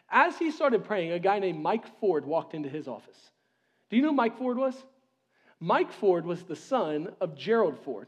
As 0.10 0.38
he 0.38 0.50
started 0.50 0.86
praying, 0.86 1.12
a 1.12 1.20
guy 1.20 1.38
named 1.38 1.62
Mike 1.62 1.86
Ford 2.00 2.26
walked 2.26 2.56
into 2.56 2.70
his 2.70 2.88
office. 2.88 3.18
Do 3.90 3.96
you 3.96 4.02
know 4.02 4.10
who 4.10 4.16
Mike 4.16 4.38
Ford 4.38 4.58
was? 4.58 4.76
Mike 5.60 5.92
Ford 5.92 6.26
was 6.26 6.44
the 6.44 6.56
son 6.56 7.10
of 7.22 7.36
Gerald 7.36 7.78
Ford. 7.84 8.08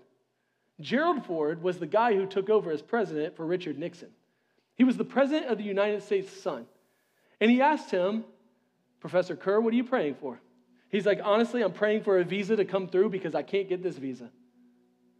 Gerald 0.81 1.25
Ford 1.25 1.61
was 1.61 1.77
the 1.77 1.87
guy 1.87 2.15
who 2.15 2.25
took 2.25 2.49
over 2.49 2.71
as 2.71 2.81
president 2.81 3.35
for 3.35 3.45
Richard 3.45 3.77
Nixon. 3.77 4.09
He 4.75 4.83
was 4.83 4.97
the 4.97 5.05
president 5.05 5.51
of 5.51 5.57
the 5.57 5.63
United 5.63 6.03
States' 6.03 6.31
son. 6.31 6.65
And 7.39 7.49
he 7.49 7.61
asked 7.61 7.91
him, 7.91 8.23
Professor 8.99 9.35
Kerr, 9.35 9.59
what 9.59 9.73
are 9.73 9.77
you 9.77 9.83
praying 9.83 10.15
for? 10.15 10.39
He's 10.89 11.05
like, 11.05 11.21
honestly, 11.23 11.63
I'm 11.63 11.71
praying 11.71 12.03
for 12.03 12.19
a 12.19 12.23
visa 12.23 12.55
to 12.55 12.65
come 12.65 12.87
through 12.87 13.09
because 13.09 13.33
I 13.33 13.43
can't 13.43 13.69
get 13.69 13.81
this 13.81 13.97
visa. 13.97 14.29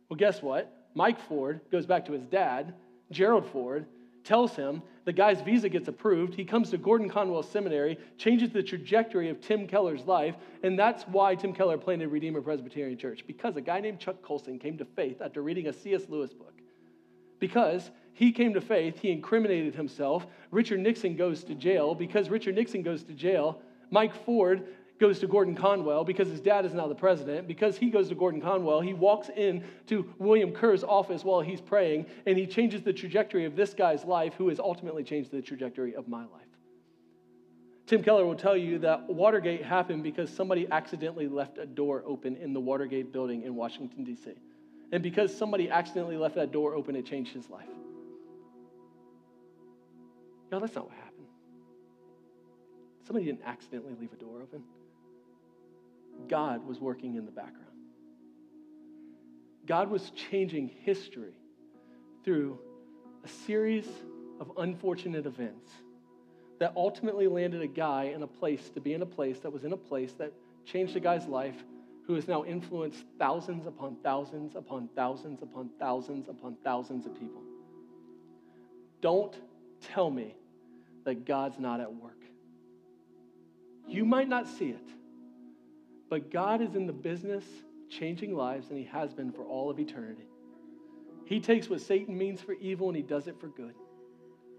Well, 0.10 0.18
guess 0.18 0.42
what? 0.42 0.72
Mike 0.94 1.20
Ford 1.28 1.62
goes 1.72 1.86
back 1.86 2.06
to 2.08 2.12
his 2.12 2.26
dad, 2.26 2.74
Gerald 3.12 3.46
Ford, 3.48 3.86
tells 4.24 4.56
him 4.56 4.84
the 5.06 5.14
guy's 5.14 5.42
visa 5.42 5.70
gets 5.70 5.88
approved. 5.88 6.34
He 6.34 6.46
comes 6.46 6.70
to 6.70 6.78
Gordon 6.78 7.10
Conwell 7.10 7.44
Seminary, 7.44 7.98
changes 8.18 8.52
the 8.52 8.64
trajectory 8.64 9.30
of 9.30 9.42
Tim 9.42 9.68
Keller's 9.68 10.06
life, 10.06 10.36
and 10.64 10.78
that's 10.78 11.04
why 11.04 11.36
Tim 11.36 11.54
Keller 11.54 11.78
planted 11.78 12.10
Redeemer 12.10 12.42
Presbyterian 12.42 12.98
Church, 12.98 13.24
because 13.26 13.56
a 13.56 13.62
guy 13.62 13.80
named 13.80 14.00
Chuck 14.00 14.22
Colson 14.22 14.60
came 14.60 14.78
to 14.78 14.86
faith 14.86 15.22
after 15.22 15.42
reading 15.42 15.68
a 15.68 15.74
C.S. 15.74 16.04
Lewis 16.10 16.34
book. 16.34 16.54
Because 17.40 17.90
he 18.14 18.32
came 18.32 18.54
to 18.54 18.62
faith, 18.62 19.00
he 19.00 19.12
incriminated 19.12 19.74
himself. 19.74 20.28
Richard 20.52 20.80
Nixon 20.80 21.16
goes 21.16 21.44
to 21.46 21.56
jail. 21.56 21.96
Because 21.96 22.30
Richard 22.30 22.56
Nixon 22.56 22.84
goes 22.84 23.04
to 23.04 23.14
jail, 23.14 23.60
Mike 23.90 24.14
Ford 24.26 24.68
goes 25.02 25.20
to 25.20 25.28
Gordon 25.28 25.56
Conwell 25.56 26.06
because 26.06 26.30
his 26.30 26.40
dad 26.40 26.64
is 26.64 26.74
now 26.74 26.88
the 26.88 26.96
president. 26.96 27.48
Because 27.48 27.76
he 27.76 27.90
goes 27.90 28.08
to 28.10 28.16
Gordon 28.16 28.40
Conwell, 28.40 28.80
he 28.80 28.94
walks 28.94 29.30
in 29.36 29.64
to 29.88 30.08
William 30.20 30.52
Kerr's 30.52 30.84
office 30.84 31.26
while 31.26 31.42
he's 31.42 31.60
praying, 31.60 32.06
and 32.28 32.38
he 32.38 32.46
changes 32.46 32.84
the 32.84 32.94
trajectory 32.94 33.44
of 33.46 33.56
this 33.56 33.74
guy's 33.74 34.06
life, 34.06 34.36
who 34.36 34.48
has 34.50 34.60
ultimately 34.60 35.04
changed 35.04 35.32
the 35.32 35.42
trajectory 35.42 35.96
of 35.96 36.08
my 36.08 36.22
life. 36.22 36.46
Tim 37.88 38.04
Keller 38.04 38.26
will 38.26 38.36
tell 38.36 38.56
you 38.56 38.78
that 38.80 39.10
Watergate 39.10 39.66
happened 39.66 40.04
because 40.04 40.30
somebody 40.30 40.68
accidentally 40.72 41.28
left 41.28 41.58
a 41.58 41.66
door 41.66 42.04
open 42.06 42.38
in 42.38 42.54
the 42.54 42.60
Watergate 42.60 43.12
building 43.12 43.42
in 43.42 43.56
Washington, 43.56 44.04
D.C. 44.04 44.32
And 44.94 45.02
because 45.02 45.36
somebody 45.36 45.70
accidentally 45.70 46.16
left 46.16 46.36
that 46.36 46.52
door 46.52 46.76
open, 46.76 46.96
it 46.96 47.08
changed 47.08 47.34
his 47.34 47.50
life. 47.50 47.68
No, 50.52 50.60
that's 50.60 50.76
not 50.76 50.86
what 50.86 50.96
happened. 50.96 51.28
Somebody 53.08 53.26
didn't 53.26 53.42
accidentally 53.46 53.96
leave 54.00 54.14
a 54.14 54.18
door 54.18 54.42
open. 54.44 54.64
God 56.28 56.66
was 56.66 56.80
working 56.80 57.16
in 57.16 57.26
the 57.26 57.32
background. 57.32 57.68
God 59.66 59.90
was 59.90 60.12
changing 60.12 60.70
history 60.84 61.36
through 62.24 62.60
a 63.24 63.28
series 63.28 63.88
of 64.40 64.52
unfortunate 64.58 65.26
events 65.26 65.72
that 66.60 66.74
ultimately 66.76 67.28
landed 67.28 67.62
a 67.62 67.68
guy 67.68 68.12
in 68.16 68.24
a 68.24 68.28
place 68.28 68.70
to 68.70 68.82
be 68.82 68.94
in 68.94 69.02
a 69.02 69.06
place 69.06 69.40
that 69.40 69.52
was 69.52 69.64
in 69.64 69.74
a 69.74 69.78
place 69.78 70.14
that 70.14 70.32
changed 70.66 70.96
a 70.96 71.00
guy's 71.00 71.26
life 71.26 71.56
who 72.08 72.16
has 72.16 72.28
now 72.28 72.44
influenced 72.44 73.04
thousands 73.18 73.66
upon 73.68 73.96
thousands 74.04 74.56
upon 74.56 74.90
thousands 74.96 75.42
upon 75.42 75.70
thousands 75.80 76.28
upon 76.28 76.56
thousands 76.64 77.06
of 77.06 77.14
people. 77.20 77.42
Don't 79.02 79.36
tell 79.82 80.10
me 80.10 80.36
that 81.06 81.26
God's 81.26 81.58
not 81.60 81.80
at 81.80 81.94
work. 81.94 82.22
You 83.88 84.06
might 84.06 84.30
not 84.30 84.48
see 84.48 84.70
it, 84.70 84.88
but 86.12 86.30
God 86.30 86.62
is 86.62 86.76
in 86.76 86.86
the 86.86 86.94
business 86.94 87.46
changing 87.90 88.36
lives, 88.36 88.68
and 88.70 88.78
He 88.78 88.84
has 88.84 89.14
been 89.14 89.32
for 89.32 89.44
all 89.44 89.70
of 89.70 89.80
eternity. 89.80 90.28
He 91.26 91.40
takes 91.40 91.70
what 91.70 91.80
Satan 91.80 92.18
means 92.18 92.42
for 92.42 92.52
evil 92.54 92.90
and 92.90 92.98
He 92.98 93.02
does 93.02 93.28
it 93.28 93.40
for 93.40 93.48
good. 93.48 93.74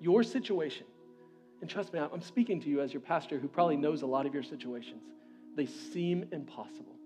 Your 0.00 0.22
situation, 0.22 0.86
and 1.60 1.68
trust 1.68 1.92
me, 1.92 2.00
I'm 2.00 2.22
speaking 2.22 2.58
to 2.62 2.70
you 2.70 2.80
as 2.80 2.94
your 2.94 3.02
pastor 3.02 3.38
who 3.38 3.48
probably 3.48 3.76
knows 3.76 4.00
a 4.00 4.06
lot 4.06 4.24
of 4.24 4.32
your 4.32 4.42
situations, 4.42 5.02
they 5.54 5.66
seem 5.66 6.24
impossible, 6.32 6.96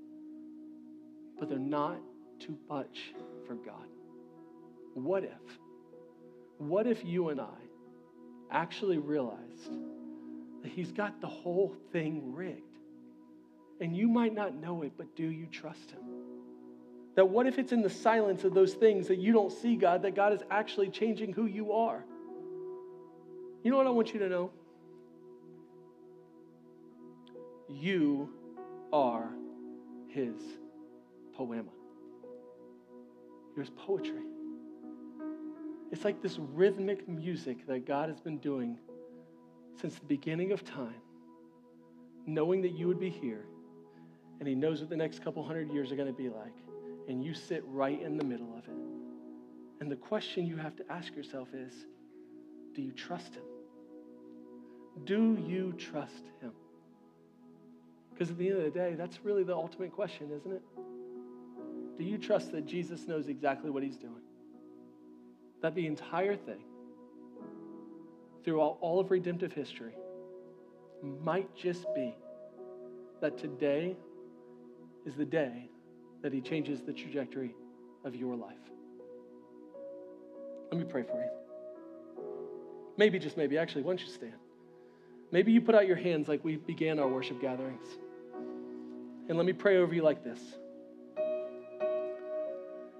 but 1.40 1.48
they're 1.48 1.58
not 1.58 1.98
too 2.38 2.56
much 2.68 3.14
for 3.48 3.54
God. 3.56 3.88
What 4.94 5.24
if? 5.24 5.58
What 6.58 6.86
if 6.86 7.04
you 7.04 7.30
and 7.30 7.40
I 7.40 7.58
actually 8.52 8.98
realized 8.98 9.72
that 10.62 10.70
He's 10.70 10.92
got 10.92 11.20
the 11.20 11.26
whole 11.26 11.74
thing 11.90 12.32
rigged? 12.32 12.75
And 13.80 13.96
you 13.96 14.08
might 14.08 14.34
not 14.34 14.54
know 14.54 14.82
it, 14.82 14.92
but 14.96 15.14
do 15.16 15.24
you 15.24 15.46
trust 15.46 15.90
Him? 15.90 16.00
That 17.14 17.28
what 17.28 17.46
if 17.46 17.58
it's 17.58 17.72
in 17.72 17.82
the 17.82 17.90
silence 17.90 18.44
of 18.44 18.54
those 18.54 18.74
things 18.74 19.08
that 19.08 19.18
you 19.18 19.32
don't 19.32 19.52
see 19.52 19.76
God, 19.76 20.02
that 20.02 20.14
God 20.14 20.32
is 20.32 20.40
actually 20.50 20.90
changing 20.90 21.32
who 21.32 21.46
you 21.46 21.72
are? 21.72 22.04
You 23.62 23.70
know 23.70 23.78
what 23.78 23.86
I 23.86 23.90
want 23.90 24.12
you 24.12 24.20
to 24.20 24.28
know? 24.28 24.50
You 27.68 28.30
are 28.92 29.28
His 30.08 30.34
poema. 31.34 31.70
Here's 33.54 33.70
poetry. 33.70 34.22
It's 35.90 36.04
like 36.04 36.22
this 36.22 36.38
rhythmic 36.38 37.08
music 37.08 37.66
that 37.66 37.86
God 37.86 38.08
has 38.08 38.20
been 38.20 38.38
doing 38.38 38.78
since 39.80 39.94
the 39.94 40.04
beginning 40.06 40.52
of 40.52 40.64
time, 40.64 41.00
knowing 42.26 42.62
that 42.62 42.72
you 42.72 42.88
would 42.88 43.00
be 43.00 43.10
here, 43.10 43.46
and 44.38 44.48
He 44.48 44.54
knows 44.54 44.80
what 44.80 44.90
the 44.90 44.96
next 44.96 45.22
couple 45.22 45.44
hundred 45.44 45.70
years 45.72 45.92
are 45.92 45.96
going 45.96 46.08
to 46.08 46.14
be 46.16 46.28
like, 46.28 46.54
and 47.08 47.22
you 47.22 47.34
sit 47.34 47.62
right 47.66 48.00
in 48.00 48.16
the 48.16 48.24
middle 48.24 48.52
of 48.56 48.64
it. 48.64 48.76
And 49.80 49.90
the 49.90 49.96
question 49.96 50.46
you 50.46 50.56
have 50.56 50.76
to 50.76 50.84
ask 50.90 51.14
yourself 51.14 51.48
is 51.54 51.72
do 52.74 52.82
you 52.82 52.92
trust 52.92 53.34
Him? 53.34 53.44
Do 55.04 55.38
you 55.46 55.72
trust 55.78 56.30
Him? 56.40 56.52
Because 58.12 58.30
at 58.30 58.38
the 58.38 58.48
end 58.48 58.58
of 58.58 58.64
the 58.64 58.70
day, 58.70 58.94
that's 58.96 59.18
really 59.24 59.44
the 59.44 59.54
ultimate 59.54 59.92
question, 59.92 60.30
isn't 60.34 60.52
it? 60.52 60.62
Do 61.98 62.04
you 62.04 62.18
trust 62.18 62.52
that 62.52 62.66
Jesus 62.66 63.06
knows 63.06 63.28
exactly 63.28 63.70
what 63.70 63.82
He's 63.82 63.96
doing? 63.96 64.22
that 65.62 65.74
the 65.74 65.86
entire 65.86 66.36
thing, 66.36 66.62
through 68.44 68.60
all, 68.60 68.78
all 68.80 69.00
of 69.00 69.10
redemptive 69.10 69.52
history, 69.52 69.94
might 71.02 71.52
just 71.56 71.86
be 71.94 72.14
that 73.20 73.36
today 73.38 73.96
is 75.06 75.14
the 75.14 75.24
day 75.24 75.70
that 76.22 76.32
He 76.32 76.40
changes 76.40 76.82
the 76.82 76.92
trajectory 76.92 77.54
of 78.04 78.14
your 78.14 78.36
life. 78.36 78.54
Let 80.70 80.78
me 80.80 80.84
pray 80.84 81.02
for 81.02 81.18
you. 81.18 81.30
Maybe, 82.98 83.18
just 83.18 83.36
maybe, 83.36 83.56
actually, 83.56 83.82
why 83.82 83.92
don't 83.92 84.00
you 84.00 84.12
stand? 84.12 84.32
Maybe 85.30 85.52
you 85.52 85.60
put 85.60 85.74
out 85.74 85.86
your 85.86 85.96
hands 85.96 86.28
like 86.28 86.44
we 86.44 86.56
began 86.56 86.98
our 86.98 87.08
worship 87.08 87.40
gatherings. 87.40 87.86
And 89.28 89.36
let 89.36 89.46
me 89.46 89.52
pray 89.52 89.78
over 89.78 89.94
you 89.94 90.02
like 90.02 90.24
this. 90.24 90.40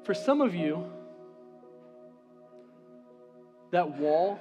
For 0.04 0.14
some 0.14 0.40
of 0.40 0.54
you, 0.54 0.84
that 3.72 3.98
wall 3.98 4.38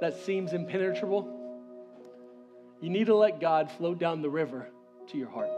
that 0.00 0.16
seems 0.24 0.52
impenetrable, 0.52 1.28
you 2.80 2.90
need 2.90 3.06
to 3.06 3.14
let 3.14 3.40
God 3.40 3.70
flow 3.70 3.94
down 3.94 4.22
the 4.22 4.30
river 4.30 4.68
to 5.08 5.18
your 5.18 5.30
heart. 5.30 5.50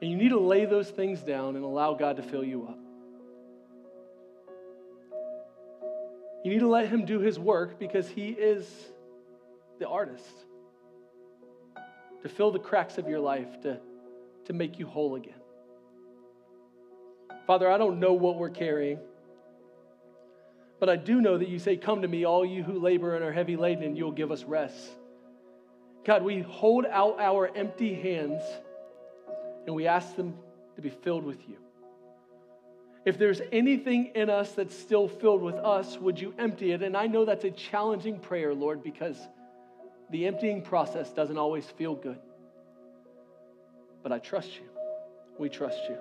And 0.00 0.10
you 0.10 0.16
need 0.16 0.28
to 0.30 0.40
lay 0.40 0.66
those 0.66 0.90
things 0.90 1.20
down 1.20 1.56
and 1.56 1.64
allow 1.64 1.94
God 1.94 2.16
to 2.16 2.22
fill 2.22 2.44
you 2.44 2.66
up. 2.68 2.78
You 6.44 6.52
need 6.52 6.60
to 6.60 6.68
let 6.68 6.88
Him 6.88 7.04
do 7.04 7.20
His 7.20 7.38
work 7.38 7.78
because 7.78 8.08
He 8.08 8.28
is 8.28 8.68
the 9.78 9.88
artist. 9.88 10.24
To 12.22 12.28
fill 12.28 12.50
the 12.50 12.58
cracks 12.58 12.98
of 12.98 13.08
your 13.08 13.20
life, 13.20 13.60
to, 13.62 13.80
to 14.46 14.52
make 14.52 14.78
you 14.78 14.86
whole 14.86 15.16
again. 15.16 15.40
Father, 17.46 17.70
I 17.70 17.78
don't 17.78 18.00
know 18.00 18.12
what 18.12 18.36
we're 18.36 18.50
carrying, 18.50 18.98
but 20.78 20.88
I 20.88 20.96
do 20.96 21.20
know 21.20 21.38
that 21.38 21.48
you 21.48 21.58
say, 21.58 21.76
Come 21.76 22.02
to 22.02 22.08
me, 22.08 22.24
all 22.24 22.44
you 22.44 22.62
who 22.62 22.78
labor 22.80 23.14
and 23.14 23.24
are 23.24 23.32
heavy 23.32 23.56
laden, 23.56 23.84
and 23.84 23.96
you'll 23.96 24.12
give 24.12 24.30
us 24.30 24.44
rest. 24.44 24.90
God, 26.04 26.22
we 26.22 26.42
hold 26.42 26.86
out 26.86 27.18
our 27.18 27.50
empty 27.56 27.94
hands 27.94 28.42
and 29.66 29.74
we 29.74 29.86
ask 29.86 30.16
them 30.16 30.34
to 30.76 30.82
be 30.82 30.90
filled 30.90 31.24
with 31.24 31.48
you. 31.48 31.56
If 33.04 33.18
there's 33.18 33.40
anything 33.52 34.12
in 34.14 34.30
us 34.30 34.52
that's 34.52 34.76
still 34.76 35.06
filled 35.08 35.42
with 35.42 35.54
us, 35.54 35.96
would 35.98 36.18
you 36.18 36.34
empty 36.38 36.72
it? 36.72 36.82
And 36.82 36.96
I 36.96 37.06
know 37.06 37.24
that's 37.24 37.44
a 37.44 37.50
challenging 37.50 38.18
prayer, 38.18 38.52
Lord, 38.52 38.82
because 38.82 39.16
the 40.10 40.26
emptying 40.26 40.62
process 40.62 41.12
doesn't 41.12 41.38
always 41.38 41.66
feel 41.66 41.94
good. 41.94 42.18
But 44.02 44.12
I 44.12 44.18
trust 44.18 44.56
you. 44.56 44.68
We 45.38 45.48
trust 45.48 45.78
you. 45.88 45.96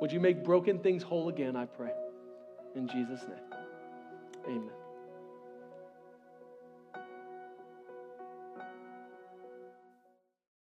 Would 0.00 0.12
you 0.12 0.20
make 0.20 0.44
broken 0.44 0.78
things 0.78 1.02
whole 1.02 1.28
again, 1.28 1.56
I 1.56 1.66
pray. 1.66 1.92
In 2.74 2.88
Jesus' 2.88 3.22
name, 3.22 3.60
amen. 4.46 4.81